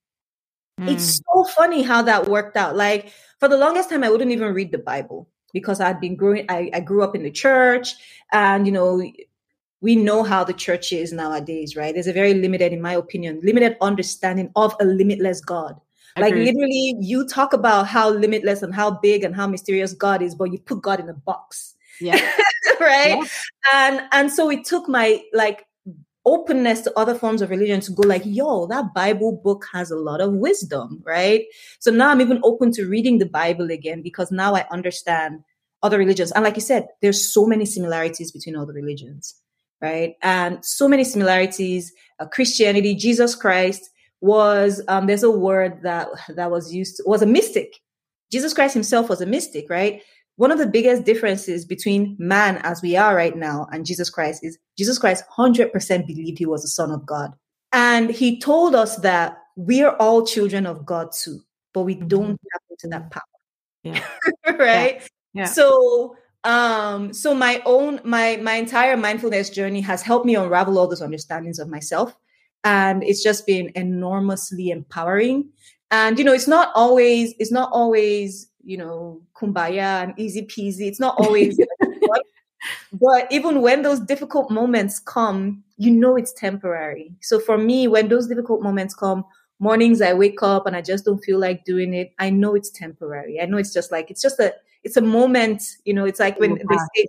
mm. 0.80 0.88
it's 0.88 1.18
so 1.18 1.44
funny 1.56 1.82
how 1.82 2.02
that 2.02 2.28
worked 2.28 2.58
out 2.58 2.76
like 2.76 3.12
for 3.40 3.48
the 3.48 3.58
longest 3.58 3.90
time 3.90 4.04
i 4.04 4.10
wouldn't 4.10 4.32
even 4.32 4.54
read 4.54 4.72
the 4.72 4.78
bible 4.78 5.28
because 5.52 5.82
i'd 5.82 6.00
been 6.00 6.16
growing 6.16 6.46
I, 6.48 6.70
I 6.74 6.80
grew 6.80 7.02
up 7.02 7.16
in 7.16 7.24
the 7.24 7.32
church 7.32 7.96
and 8.32 8.68
you 8.68 8.72
know 8.72 9.02
we 9.82 9.96
know 9.96 10.24
how 10.24 10.44
the 10.44 10.54
church 10.54 10.92
is 10.92 11.14
nowadays, 11.14 11.76
right? 11.76 11.94
There's 11.94 12.08
a 12.08 12.14
very 12.14 12.34
limited, 12.34 12.74
in 12.74 12.82
my 12.82 12.94
opinion, 12.94 13.40
limited 13.44 13.78
understanding 13.82 14.52
of 14.56 14.76
a 14.80 14.86
limitless 14.86 15.42
God. 15.42 15.80
Like 16.18 16.34
literally, 16.34 16.96
you 17.00 17.26
talk 17.26 17.54
about 17.54 17.88
how 17.88 18.10
limitless 18.10 18.62
and 18.62 18.76
how 18.76 18.92
big 18.92 19.24
and 19.24 19.34
how 19.34 19.48
mysterious 19.48 19.94
God 19.94 20.22
is, 20.22 20.36
but 20.36 20.52
you 20.52 20.60
put 20.60 20.82
God 20.82 21.00
in 21.00 21.08
a 21.08 21.14
box. 21.14 21.76
Yeah. 22.02 22.16
right. 22.80 23.18
Yeah. 23.18 23.24
And 23.74 24.02
and 24.12 24.32
so 24.32 24.50
it 24.50 24.66
took 24.66 24.90
my 24.90 25.22
like 25.34 25.66
openness 26.26 26.82
to 26.82 27.00
other 27.00 27.16
forms 27.16 27.42
of 27.42 27.50
religion 27.50 27.80
to 27.82 27.94
go 27.94 28.06
like, 28.06 28.24
yo, 28.26 28.68
that 28.68 28.94
Bible 28.94 29.40
book 29.42 29.66
has 29.72 29.92
a 29.92 29.96
lot 29.96 30.20
of 30.20 30.34
wisdom, 30.34 31.02
right? 31.06 31.46
So 31.80 31.90
now 31.90 32.10
I'm 32.10 32.22
even 32.22 32.42
open 32.44 32.72
to 32.74 32.86
reading 32.86 33.20
the 33.20 33.26
Bible 33.26 33.72
again 33.72 34.02
because 34.02 34.30
now 34.30 34.56
I 34.56 34.66
understand 34.72 35.40
other 35.84 35.98
religions. 35.98 36.34
And 36.34 36.44
like 36.44 36.56
you 36.56 36.62
said, 36.62 36.88
there's 37.02 37.34
so 37.34 37.46
many 37.46 37.66
similarities 37.66 38.34
between 38.34 38.58
all 38.58 38.66
the 38.66 38.74
religions 38.74 39.36
right? 39.82 40.16
And 40.22 40.64
so 40.64 40.88
many 40.88 41.04
similarities. 41.04 41.94
Uh, 42.20 42.26
Christianity, 42.26 42.96
Jesus 42.96 43.36
Christ 43.36 43.90
was 44.22 44.82
um, 44.88 45.08
there's 45.08 45.24
a 45.24 45.32
word 45.32 45.82
that 45.84 46.08
that 46.36 46.52
was 46.52 46.74
used 46.74 47.02
was 47.06 47.22
a 47.22 47.26
mystic. 47.26 47.78
Jesus 48.32 48.54
Christ 48.54 48.74
himself 48.74 49.10
was 49.10 49.22
a 49.22 49.26
mystic, 49.26 49.70
right? 49.70 50.02
One 50.36 50.52
of 50.52 50.58
the 50.58 50.68
biggest 50.68 51.04
differences 51.04 51.66
between 51.66 52.16
man 52.18 52.58
as 52.64 52.82
we 52.82 52.96
are 52.96 53.16
right 53.16 53.36
now 53.36 53.68
and 53.72 53.86
Jesus 53.86 54.10
Christ 54.10 54.44
is 54.44 54.58
Jesus 54.78 54.98
Christ 54.98 55.26
100% 55.38 56.08
believed 56.08 56.38
he 56.38 56.46
was 56.46 56.62
the 56.62 56.70
son 56.70 56.92
of 56.92 57.06
God. 57.06 57.34
And 57.74 58.10
he 58.10 58.40
told 58.40 58.74
us 58.74 58.96
that 58.98 59.38
we 59.58 59.84
are 59.84 59.96
all 59.98 60.26
children 60.26 60.66
of 60.66 60.86
God 60.86 61.12
too, 61.12 61.42
but 61.74 61.82
we 61.82 61.96
don't 61.96 62.24
mm-hmm. 62.24 62.48
tap 62.52 62.62
into 62.70 62.88
that 62.88 63.12
power. 63.12 63.24
Yeah. 63.84 64.04
right? 64.58 65.02
Yeah. 65.34 65.42
yeah. 65.42 65.46
So 65.46 66.16
um 66.46 67.12
so 67.12 67.36
my 67.36 67.62
own 67.66 68.00
my 68.06 68.38
my 68.38 68.54
entire 68.54 68.96
mindfulness 68.96 69.50
journey 69.50 69.82
has 69.82 70.02
helped 70.02 70.26
me 70.26 70.36
unravel 70.36 70.78
all 70.80 70.88
those 70.88 71.02
understandings 71.02 71.60
of 71.60 71.68
myself. 71.68 72.16
And 72.64 73.04
it's 73.04 73.24
just 73.24 73.46
been 73.46 73.72
enormously 73.76 74.70
empowering. 74.70 75.50
And 75.92 76.18
you 76.18 76.24
know 76.24 76.34
it's 76.34 76.48
not 76.48 76.72
always 76.76 77.34
it's 77.40 77.52
not 77.52 77.70
always 77.74 78.50
you 78.64 78.78
know 78.78 79.22
kumbaya 79.36 80.04
and 80.04 80.14
easy 80.18 80.44
peasy. 80.44 80.88
It's 80.88 81.00
not 81.00 81.16
always 81.18 81.60
but 82.94 83.32
even 83.32 83.62
when 83.62 83.82
those 83.82 84.00
difficult 84.00 84.50
moments 84.50 85.00
come 85.00 85.64
you 85.78 85.92
know 85.92 86.16
it's 86.16 86.34
temporary. 86.34 87.14
So 87.22 87.40
for 87.40 87.58
me 87.58 87.88
when 87.88 88.08
those 88.08 88.28
difficult 88.28 88.62
moments 88.62 88.94
come 88.96 89.26
mornings 89.62 90.02
i 90.02 90.14
wake 90.14 90.42
up 90.42 90.66
and 90.66 90.74
i 90.74 90.82
just 90.82 91.04
don't 91.04 91.22
feel 91.22 91.38
like 91.38 91.66
doing 91.66 91.94
it 91.94 92.14
i 92.18 92.30
know 92.30 92.56
it's 92.56 92.70
temporary. 92.70 93.42
I 93.42 93.46
know 93.46 93.58
it's 93.58 93.74
just 93.74 93.92
like 93.92 94.10
it's 94.10 94.22
just 94.22 94.40
a 94.40 94.54
it's 94.90 94.98
a 94.98 95.02
moment, 95.02 95.62
you 95.86 95.94
know, 95.94 96.06
it's 96.06 96.20
like 96.20 96.40
when 96.40 96.56
they 96.56 96.78
say 96.78 97.08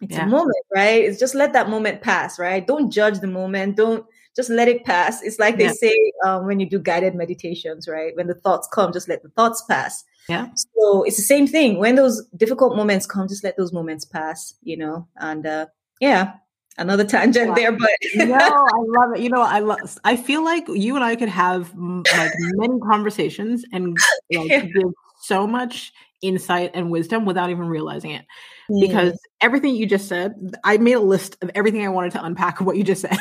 it's 0.00 0.16
yeah. 0.16 0.24
a 0.24 0.26
moment, 0.26 0.56
right? 0.74 1.04
It's 1.04 1.20
just 1.20 1.36
let 1.36 1.52
that 1.52 1.70
moment 1.70 2.02
pass, 2.02 2.36
right? 2.36 2.66
Don't 2.66 2.90
judge 2.90 3.20
the 3.20 3.28
moment. 3.28 3.76
Don't 3.76 4.04
just 4.34 4.50
let 4.50 4.66
it 4.66 4.84
pass. 4.84 5.22
It's 5.22 5.38
like 5.38 5.56
they 5.56 5.66
yeah. 5.66 5.72
say 5.72 6.12
um, 6.26 6.46
when 6.46 6.58
you 6.58 6.68
do 6.68 6.80
guided 6.80 7.14
meditations, 7.14 7.86
right? 7.86 8.16
When 8.16 8.26
the 8.26 8.34
thoughts 8.34 8.68
come, 8.72 8.92
just 8.92 9.08
let 9.08 9.22
the 9.22 9.28
thoughts 9.28 9.62
pass. 9.62 10.02
Yeah. 10.28 10.48
So 10.56 11.04
it's 11.04 11.16
the 11.16 11.22
same 11.22 11.46
thing. 11.46 11.78
When 11.78 11.94
those 11.94 12.26
difficult 12.36 12.74
moments 12.74 13.06
come, 13.06 13.28
just 13.28 13.44
let 13.44 13.56
those 13.56 13.72
moments 13.72 14.04
pass, 14.04 14.54
you 14.62 14.76
know? 14.76 15.06
And 15.16 15.46
uh, 15.46 15.66
yeah, 16.00 16.32
another 16.76 17.04
tangent 17.14 17.54
there, 17.54 17.70
but 17.70 17.90
no, 18.16 18.34
I 18.34 18.82
love 18.98 19.14
it. 19.14 19.20
You 19.20 19.28
know, 19.28 19.42
I 19.42 19.60
love. 19.60 19.78
I 20.02 20.16
feel 20.16 20.44
like 20.44 20.66
you 20.66 20.96
and 20.96 21.04
I 21.04 21.14
could 21.14 21.28
have 21.28 21.72
like 21.76 22.32
many 22.38 22.80
conversations 22.80 23.64
and 23.72 23.96
like 24.32 24.48
yeah. 24.48 24.64
give 24.64 24.92
so 25.20 25.46
much 25.46 25.92
insight 26.22 26.70
and 26.74 26.90
wisdom 26.90 27.24
without 27.24 27.50
even 27.50 27.66
realizing 27.66 28.12
it. 28.12 28.24
Mm. 28.70 28.80
Because 28.80 29.18
everything 29.40 29.74
you 29.74 29.86
just 29.86 30.08
said, 30.08 30.34
I 30.64 30.78
made 30.78 30.94
a 30.94 31.00
list 31.00 31.36
of 31.42 31.50
everything 31.54 31.84
I 31.84 31.88
wanted 31.88 32.12
to 32.12 32.24
unpack 32.24 32.60
of 32.60 32.66
what 32.66 32.76
you 32.76 32.84
just 32.84 33.02
said. 33.02 33.16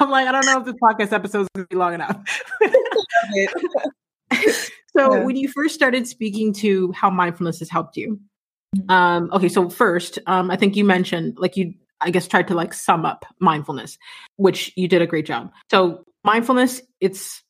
I'm 0.00 0.10
like, 0.10 0.26
I 0.26 0.32
don't 0.32 0.46
know 0.46 0.60
if 0.60 0.64
this 0.64 0.74
podcast 0.82 1.12
episode 1.12 1.42
is 1.42 1.48
going 1.54 1.66
to 1.66 1.68
be 1.68 1.76
long 1.76 1.94
enough. 1.94 2.16
so, 4.96 5.14
yeah. 5.14 5.24
when 5.24 5.36
you 5.36 5.48
first 5.48 5.74
started 5.74 6.06
speaking 6.06 6.52
to 6.54 6.92
how 6.92 7.10
mindfulness 7.10 7.60
has 7.60 7.70
helped 7.70 7.96
you, 7.96 8.20
mm. 8.76 8.90
um, 8.90 9.30
okay, 9.32 9.48
so 9.48 9.70
first, 9.70 10.18
um, 10.26 10.50
I 10.50 10.56
think 10.56 10.76
you 10.76 10.84
mentioned 10.84 11.36
like 11.38 11.56
you, 11.56 11.74
I 12.00 12.10
guess, 12.10 12.26
tried 12.26 12.48
to 12.48 12.54
like 12.54 12.74
sum 12.74 13.06
up 13.06 13.24
mindfulness, 13.38 13.96
which 14.36 14.72
you 14.76 14.88
did 14.88 15.02
a 15.02 15.06
great 15.06 15.26
job. 15.26 15.52
So, 15.70 16.04
mindfulness, 16.24 16.82
it's 17.00 17.42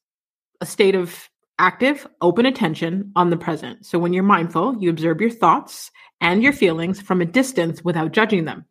a 0.61 0.67
state 0.67 0.95
of 0.95 1.31
active, 1.59 2.07
open 2.21 2.47
attention 2.47 3.13
on 3.17 3.31
the 3.31 3.37
present. 3.37 3.87
So 3.87 3.99
when 3.99 4.13
you're 4.13 4.23
mindful, 4.23 4.77
you 4.79 4.91
observe 4.91 5.21
your 5.21 5.31
thoughts 5.31 5.91
and 6.21 6.43
your 6.43 6.53
feelings 6.53 7.01
from 7.01 7.21
a 7.21 7.27
distance 7.27 7.85
without 7.85 8.13
judging 8.13 8.45
them. 8.45 8.65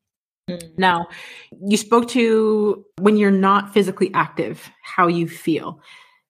Mm. 0.49 0.77
Now, 0.77 1.07
you 1.65 1.77
spoke 1.77 2.07
to 2.09 2.85
when 2.99 3.17
you're 3.17 3.31
not 3.31 3.73
physically 3.73 4.11
active, 4.13 4.69
how 4.83 5.07
you 5.07 5.27
feel. 5.27 5.81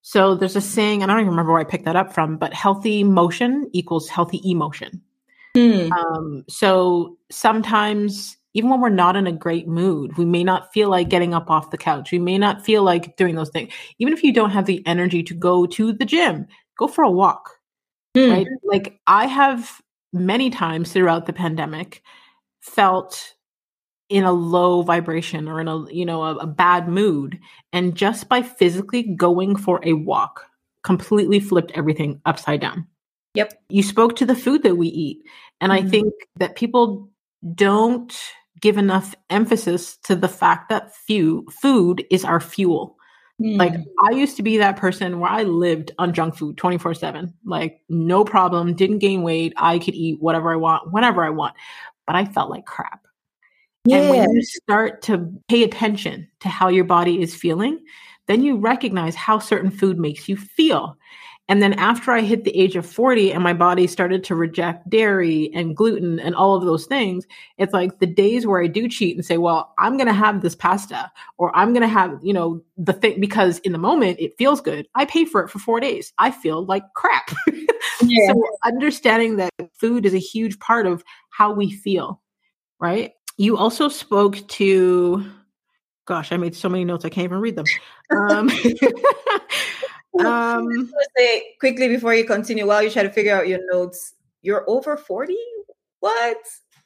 So 0.02 0.36
there's 0.36 0.56
a 0.56 0.62
saying, 0.62 1.02
and 1.02 1.12
I 1.12 1.16
don't 1.16 1.22
even 1.22 1.32
remember 1.32 1.52
where 1.52 1.62
I 1.62 1.66
picked 1.66 1.86
that 1.86 1.96
up 1.96 2.14
from, 2.14 2.38
but 2.38 2.54
healthy 2.54 3.04
motion 3.04 3.70
equals 3.72 4.10
healthy 4.10 4.42
emotion. 4.44 5.02
Mm. 5.56 5.92
Um, 5.92 6.44
so 6.50 7.18
sometimes 7.30 8.38
even 8.54 8.70
when 8.70 8.82
we're 8.82 8.90
not 8.90 9.16
in 9.16 9.28
a 9.28 9.32
great 9.32 9.68
mood, 9.68 10.18
we 10.18 10.26
may 10.26 10.44
not 10.44 10.74
feel 10.74 10.90
like 10.90 11.10
getting 11.10 11.34
up 11.34 11.50
off 11.50 11.72
the 11.72 11.78
couch. 11.78 12.12
We 12.12 12.20
may 12.20 12.38
not 12.38 12.66
feel 12.66 12.84
like 12.84 13.16
doing 13.16 13.36
those 13.36 13.50
things. 13.50 13.74
Even 14.00 14.14
if 14.14 14.24
you 14.24 14.34
don't 14.34 14.52
have 14.52 14.66
the 14.66 14.86
energy 14.86 15.24
to 15.24 15.34
go 15.34 15.66
to 15.68 15.94
the 15.94 16.06
gym, 16.06 16.48
go 16.78 16.88
for 16.88 17.04
a 17.04 17.12
walk. 17.12 17.58
Mm. 18.16 18.32
Right? 18.32 18.48
Like 18.64 19.00
I 19.08 19.28
have 19.28 19.82
many 20.14 20.50
times 20.50 20.92
throughout 20.92 21.26
the 21.26 21.34
pandemic 21.34 22.04
felt 22.62 23.36
in 24.10 24.26
a 24.26 24.32
low 24.32 24.82
vibration 24.82 25.48
or 25.48 25.62
in 25.62 25.70
a 25.70 25.90
you 25.90 26.06
know 26.06 26.22
a, 26.22 26.36
a 26.36 26.48
bad 26.48 26.90
mood 26.90 27.40
and 27.72 27.96
just 27.96 28.28
by 28.28 28.42
physically 28.42 29.04
going 29.04 29.56
for 29.56 29.80
a 29.84 29.94
walk 29.94 30.46
completely 30.84 31.40
flipped 31.40 31.72
everything 31.76 32.20
upside 32.26 32.60
down. 32.60 32.86
Yep. 33.36 33.54
You 33.70 33.84
spoke 33.84 34.18
to 34.18 34.26
the 34.26 34.36
food 34.36 34.64
that 34.64 34.76
we 34.76 34.88
eat 34.90 35.20
and 35.62 35.72
mm-hmm. 35.72 35.88
I 35.88 35.90
think 35.90 36.14
that 36.38 36.58
people 36.58 37.10
don't 37.56 38.14
give 38.60 38.78
enough 38.78 39.16
emphasis 39.30 39.98
to 39.98 40.16
the 40.16 40.28
fact 40.28 40.70
that 40.70 40.96
few, 40.96 41.46
food 41.62 42.06
is 42.10 42.26
our 42.26 42.40
fuel. 42.40 42.98
Mm. 43.42 43.58
Like 43.58 43.74
I 44.04 44.12
used 44.12 44.38
to 44.38 44.44
be 44.44 44.58
that 44.58 44.78
person 44.78 45.20
where 45.20 45.32
I 45.32 45.44
lived 45.44 45.92
on 45.98 46.14
junk 46.14 46.36
food 46.36 46.58
24 46.58 46.94
7. 46.94 47.34
Like 47.46 47.82
no 47.90 48.24
problem, 48.24 48.76
didn't 48.76 49.00
gain 49.00 49.24
weight. 49.24 49.54
I 49.58 49.80
could 49.80 49.96
eat 49.96 50.22
whatever 50.22 50.52
I 50.52 50.58
want, 50.58 50.92
whenever 50.92 51.24
I 51.24 51.30
want, 51.30 51.56
but 52.06 52.16
I 52.16 52.26
felt 52.26 52.50
like 52.50 52.66
crap. 52.66 53.08
Yeah. 53.86 53.98
And 53.98 54.10
when 54.10 54.32
you 54.32 54.44
start 54.44 55.02
to 55.04 55.34
pay 55.48 55.64
attention 55.64 56.28
to 56.42 56.50
how 56.50 56.68
your 56.68 56.84
body 56.84 57.22
is 57.22 57.34
feeling, 57.34 57.80
then 58.28 58.44
you 58.44 58.58
recognize 58.58 59.16
how 59.16 59.40
certain 59.40 59.72
food 59.72 59.98
makes 59.98 60.30
you 60.30 60.38
feel. 60.38 60.98
And 61.50 61.62
then 61.62 61.74
after 61.74 62.12
I 62.12 62.22
hit 62.22 62.46
the 62.46 62.58
age 62.58 62.78
of 62.78 62.86
40 62.86 63.34
and 63.34 63.44
my 63.44 63.52
body 63.52 63.86
started 63.86 64.24
to 64.26 64.36
reject 64.36 64.90
dairy 64.90 65.52
and 65.54 65.76
gluten 65.76 66.18
and 66.20 66.34
all 66.34 66.56
of 66.56 66.64
those 66.64 66.86
things, 66.86 67.28
it's 67.58 67.74
like 67.74 68.00
the 68.00 68.06
days 68.06 68.48
where 68.48 68.64
I 68.64 68.68
do 68.68 68.88
cheat 68.88 69.18
and 69.18 69.26
say, 69.26 69.38
well, 69.38 69.74
I'm 69.78 69.98
going 69.98 70.08
to 70.08 70.14
have 70.14 70.42
this 70.42 70.56
pasta 70.56 71.12
or 71.38 71.54
I'm 71.56 71.74
going 71.74 71.82
to 71.82 71.90
have, 71.90 72.20
you 72.24 72.32
know, 72.32 72.64
the 72.78 72.94
thing 72.94 73.20
because 73.20 73.60
in 73.60 73.74
the 73.74 73.78
moment 73.78 74.20
it 74.20 74.38
feels 74.38 74.62
good. 74.62 74.88
I 74.96 75.04
pay 75.04 75.26
for 75.26 75.44
it 75.44 75.50
for 75.50 75.60
four 75.60 75.82
days. 75.82 76.14
I 76.20 76.32
feel 76.32 76.66
like 76.66 76.84
crap. 76.96 77.32
Yeah. 78.04 78.34
so 78.34 78.44
understanding 78.66 79.36
that 79.38 79.52
food 79.74 80.06
is 80.06 80.14
a 80.16 80.20
huge 80.20 80.60
part 80.60 80.88
of 80.88 81.04
how 81.30 81.54
we 81.54 81.72
feel, 81.72 82.20
right? 82.80 83.14
You 83.38 83.58
also 83.58 83.90
spoke 83.90 84.48
to, 84.50 85.26
gosh, 86.06 86.32
I 86.32 86.38
made 86.38 86.56
so 86.56 86.70
many 86.70 86.84
notes 86.86 87.06
I 87.06 87.10
can't 87.10 87.26
even 87.26 87.40
read 87.40 87.56
them. 87.56 87.66
Um, 88.12 88.50
um, 90.20 90.92
say 91.18 91.56
quickly 91.60 91.88
before 91.88 92.14
you 92.14 92.26
continue, 92.26 92.68
while 92.68 92.84
you 92.84 92.90
try 92.90 93.04
to 93.04 93.12
figure 93.12 93.36
out 93.36 93.48
your 93.48 93.60
notes, 93.72 94.14
you're 94.42 94.64
over 94.70 94.98
40? 94.98 95.36
What? 96.00 96.38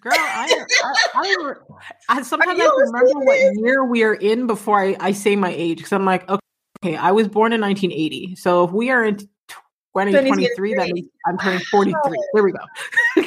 Girl, 0.01 0.13
I, 0.15 0.65
I, 0.83 0.93
I, 1.15 1.53
I 2.09 2.21
sometimes 2.21 2.59
I 2.59 2.65
remember 2.65 3.19
what 3.21 3.39
year 3.55 3.83
we 3.85 4.03
are 4.03 4.13
in 4.13 4.45
before 4.45 4.79
I, 4.79 4.95
I 4.99 5.11
say 5.13 5.35
my 5.35 5.51
age 5.51 5.77
because 5.77 5.93
I'm 5.93 6.05
like, 6.05 6.29
okay, 6.29 6.95
I 6.95 7.11
was 7.11 7.27
born 7.27 7.53
in 7.53 7.61
1980. 7.61 8.35
So 8.35 8.65
if 8.65 8.71
we 8.71 8.91
are 8.91 9.03
in 9.03 9.17
2023, 9.17 10.75
that 10.75 10.89
means 10.89 11.09
I'm 11.25 11.37
turning 11.39 11.61
43. 11.71 11.95
There 12.33 12.43
we 12.43 12.51
go. 12.51 12.59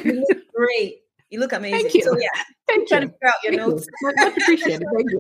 You 0.05 0.24
look 0.28 0.38
great. 0.55 1.03
You 1.30 1.40
look 1.40 1.53
amazing. 1.55 1.80
Thank 1.80 1.94
you. 1.94 2.03
So 2.03 2.16
yeah, 2.16 2.28
Thank 2.68 2.90
you. 2.90 3.01
to 3.01 3.07
figure 3.07 3.26
out 3.26 3.34
your 3.42 3.53
Thank 3.55 3.68
notes. 3.68 3.86
You. 4.03 4.14
Much 4.16 4.36
appreciated. 4.36 4.86
Thank 4.94 5.11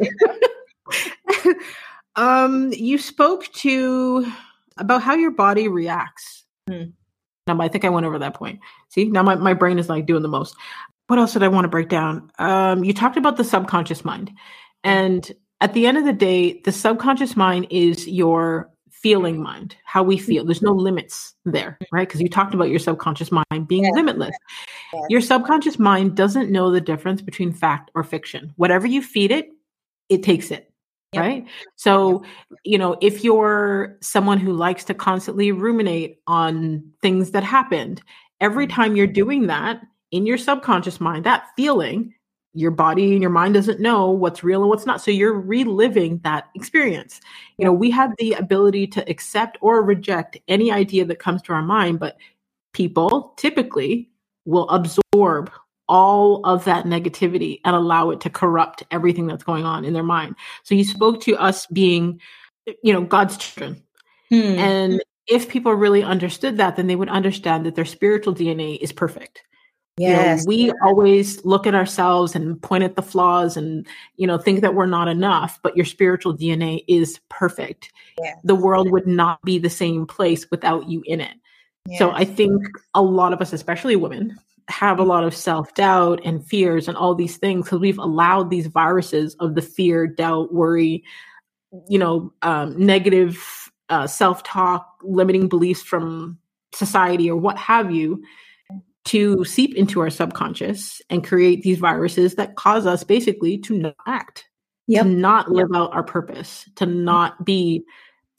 you. 1.44 1.54
um, 2.16 2.72
you 2.72 2.98
spoke 2.98 3.46
to 3.54 4.30
about 4.78 5.02
how 5.02 5.14
your 5.14 5.30
body 5.30 5.68
reacts. 5.68 6.44
Hmm. 6.68 6.90
Now, 7.46 7.60
I 7.60 7.68
think 7.68 7.84
I 7.84 7.88
went 7.88 8.06
over 8.06 8.18
that 8.18 8.34
point. 8.34 8.60
See, 8.90 9.04
now 9.06 9.22
my, 9.22 9.34
my 9.34 9.54
brain 9.54 9.78
is 9.78 9.88
like 9.88 10.06
doing 10.06 10.22
the 10.22 10.28
most. 10.28 10.54
What 11.06 11.18
else 11.18 11.32
did 11.32 11.42
I 11.42 11.48
want 11.48 11.64
to 11.64 11.68
break 11.68 11.88
down? 11.88 12.30
Um, 12.38 12.84
you 12.84 12.92
talked 12.92 13.16
about 13.16 13.38
the 13.38 13.44
subconscious 13.44 14.04
mind. 14.04 14.30
And 14.84 15.32
at 15.60 15.72
the 15.72 15.86
end 15.86 15.96
of 15.96 16.04
the 16.04 16.12
day, 16.12 16.60
the 16.64 16.72
subconscious 16.72 17.36
mind 17.36 17.66
is 17.70 18.06
your 18.06 18.70
feeling 18.90 19.42
mind, 19.42 19.76
how 19.84 20.02
we 20.02 20.18
feel. 20.18 20.44
There's 20.44 20.62
no 20.62 20.72
limits 20.72 21.34
there, 21.44 21.78
right? 21.92 22.06
Because 22.06 22.20
you 22.20 22.28
talked 22.28 22.52
about 22.52 22.68
your 22.68 22.78
subconscious 22.78 23.30
mind 23.32 23.68
being 23.68 23.84
yeah. 23.84 23.90
limitless. 23.94 24.36
Yeah. 24.92 25.00
Your 25.08 25.20
subconscious 25.20 25.78
mind 25.78 26.16
doesn't 26.16 26.50
know 26.50 26.70
the 26.70 26.80
difference 26.80 27.22
between 27.22 27.52
fact 27.52 27.90
or 27.94 28.02
fiction. 28.02 28.52
Whatever 28.56 28.86
you 28.86 29.00
feed 29.00 29.30
it, 29.30 29.48
it 30.08 30.22
takes 30.22 30.50
it. 30.50 30.70
Yep. 31.12 31.22
Right. 31.22 31.46
So, 31.76 32.22
you 32.64 32.76
know, 32.76 32.96
if 33.00 33.24
you're 33.24 33.96
someone 34.02 34.38
who 34.38 34.52
likes 34.52 34.84
to 34.84 34.94
constantly 34.94 35.52
ruminate 35.52 36.18
on 36.26 36.92
things 37.00 37.30
that 37.30 37.42
happened, 37.42 38.02
every 38.40 38.66
mm-hmm. 38.66 38.74
time 38.74 38.96
you're 38.96 39.06
doing 39.06 39.46
that 39.46 39.80
in 40.10 40.26
your 40.26 40.36
subconscious 40.36 41.00
mind, 41.00 41.24
that 41.24 41.46
feeling, 41.56 42.14
your 42.54 42.70
body 42.70 43.12
and 43.12 43.22
your 43.22 43.30
mind 43.30 43.54
doesn't 43.54 43.80
know 43.80 44.10
what's 44.10 44.42
real 44.42 44.60
and 44.60 44.68
what's 44.68 44.84
not. 44.84 45.00
So 45.00 45.10
you're 45.10 45.38
reliving 45.38 46.18
that 46.24 46.48
experience. 46.54 47.20
You 47.56 47.64
know, 47.64 47.72
we 47.72 47.90
have 47.90 48.14
the 48.18 48.32
ability 48.32 48.86
to 48.88 49.08
accept 49.08 49.58
or 49.60 49.82
reject 49.82 50.38
any 50.48 50.72
idea 50.72 51.04
that 51.04 51.18
comes 51.18 51.40
to 51.42 51.52
our 51.52 51.62
mind, 51.62 52.00
but 52.00 52.16
people 52.72 53.34
typically 53.36 54.10
will 54.44 54.68
absorb 54.70 55.50
all 55.88 56.44
of 56.44 56.64
that 56.64 56.84
negativity 56.84 57.60
and 57.64 57.74
allow 57.74 58.10
it 58.10 58.20
to 58.20 58.30
corrupt 58.30 58.82
everything 58.90 59.26
that's 59.26 59.44
going 59.44 59.64
on 59.64 59.84
in 59.84 59.94
their 59.94 60.02
mind. 60.02 60.36
So 60.62 60.74
you 60.74 60.84
spoke 60.84 61.20
to 61.22 61.36
us 61.36 61.66
being, 61.66 62.20
you 62.82 62.92
know, 62.92 63.02
God's 63.02 63.36
children. 63.36 63.82
Hmm. 64.28 64.58
And 64.58 65.02
if 65.26 65.48
people 65.48 65.72
really 65.74 66.02
understood 66.02 66.58
that, 66.58 66.76
then 66.76 66.86
they 66.86 66.96
would 66.96 67.08
understand 67.08 67.66
that 67.66 67.74
their 67.74 67.84
spiritual 67.84 68.34
DNA 68.34 68.78
is 68.80 68.92
perfect. 68.92 69.42
Yes. 69.98 70.44
You 70.46 70.68
know, 70.68 70.72
we 70.72 70.72
always 70.82 71.44
look 71.44 71.66
at 71.66 71.74
ourselves 71.74 72.34
and 72.34 72.60
point 72.62 72.84
at 72.84 72.94
the 72.94 73.02
flaws 73.02 73.56
and, 73.56 73.86
you 74.16 74.26
know, 74.26 74.38
think 74.38 74.60
that 74.60 74.74
we're 74.74 74.86
not 74.86 75.08
enough, 75.08 75.58
but 75.62 75.76
your 75.76 75.86
spiritual 75.86 76.36
DNA 76.36 76.84
is 76.86 77.18
perfect. 77.28 77.92
Yes. 78.22 78.36
The 78.44 78.54
world 78.54 78.90
would 78.92 79.06
not 79.06 79.42
be 79.42 79.58
the 79.58 79.70
same 79.70 80.06
place 80.06 80.50
without 80.50 80.88
you 80.88 81.02
in 81.04 81.20
it. 81.20 81.34
Yes. 81.86 81.98
So 81.98 82.10
I 82.12 82.24
think 82.24 82.62
a 82.94 83.02
lot 83.02 83.32
of 83.32 83.40
us, 83.40 83.52
especially 83.52 83.96
women, 83.96 84.38
have 84.68 84.98
a 84.98 85.04
lot 85.04 85.24
of 85.24 85.34
self 85.34 85.74
doubt 85.74 86.20
and 86.24 86.44
fears 86.46 86.88
and 86.88 86.96
all 86.96 87.14
these 87.14 87.36
things 87.36 87.64
because 87.64 87.80
we've 87.80 87.98
allowed 87.98 88.50
these 88.50 88.66
viruses 88.66 89.34
of 89.36 89.54
the 89.54 89.62
fear, 89.62 90.06
doubt, 90.06 90.52
worry, 90.52 91.02
you 91.88 91.98
know, 91.98 92.32
um, 92.42 92.78
negative 92.78 93.70
uh, 93.88 94.06
self 94.06 94.42
talk, 94.42 94.86
limiting 95.02 95.48
beliefs 95.48 95.82
from 95.82 96.38
society 96.74 97.30
or 97.30 97.36
what 97.36 97.56
have 97.58 97.90
you 97.90 98.22
to 99.06 99.42
seep 99.44 99.74
into 99.74 100.00
our 100.00 100.10
subconscious 100.10 101.00
and 101.08 101.26
create 101.26 101.62
these 101.62 101.78
viruses 101.78 102.34
that 102.34 102.56
cause 102.56 102.84
us 102.84 103.02
basically 103.02 103.56
to 103.56 103.78
not 103.78 103.96
act, 104.06 104.46
yep. 104.86 105.04
to 105.04 105.08
not 105.08 105.50
live 105.50 105.68
yep. 105.72 105.80
out 105.80 105.94
our 105.94 106.02
purpose, 106.02 106.68
to 106.76 106.84
not 106.84 107.42
be 107.44 107.82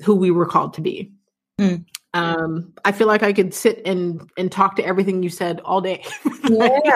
who 0.03 0.13
we 0.13 0.30
were 0.30 0.45
called 0.45 0.75
to 0.75 0.82
be. 0.82 1.11
Mm 1.59 1.86
um 2.16 2.74
i 2.86 2.91
feel 2.91 3.05
like 3.05 3.22
i 3.22 3.32
could 3.32 3.53
sit 3.53 3.82
and 3.86 4.32
and 4.36 4.51
talk 4.51 4.76
to 4.76 4.84
everything 4.84 5.22
you 5.22 5.30
said 5.30 5.60
all 5.62 5.82
day. 5.82 6.03
Yeah. 6.49 6.95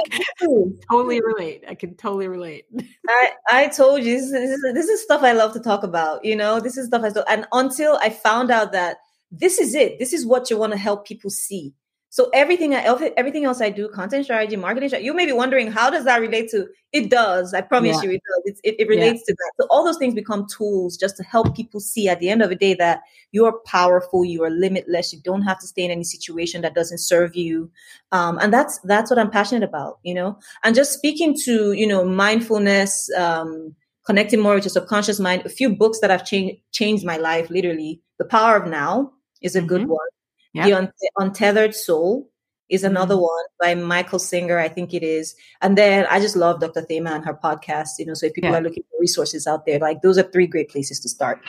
totally 0.89 1.21
relate. 1.21 1.63
I 1.67 1.75
can 1.75 1.95
totally 1.95 2.27
relate. 2.27 2.65
I 3.07 3.31
i 3.51 3.67
told 3.67 4.03
you 4.03 4.19
this 4.19 4.31
is, 4.31 4.61
this 4.73 4.87
is 4.87 5.03
stuff 5.03 5.21
i 5.21 5.33
love 5.33 5.53
to 5.53 5.59
talk 5.59 5.83
about 5.83 6.25
you 6.25 6.35
know? 6.35 6.59
This 6.59 6.77
is 6.77 6.87
stuff 6.87 7.03
i 7.03 7.31
and 7.31 7.45
until 7.51 7.97
i 8.01 8.09
found 8.09 8.49
out 8.49 8.71
that 8.71 8.97
this 9.31 9.59
is 9.59 9.75
it 9.75 9.99
this 9.99 10.13
is 10.13 10.25
what 10.25 10.49
you 10.49 10.57
want 10.57 10.71
to 10.73 10.79
help 10.79 11.05
people 11.05 11.29
see 11.29 11.73
so 12.13 12.29
everything, 12.31 12.75
everything 12.75 13.45
else 13.45 13.59
I 13.59 13.71
do, 13.71 13.89
content 13.89 14.25
strategy, 14.25 14.55
marketing 14.55 14.89
strategy, 14.89 15.07
you 15.07 15.15
may 15.15 15.25
be 15.25 15.31
wondering 15.31 15.71
how 15.71 15.89
does 15.89 16.05
that 16.05 16.21
relate 16.21 16.47
to? 16.51 16.67
It 16.91 17.09
does. 17.09 17.55
I 17.55 17.61
promise 17.61 17.95
yeah. 17.95 18.01
you, 18.03 18.15
it 18.17 18.21
does. 18.45 18.61
It, 18.63 18.75
it 18.77 18.87
relates 18.87 19.23
yeah. 19.27 19.33
to 19.33 19.33
that. 19.33 19.51
So 19.59 19.67
all 19.71 19.83
those 19.83 19.97
things 19.97 20.13
become 20.13 20.45
tools 20.45 20.95
just 20.95 21.17
to 21.17 21.23
help 21.23 21.55
people 21.55 21.79
see 21.79 22.07
at 22.07 22.19
the 22.19 22.29
end 22.29 22.43
of 22.43 22.49
the 22.49 22.55
day 22.55 22.75
that 22.75 23.01
you're 23.31 23.59
powerful, 23.65 24.23
you 24.23 24.43
are 24.43 24.51
limitless. 24.51 25.11
You 25.11 25.21
don't 25.23 25.41
have 25.41 25.57
to 25.61 25.65
stay 25.65 25.85
in 25.85 25.89
any 25.89 26.03
situation 26.03 26.61
that 26.61 26.75
doesn't 26.75 26.99
serve 26.99 27.35
you, 27.35 27.71
um, 28.11 28.37
and 28.37 28.53
that's 28.53 28.77
that's 28.83 29.09
what 29.09 29.17
I'm 29.17 29.31
passionate 29.31 29.67
about. 29.67 29.97
You 30.03 30.13
know, 30.13 30.37
and 30.63 30.75
just 30.75 30.93
speaking 30.93 31.35
to 31.45 31.71
you 31.71 31.87
know 31.87 32.05
mindfulness. 32.05 33.09
Um, 33.17 33.73
connecting 34.05 34.39
more 34.39 34.53
with 34.53 34.65
your 34.65 34.69
subconscious 34.69 35.19
mind. 35.19 35.47
A 35.47 35.49
few 35.49 35.75
books 35.75 35.99
that 36.01 36.11
have 36.11 36.25
changed 36.25 36.61
changed 36.73 37.05
my 37.05 37.17
life. 37.17 37.49
Literally, 37.49 38.01
The 38.19 38.25
Power 38.25 38.55
of 38.55 38.69
Now 38.69 39.13
is 39.41 39.55
a 39.55 39.59
mm-hmm. 39.59 39.67
good 39.67 39.87
one. 39.87 40.12
Yep. 40.53 40.65
The 40.65 40.73
Un- 40.73 40.91
Untethered 41.17 41.75
Soul 41.75 42.29
is 42.69 42.83
another 42.83 43.15
mm-hmm. 43.15 43.23
one 43.23 43.45
by 43.61 43.75
Michael 43.75 44.19
Singer, 44.19 44.57
I 44.57 44.69
think 44.69 44.93
it 44.93 45.03
is. 45.03 45.35
And 45.61 45.77
then 45.77 46.05
I 46.09 46.19
just 46.19 46.35
love 46.35 46.59
Dr. 46.59 46.81
Thema 46.81 47.11
and 47.11 47.25
her 47.25 47.33
podcast. 47.33 47.89
You 47.99 48.05
know, 48.05 48.13
so 48.13 48.27
if 48.27 48.33
people 48.33 48.51
yeah. 48.51 48.57
are 48.57 48.61
looking 48.61 48.83
for 48.83 48.99
resources 48.99 49.47
out 49.47 49.65
there, 49.65 49.79
like 49.79 50.01
those 50.01 50.17
are 50.17 50.23
three 50.23 50.47
great 50.47 50.69
places 50.69 50.99
to 51.01 51.09
start. 51.09 51.41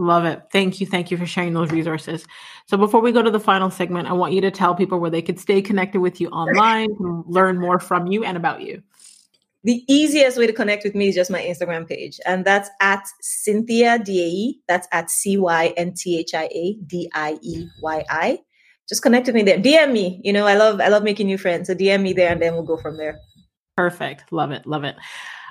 Love 0.00 0.24
it. 0.24 0.42
Thank 0.52 0.80
you. 0.80 0.86
Thank 0.86 1.10
you 1.10 1.16
for 1.16 1.26
sharing 1.26 1.54
those 1.54 1.72
resources. 1.72 2.24
So 2.66 2.76
before 2.76 3.00
we 3.00 3.10
go 3.10 3.22
to 3.22 3.32
the 3.32 3.40
final 3.40 3.68
segment, 3.68 4.06
I 4.06 4.12
want 4.12 4.32
you 4.32 4.40
to 4.42 4.50
tell 4.50 4.76
people 4.76 5.00
where 5.00 5.10
they 5.10 5.22
could 5.22 5.40
stay 5.40 5.60
connected 5.60 6.00
with 6.00 6.20
you 6.20 6.28
online, 6.28 6.88
learn 7.26 7.58
more 7.58 7.80
from 7.80 8.06
you 8.06 8.22
and 8.22 8.36
about 8.36 8.62
you. 8.62 8.80
The 9.64 9.82
easiest 9.88 10.38
way 10.38 10.46
to 10.46 10.52
connect 10.52 10.84
with 10.84 10.94
me 10.94 11.08
is 11.08 11.16
just 11.16 11.32
my 11.32 11.42
Instagram 11.42 11.88
page, 11.88 12.20
and 12.24 12.44
that's 12.44 12.70
at 12.80 13.04
Cynthia 13.20 13.98
Dieyi. 13.98 14.60
That's 14.68 14.86
at 14.92 15.10
C 15.10 15.36
Y 15.36 15.74
N 15.76 15.94
T 15.94 16.16
H 16.16 16.32
I 16.32 16.44
A 16.44 16.74
D 16.86 17.10
I 17.12 17.38
E 17.42 17.66
Y 17.82 18.04
I 18.08 18.38
just 18.88 19.02
connect 19.02 19.26
with 19.26 19.34
me 19.34 19.42
there. 19.42 19.58
DM 19.58 19.92
me. 19.92 20.20
You 20.24 20.32
know, 20.32 20.46
I 20.46 20.54
love 20.54 20.80
I 20.80 20.88
love 20.88 21.02
making 21.02 21.26
new 21.26 21.38
friends. 21.38 21.68
So 21.68 21.74
DM 21.74 22.02
me 22.02 22.12
there, 22.12 22.32
and 22.32 22.40
then 22.40 22.54
we'll 22.54 22.62
go 22.62 22.76
from 22.76 22.96
there. 22.96 23.18
Perfect. 23.76 24.32
Love 24.32 24.50
it. 24.50 24.66
Love 24.66 24.84
it. 24.84 24.96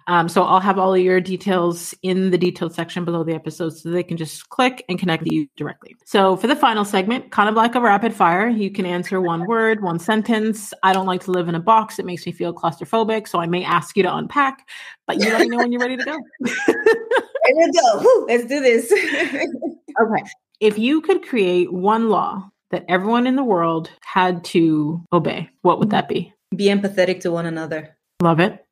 Um, 0.07 0.29
so 0.29 0.43
I'll 0.43 0.61
have 0.61 0.79
all 0.79 0.93
of 0.93 1.01
your 1.01 1.19
details 1.19 1.93
in 2.01 2.31
the 2.31 2.38
detailed 2.38 2.73
section 2.73 3.03
below 3.03 3.25
the 3.25 3.35
episode 3.35 3.71
so 3.71 3.89
they 3.89 4.03
can 4.03 4.15
just 4.15 4.47
click 4.49 4.85
and 4.88 4.97
connect 4.97 5.23
with 5.23 5.33
you 5.33 5.47
directly. 5.57 5.97
So 6.05 6.38
for 6.38 6.47
the 6.47 6.55
final 6.55 6.85
segment, 6.85 7.31
kind 7.31 7.49
of 7.49 7.55
like 7.55 7.75
a 7.75 7.81
rapid 7.81 8.13
fire, 8.13 8.47
you 8.47 8.71
can 8.71 8.85
answer 8.85 9.19
one 9.19 9.45
word, 9.47 9.83
one 9.83 9.99
sentence. 9.99 10.73
I 10.81 10.93
don't 10.93 11.05
like 11.05 11.25
to 11.25 11.31
live 11.31 11.49
in 11.49 11.55
a 11.55 11.59
box. 11.59 11.99
It 11.99 12.05
makes 12.05 12.25
me 12.25 12.31
feel 12.31 12.53
claustrophobic. 12.53 13.27
So 13.27 13.39
I 13.39 13.47
may 13.47 13.65
ask 13.65 13.97
you 13.97 14.03
to 14.03 14.15
unpack, 14.15 14.69
but 15.07 15.17
you 15.17 15.25
let 15.25 15.41
me 15.41 15.49
know 15.49 15.57
when 15.57 15.73
you're 15.73 15.81
ready 15.81 15.97
to 15.97 16.05
go. 16.05 16.17
ready 16.41 17.71
to 17.71 17.81
go. 17.81 17.99
Woo, 18.01 18.27
let's 18.27 18.45
do 18.45 18.61
this. 18.61 18.89
okay. 20.01 20.23
If 20.61 20.79
you 20.79 21.01
could 21.01 21.27
create 21.27 21.71
one 21.71 22.07
law 22.07 22.49
that 22.72 22.86
everyone 22.88 23.28
in 23.28 23.36
the 23.36 23.43
world 23.43 23.89
had 24.01 24.43
to 24.45 25.03
obey, 25.13 25.49
what 25.61 25.80
would 25.80 25.89
that 25.91 26.07
be? 26.07 26.34
Be 26.55 26.65
empathetic 26.65 27.22
to 27.22 27.32
one 27.32 27.45
another. 27.45 27.97
Love 28.22 28.39
it. 28.39 28.65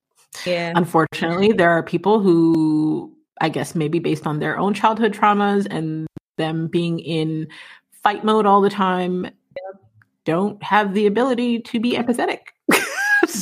Yeah. 0.46 0.74
Unfortunately, 0.76 1.54
there 1.54 1.72
are 1.72 1.84
people 1.84 2.20
who, 2.20 3.16
I 3.40 3.50
guess, 3.50 3.76
maybe 3.76 4.00
based 4.00 4.28
on 4.28 4.40
their 4.40 4.58
own 4.58 4.74
childhood 4.74 5.14
traumas 5.14 5.68
and 5.70 6.08
them 6.38 6.68
being 6.68 7.00
in 7.00 7.48
fight 8.04 8.24
mode 8.24 8.46
all 8.46 8.62
the 8.62 8.70
time, 8.70 9.28
don't 10.26 10.62
have 10.64 10.94
the 10.94 11.06
ability 11.06 11.60
to 11.60 11.80
be 11.80 11.94
empathetic. 11.94 12.40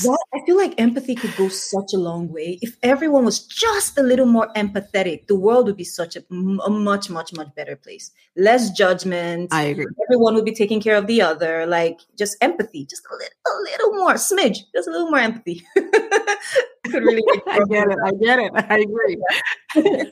Yeah, 0.03 0.15
I 0.33 0.39
feel 0.45 0.57
like 0.57 0.79
empathy 0.79 1.15
could 1.15 1.35
go 1.35 1.49
such 1.49 1.93
a 1.93 1.97
long 1.97 2.31
way. 2.31 2.59
If 2.61 2.77
everyone 2.83 3.25
was 3.25 3.45
just 3.45 3.97
a 3.97 4.03
little 4.03 4.25
more 4.25 4.47
empathetic, 4.55 5.27
the 5.27 5.35
world 5.35 5.67
would 5.67 5.77
be 5.77 5.83
such 5.83 6.15
a, 6.15 6.23
a 6.31 6.69
much, 6.69 7.09
much, 7.09 7.33
much 7.33 7.53
better 7.55 7.75
place. 7.75 8.11
Less 8.35 8.71
judgment. 8.71 9.53
I 9.53 9.63
agree. 9.63 9.85
Everyone 10.09 10.35
would 10.35 10.45
be 10.45 10.53
taking 10.53 10.81
care 10.81 10.95
of 10.95 11.07
the 11.07 11.21
other. 11.21 11.65
Like 11.65 11.99
just 12.17 12.37
empathy, 12.41 12.85
just 12.85 13.03
a 13.11 13.15
little, 13.15 13.33
a 13.45 13.53
little 13.71 13.93
more 13.99 14.13
smidge, 14.15 14.59
just 14.73 14.87
a 14.87 14.91
little 14.91 15.09
more 15.09 15.19
empathy. 15.19 15.65
could 16.93 17.03
really. 17.03 17.23
I 17.47 17.59
get 17.69 17.87
it. 17.87 17.97
I 18.05 18.11
get 18.11 18.39
it. 18.39 18.51
I 18.55 18.77
agree. 18.79 19.17
yeah. 19.75 20.03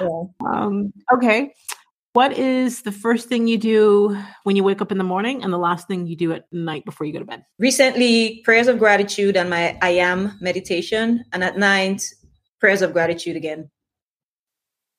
Um, 0.46 0.92
okay. 1.14 1.54
What 2.16 2.32
is 2.38 2.80
the 2.80 2.92
first 2.92 3.28
thing 3.28 3.46
you 3.46 3.58
do 3.58 4.16
when 4.44 4.56
you 4.56 4.64
wake 4.64 4.80
up 4.80 4.90
in 4.90 4.96
the 4.96 5.04
morning 5.04 5.44
and 5.44 5.52
the 5.52 5.58
last 5.58 5.86
thing 5.86 6.06
you 6.06 6.16
do 6.16 6.32
at 6.32 6.50
night 6.50 6.86
before 6.86 7.06
you 7.06 7.12
go 7.12 7.18
to 7.18 7.26
bed? 7.26 7.44
Recently, 7.58 8.40
prayers 8.42 8.68
of 8.68 8.78
gratitude 8.78 9.36
and 9.36 9.50
my 9.50 9.76
I 9.82 9.90
am 9.90 10.32
meditation, 10.40 11.26
and 11.34 11.44
at 11.44 11.58
night, 11.58 12.02
prayers 12.58 12.80
of 12.80 12.94
gratitude 12.94 13.36
again. 13.36 13.70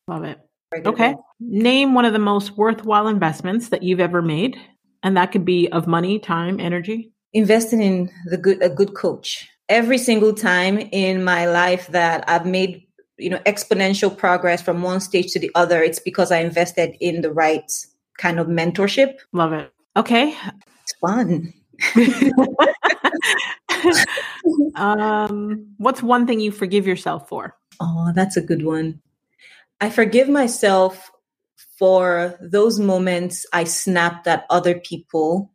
Love 0.07 0.25
it. 0.25 0.37
Okay. 0.85 1.15
Name 1.39 1.95
one 1.95 2.05
of 2.05 2.13
the 2.13 2.19
most 2.19 2.55
worthwhile 2.55 3.07
investments 3.07 3.69
that 3.69 3.81
you've 3.81 3.99
ever 3.99 4.21
made, 4.21 4.55
and 5.01 5.17
that 5.17 5.31
could 5.31 5.43
be 5.43 5.71
of 5.71 5.87
money, 5.87 6.19
time, 6.19 6.59
energy. 6.59 7.13
Investing 7.33 7.81
in 7.81 8.11
the 8.27 8.37
good 8.37 8.61
a 8.61 8.69
good 8.69 8.93
coach. 8.93 9.49
Every 9.69 9.97
single 9.97 10.35
time 10.35 10.77
in 10.77 11.23
my 11.23 11.47
life 11.47 11.87
that 11.87 12.25
I've 12.29 12.45
made 12.45 12.86
you 13.17 13.29
know 13.29 13.39
exponential 13.45 14.15
progress 14.15 14.61
from 14.61 14.81
one 14.81 14.99
stage 14.99 15.31
to 15.31 15.39
the 15.39 15.51
other 15.55 15.81
it's 15.81 15.99
because 15.99 16.31
i 16.31 16.37
invested 16.37 16.95
in 16.99 17.21
the 17.21 17.31
right 17.31 17.71
kind 18.17 18.39
of 18.39 18.47
mentorship. 18.47 19.19
Love 19.31 19.53
it. 19.53 19.71
Okay. 19.95 20.35
It's 20.83 20.93
fun. 20.99 21.53
Um 24.75 25.67
what's 25.77 26.01
one 26.01 26.25
thing 26.25 26.39
you 26.39 26.51
forgive 26.51 26.87
yourself 26.87 27.29
for? 27.29 27.55
Oh 27.79 28.11
that's 28.15 28.37
a 28.37 28.41
good 28.41 28.65
one. 28.65 29.01
I 29.81 29.89
forgive 29.89 30.29
myself 30.29 31.11
for 31.77 32.35
those 32.41 32.79
moments 32.79 33.45
i 33.53 33.63
snapped 33.63 34.25
at 34.25 34.45
other 34.49 34.79
people 34.79 35.53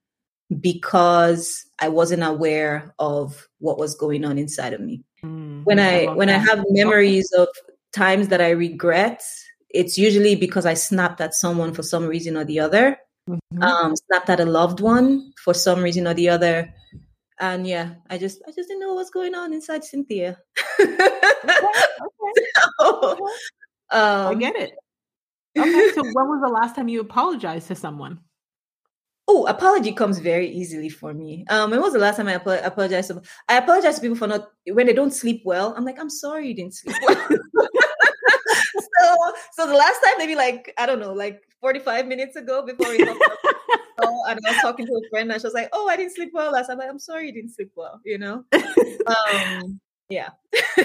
because 0.60 1.66
i 1.80 1.88
wasn't 1.88 2.22
aware 2.22 2.94
of 3.00 3.48
what 3.58 3.78
was 3.78 3.96
going 3.96 4.24
on 4.24 4.38
inside 4.38 4.72
of 4.72 4.80
me. 4.80 5.02
Mm, 5.24 5.41
when 5.64 5.78
I, 5.78 6.04
I 6.04 6.14
when 6.14 6.28
that. 6.28 6.40
I 6.40 6.44
have 6.44 6.64
memories 6.68 7.30
of 7.32 7.48
times 7.92 8.28
that 8.28 8.40
I 8.40 8.50
regret, 8.50 9.22
it's 9.70 9.98
usually 9.98 10.34
because 10.34 10.66
I 10.66 10.74
snapped 10.74 11.20
at 11.20 11.34
someone 11.34 11.72
for 11.72 11.82
some 11.82 12.06
reason 12.06 12.36
or 12.36 12.44
the 12.44 12.60
other. 12.60 12.98
Mm-hmm. 13.28 13.62
Um, 13.62 13.94
snapped 13.96 14.30
at 14.30 14.40
a 14.40 14.44
loved 14.44 14.80
one 14.80 15.32
for 15.44 15.54
some 15.54 15.82
reason 15.82 16.06
or 16.06 16.14
the 16.14 16.28
other. 16.28 16.74
And 17.38 17.66
yeah, 17.66 17.94
I 18.10 18.18
just 18.18 18.42
I 18.46 18.50
just 18.50 18.68
didn't 18.68 18.80
know 18.80 18.94
what's 18.94 19.10
going 19.10 19.34
on 19.34 19.52
inside 19.52 19.84
Cynthia. 19.84 20.38
okay, 20.80 20.94
okay. 20.94 21.08
So, 22.80 23.12
um, 23.90 24.28
I 24.28 24.34
get 24.34 24.56
it. 24.56 24.72
Okay, 25.58 25.90
so 25.94 26.02
when 26.02 26.28
was 26.28 26.40
the 26.42 26.48
last 26.48 26.74
time 26.74 26.88
you 26.88 27.00
apologized 27.00 27.68
to 27.68 27.74
someone? 27.74 28.20
Oh, 29.35 29.47
apology 29.47 29.93
comes 29.93 30.18
very 30.18 30.47
easily 30.47 30.91
for 30.91 31.14
me. 31.14 31.47
Um, 31.49 31.70
when 31.70 31.80
was 31.80 31.95
the 31.95 31.99
last 31.99 32.16
time 32.18 32.28
I 32.28 32.35
apologized? 32.35 33.09
To, 33.09 33.22
I 33.49 33.57
apologize 33.57 33.95
to 33.95 34.03
people 34.03 34.18
for 34.18 34.26
not 34.26 34.51
when 34.66 34.87
they 34.87 34.93
don't 34.93 35.11
sleep 35.11 35.41
well. 35.47 35.72
I'm 35.74 35.87
like, 35.87 35.99
I'm 35.99 36.11
sorry 36.11 36.49
you 36.49 36.55
didn't 36.55 36.74
sleep 36.74 36.97
well. 37.01 37.16
so, 37.57 39.16
so 39.53 39.66
the 39.66 39.74
last 39.74 40.01
time, 40.05 40.14
maybe 40.18 40.35
like 40.35 40.74
I 40.76 40.85
don't 40.85 41.01
know, 41.01 41.14
like 41.14 41.41
45 41.62 42.07
minutes 42.07 42.37
ago 42.37 42.62
before 42.62 42.91
we 42.91 42.99
talked 42.99 43.18
and 44.28 44.39
I 44.47 44.51
was 44.53 44.61
talking 44.61 44.85
to 44.87 44.93
a 44.93 45.09
friend, 45.09 45.33
and 45.33 45.41
she 45.41 45.47
was 45.47 45.55
like, 45.55 45.70
"Oh, 45.72 45.89
I 45.89 45.97
didn't 45.97 46.14
sleep 46.14 46.30
well 46.35 46.53
last." 46.53 46.68
I'm 46.68 46.76
like, 46.76 46.91
"I'm 46.91 46.99
sorry 46.99 47.28
you 47.28 47.33
didn't 47.33 47.55
sleep 47.55 47.72
well," 47.74 48.01
you 48.05 48.18
know. 48.18 48.45
um, 49.07 49.80
yeah. 50.11 50.28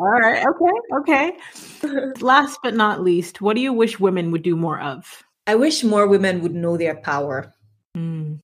All 0.00 0.08
right. 0.08 0.44
Okay. 0.44 0.96
Okay. 0.98 2.12
Last 2.20 2.58
but 2.64 2.74
not 2.74 3.02
least, 3.02 3.40
what 3.40 3.54
do 3.54 3.62
you 3.62 3.72
wish 3.72 4.00
women 4.00 4.32
would 4.32 4.42
do 4.42 4.56
more 4.56 4.80
of? 4.80 5.22
I 5.46 5.54
wish 5.54 5.84
more 5.84 6.06
women 6.06 6.42
would 6.42 6.54
know 6.54 6.76
their 6.76 6.96
power. 6.96 7.52
Mm. 7.96 8.40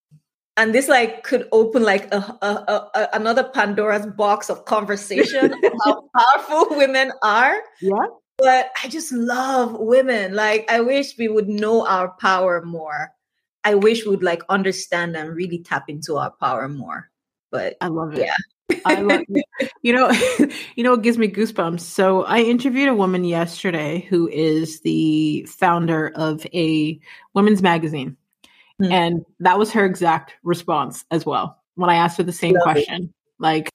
And 0.57 0.75
this 0.75 0.89
like 0.89 1.25
could 1.25 1.49
open 1.51 1.83
like 1.83 2.13
a, 2.13 2.19
a, 2.43 2.91
a, 2.95 3.09
another 3.15 3.45
Pandora's 3.45 4.07
box 4.07 4.51
of 4.51 4.65
conversation 4.67 5.55
how 5.85 6.05
powerful 6.17 6.77
women 6.77 7.13
are. 7.23 7.57
Yeah. 7.81 8.07
But 8.39 8.71
I 8.83 8.89
just 8.89 9.13
love 9.13 9.77
women. 9.79 10.35
Like 10.35 10.71
I 10.71 10.81
wish 10.81 11.17
we 11.19 11.29
would 11.29 11.49
know 11.49 11.87
our 11.87 12.15
power 12.21 12.63
more. 12.65 13.11
I 13.65 13.77
wish 13.77 14.05
we 14.05 14.11
would 14.11 14.23
like 14.23 14.43
understand 14.49 15.17
and 15.17 15.35
really 15.35 15.59
tap 15.59 15.89
into 15.89 16.17
our 16.17 16.33
power 16.41 16.69
more. 16.69 17.11
But 17.51 17.77
I 17.81 17.89
love 17.89 18.15
it. 18.15 18.21
Yeah. 18.21 18.37
I 18.85 19.01
love. 19.01 19.23
You 19.83 19.93
know, 19.93 20.11
you 20.77 20.85
know, 20.85 20.95
it 20.95 21.03
gives 21.03 21.19
me 21.19 21.29
goosebumps. 21.29 21.81
So 21.81 22.25
I 22.25 22.41
interviewed 22.41 22.89
a 22.89 22.95
woman 22.95 23.25
yesterday 23.25 24.07
who 24.09 24.29
is 24.29 24.81
the 24.81 25.45
founder 25.49 26.13
of 26.15 26.47
a 26.53 27.01
women's 27.35 27.63
magazine. 27.63 28.17
Mm-hmm. 28.81 28.93
And 28.93 29.25
that 29.41 29.59
was 29.59 29.73
her 29.73 29.85
exact 29.85 30.35
response 30.43 31.05
as 31.11 31.27
well. 31.27 31.59
When 31.75 31.91
I 31.91 31.97
asked 31.97 32.19
her 32.19 32.23
the 32.23 32.33
same 32.33 32.55
love 32.55 32.63
question. 32.63 33.05
It. 33.05 33.11
Like 33.39 33.71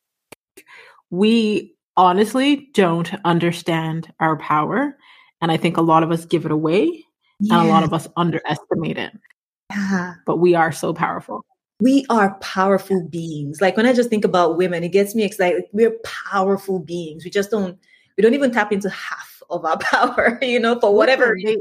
we 1.09 1.75
honestly 1.95 2.69
don't 2.73 3.11
understand 3.25 4.13
our 4.19 4.37
power. 4.37 4.97
And 5.41 5.51
I 5.51 5.57
think 5.57 5.77
a 5.77 5.81
lot 5.81 6.03
of 6.03 6.11
us 6.11 6.25
give 6.25 6.45
it 6.45 6.51
away 6.51 7.05
yeah. 7.39 7.59
and 7.59 7.67
a 7.67 7.71
lot 7.71 7.83
of 7.83 7.93
us 7.93 8.07
underestimate 8.15 8.97
it. 8.97 9.11
Yeah. 9.71 10.15
But 10.25 10.37
we 10.37 10.55
are 10.55 10.71
so 10.71 10.93
powerful 10.93 11.45
we 11.79 12.05
are 12.09 12.35
powerful 12.35 13.03
beings. 13.03 13.61
Like 13.61 13.77
when 13.77 13.85
I 13.85 13.93
just 13.93 14.09
think 14.09 14.25
about 14.25 14.57
women, 14.57 14.83
it 14.83 14.89
gets 14.89 15.13
me 15.13 15.23
excited. 15.23 15.65
We're 15.71 15.97
powerful 16.03 16.79
beings. 16.79 17.23
We 17.23 17.29
just 17.29 17.51
don't 17.51 17.77
we 18.17 18.23
don't 18.23 18.33
even 18.33 18.51
tap 18.51 18.71
into 18.71 18.89
half 18.89 19.41
of 19.49 19.63
our 19.63 19.77
power, 19.81 20.39
you 20.41 20.59
know, 20.59 20.79
for 20.79 20.95
whatever 20.95 21.37
they, 21.43 21.57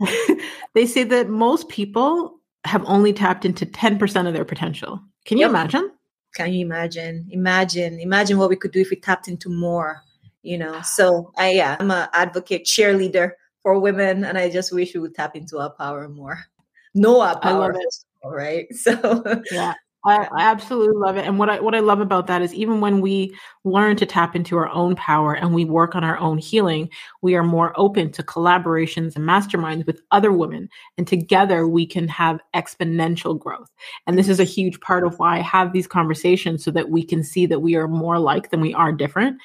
they 0.74 0.86
say 0.86 1.04
that 1.04 1.28
most 1.28 1.68
people 1.68 2.40
have 2.64 2.84
only 2.86 3.12
tapped 3.12 3.44
into 3.44 3.64
10% 3.64 4.26
of 4.26 4.34
their 4.34 4.44
potential. 4.44 5.00
Can 5.24 5.38
you 5.38 5.42
yep. 5.42 5.50
imagine? 5.50 5.90
Can 6.34 6.52
you 6.52 6.64
imagine? 6.64 7.26
Imagine, 7.30 7.98
imagine 8.00 8.38
what 8.38 8.50
we 8.50 8.56
could 8.56 8.72
do 8.72 8.80
if 8.80 8.90
we 8.90 8.96
tapped 8.96 9.28
into 9.28 9.48
more, 9.48 10.02
you 10.42 10.58
know. 10.58 10.80
So 10.82 11.32
I 11.36 11.52
yeah, 11.52 11.76
I'm 11.78 11.90
an 11.90 12.08
advocate, 12.12 12.64
cheerleader 12.64 13.32
for 13.62 13.78
women, 13.78 14.24
and 14.24 14.38
I 14.38 14.50
just 14.50 14.72
wish 14.72 14.94
we 14.94 15.00
would 15.00 15.14
tap 15.14 15.36
into 15.36 15.58
our 15.58 15.70
power 15.70 16.08
more. 16.08 16.44
Know 16.94 17.20
our 17.20 17.38
power. 17.38 17.74
Right? 18.24 18.66
So 18.74 19.42
yeah. 19.50 19.74
I, 20.04 20.28
I, 20.34 20.42
absolutely 20.50 20.96
love 20.96 21.18
it. 21.18 21.26
And 21.26 21.38
what 21.38 21.50
I 21.50 21.60
what 21.60 21.74
I 21.74 21.80
love 21.80 22.00
about 22.00 22.26
that 22.28 22.40
is 22.40 22.54
even 22.54 22.80
when 22.80 23.02
we 23.02 23.34
learn 23.64 23.96
to 23.96 24.06
tap 24.06 24.34
into 24.34 24.56
our 24.56 24.68
own 24.70 24.96
power 24.96 25.34
and 25.34 25.54
we 25.54 25.66
work 25.66 25.94
on 25.94 26.04
our 26.04 26.16
own 26.18 26.38
healing, 26.38 26.88
we 27.20 27.34
are 27.34 27.42
more 27.42 27.74
open 27.76 28.10
to 28.12 28.22
collaborations 28.22 29.14
and 29.14 29.28
masterminds 29.28 29.86
with 29.86 30.00
other 30.10 30.32
women. 30.32 30.70
And 30.96 31.06
together 31.06 31.68
we 31.68 31.86
can 31.86 32.08
have 32.08 32.40
exponential 32.56 33.38
growth. 33.38 33.70
And 34.06 34.16
this 34.16 34.28
is 34.28 34.40
a 34.40 34.44
huge 34.44 34.80
part 34.80 35.04
of 35.04 35.18
why 35.18 35.38
I 35.38 35.42
have 35.42 35.72
these 35.74 35.86
conversations 35.86 36.64
so 36.64 36.70
that 36.70 36.88
we 36.88 37.04
can 37.04 37.22
see 37.22 37.44
that 37.46 37.60
we 37.60 37.74
are 37.74 37.88
more 37.88 38.18
like 38.18 38.50
than 38.50 38.62
we 38.62 38.72
are 38.72 38.92
different. 38.92 39.36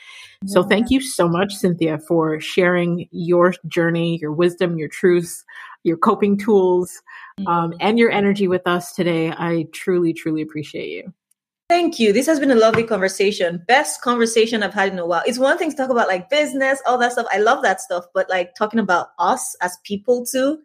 Yeah. 0.41 0.53
So 0.53 0.63
thank 0.63 0.89
you 0.89 1.01
so 1.01 1.27
much, 1.27 1.53
Cynthia, 1.53 1.97
for 1.97 2.39
sharing 2.39 3.09
your 3.11 3.53
journey, 3.67 4.19
your 4.21 4.31
wisdom, 4.31 4.77
your 4.77 4.89
truths, 4.89 5.43
your 5.83 5.97
coping 5.97 6.37
tools 6.37 7.01
um, 7.39 7.45
mm-hmm. 7.71 7.77
and 7.79 7.99
your 7.99 8.11
energy 8.11 8.47
with 8.47 8.65
us 8.65 8.93
today. 8.93 9.31
I 9.31 9.67
truly, 9.71 10.13
truly 10.13 10.41
appreciate 10.41 10.89
you. 10.89 11.13
Thank 11.67 11.99
you. 11.99 12.13
This 12.13 12.27
has 12.27 12.39
been 12.39 12.51
a 12.51 12.55
lovely 12.55 12.83
conversation. 12.83 13.63
Best 13.67 14.01
conversation 14.01 14.61
I've 14.61 14.73
had 14.73 14.91
in 14.91 14.99
a 14.99 15.05
while. 15.05 15.23
It's 15.25 15.39
one 15.39 15.57
thing 15.57 15.71
to 15.71 15.75
talk 15.75 15.89
about 15.89 16.07
like 16.07 16.29
business, 16.29 16.79
all 16.85 16.99
that 16.99 17.13
stuff. 17.13 17.25
I 17.31 17.39
love 17.39 17.63
that 17.63 17.81
stuff, 17.81 18.05
but 18.13 18.29
like 18.29 18.53
talking 18.53 18.79
about 18.79 19.07
us 19.17 19.55
as 19.61 19.77
people 19.83 20.25
too, 20.25 20.59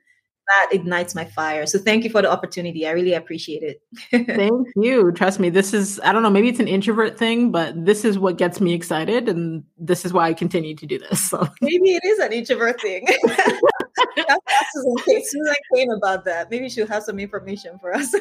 that 0.51 0.69
ignites 0.73 1.15
my 1.15 1.25
fire. 1.25 1.67
So 1.67 1.79
thank 1.79 2.05
you 2.05 2.11
for 2.11 2.23
the 2.23 2.31
opportunity. 2.31 2.87
I 2.87 2.91
really 2.91 3.15
appreciate 3.15 3.63
it. 3.63 3.83
thank 4.27 4.69
you. 4.77 5.13
Trust 5.13 5.41
me, 5.41 5.51
this 5.51 5.73
is, 5.73 6.01
I 6.05 6.13
don't 6.13 6.23
know, 6.23 6.31
maybe 6.31 6.49
it's 6.49 6.61
an 6.61 6.69
introvert 6.69 7.19
thing, 7.19 7.51
but 7.51 7.85
this 7.85 8.05
is 8.05 8.19
what 8.19 8.37
gets 8.37 8.61
me 8.61 8.75
excited. 8.75 9.29
And 9.29 9.65
this 9.79 10.05
is 10.05 10.13
why 10.13 10.29
I 10.29 10.35
continue 10.35 10.75
to 10.77 10.87
do 10.87 10.99
this. 10.99 11.31
So 11.31 11.47
maybe 11.61 11.91
it 11.95 12.05
is 12.05 12.19
an 12.19 12.33
introvert 12.33 12.81
thing. 12.81 13.07
Susan 14.73 15.55
Cain 15.75 15.91
about 15.93 16.25
that. 16.25 16.51
Maybe 16.51 16.69
she'll 16.69 16.87
have 16.87 17.03
some 17.03 17.19
information 17.19 17.79
for 17.79 17.95
us. 17.95 18.15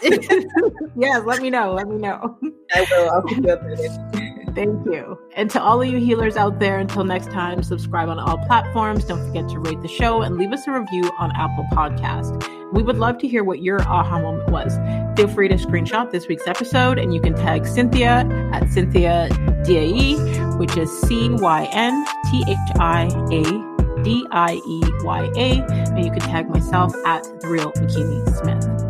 yes, 0.96 1.24
let 1.26 1.42
me 1.42 1.50
know. 1.50 1.74
Let 1.74 1.88
me 1.88 1.98
know. 1.98 2.38
I 2.76 2.86
will. 2.92 3.10
I'll 3.10 3.24
keep 3.24 3.38
you 3.38 3.44
updated. 3.44 4.39
Thank 4.60 4.88
you. 4.88 5.18
And 5.38 5.50
to 5.52 5.62
all 5.62 5.82
of 5.82 5.88
you 5.88 6.00
healers 6.00 6.36
out 6.36 6.60
there, 6.60 6.80
until 6.80 7.06
next 7.06 7.32
time, 7.32 7.64
subscribe 7.64 8.10
on 8.10 8.20
all 8.20 8.38
platforms. 8.40 9.06
Don't 9.06 9.26
forget 9.26 9.48
to 9.52 9.60
rate 9.60 9.82
the 9.82 9.88
show 9.88 10.22
and 10.22 10.36
leave 10.36 10.52
us 10.52 10.68
a 10.68 10.78
review 10.78 11.10
on 11.18 11.32
Apple 11.34 11.66
Podcast. 11.72 12.74
We 12.74 12.84
would 12.84 12.98
love 12.98 13.20
to 13.20 13.28
hear 13.30 13.46
what 13.46 13.62
your 13.62 13.82
aha 13.84 14.20
moment 14.20 14.50
was. 14.50 14.78
Feel 15.16 15.30
free 15.30 15.48
to 15.48 15.56
screenshot 15.56 16.12
this 16.12 16.28
week's 16.28 16.46
episode 16.46 17.00
and 17.00 17.14
you 17.14 17.22
can 17.22 17.36
tag 17.36 17.66
Cynthia 17.66 18.28
at 18.52 18.70
Cynthia 18.70 19.30
Dieyi, 19.64 20.60
which 20.60 20.76
is 20.76 20.92
C 21.04 21.30
Y 21.30 21.70
N 21.72 22.06
T 22.30 22.44
H 22.46 22.58
I 22.82 23.06
A 23.32 24.04
D 24.04 24.28
I 24.30 24.56
E 24.56 24.82
Y 25.04 25.32
A, 25.38 25.62
and 25.72 26.04
you 26.04 26.12
can 26.12 26.20
tag 26.20 26.50
myself 26.50 26.94
at 27.06 27.24
The 27.40 27.48
Real 27.48 27.72
McKinney 27.72 28.38
Smith. 28.38 28.89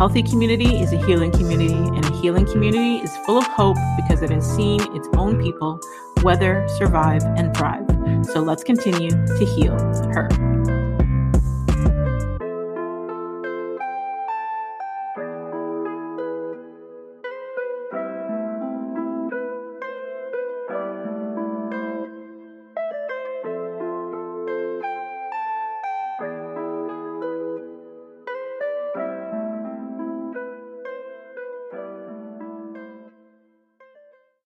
Healthy 0.00 0.22
community 0.22 0.80
is 0.80 0.94
a 0.94 0.96
healing 1.04 1.30
community, 1.30 1.74
and 1.74 2.02
a 2.06 2.12
healing 2.22 2.46
community 2.46 3.04
is 3.04 3.14
full 3.26 3.36
of 3.36 3.44
hope 3.48 3.76
because 3.96 4.22
it 4.22 4.30
has 4.30 4.50
seen 4.56 4.80
its 4.96 5.06
own 5.18 5.38
people 5.42 5.78
weather, 6.22 6.66
survive, 6.78 7.22
and 7.36 7.54
thrive. 7.54 7.86
So 8.24 8.40
let's 8.40 8.64
continue 8.64 9.10
to 9.10 9.44
heal 9.44 9.78
her. 10.14 10.49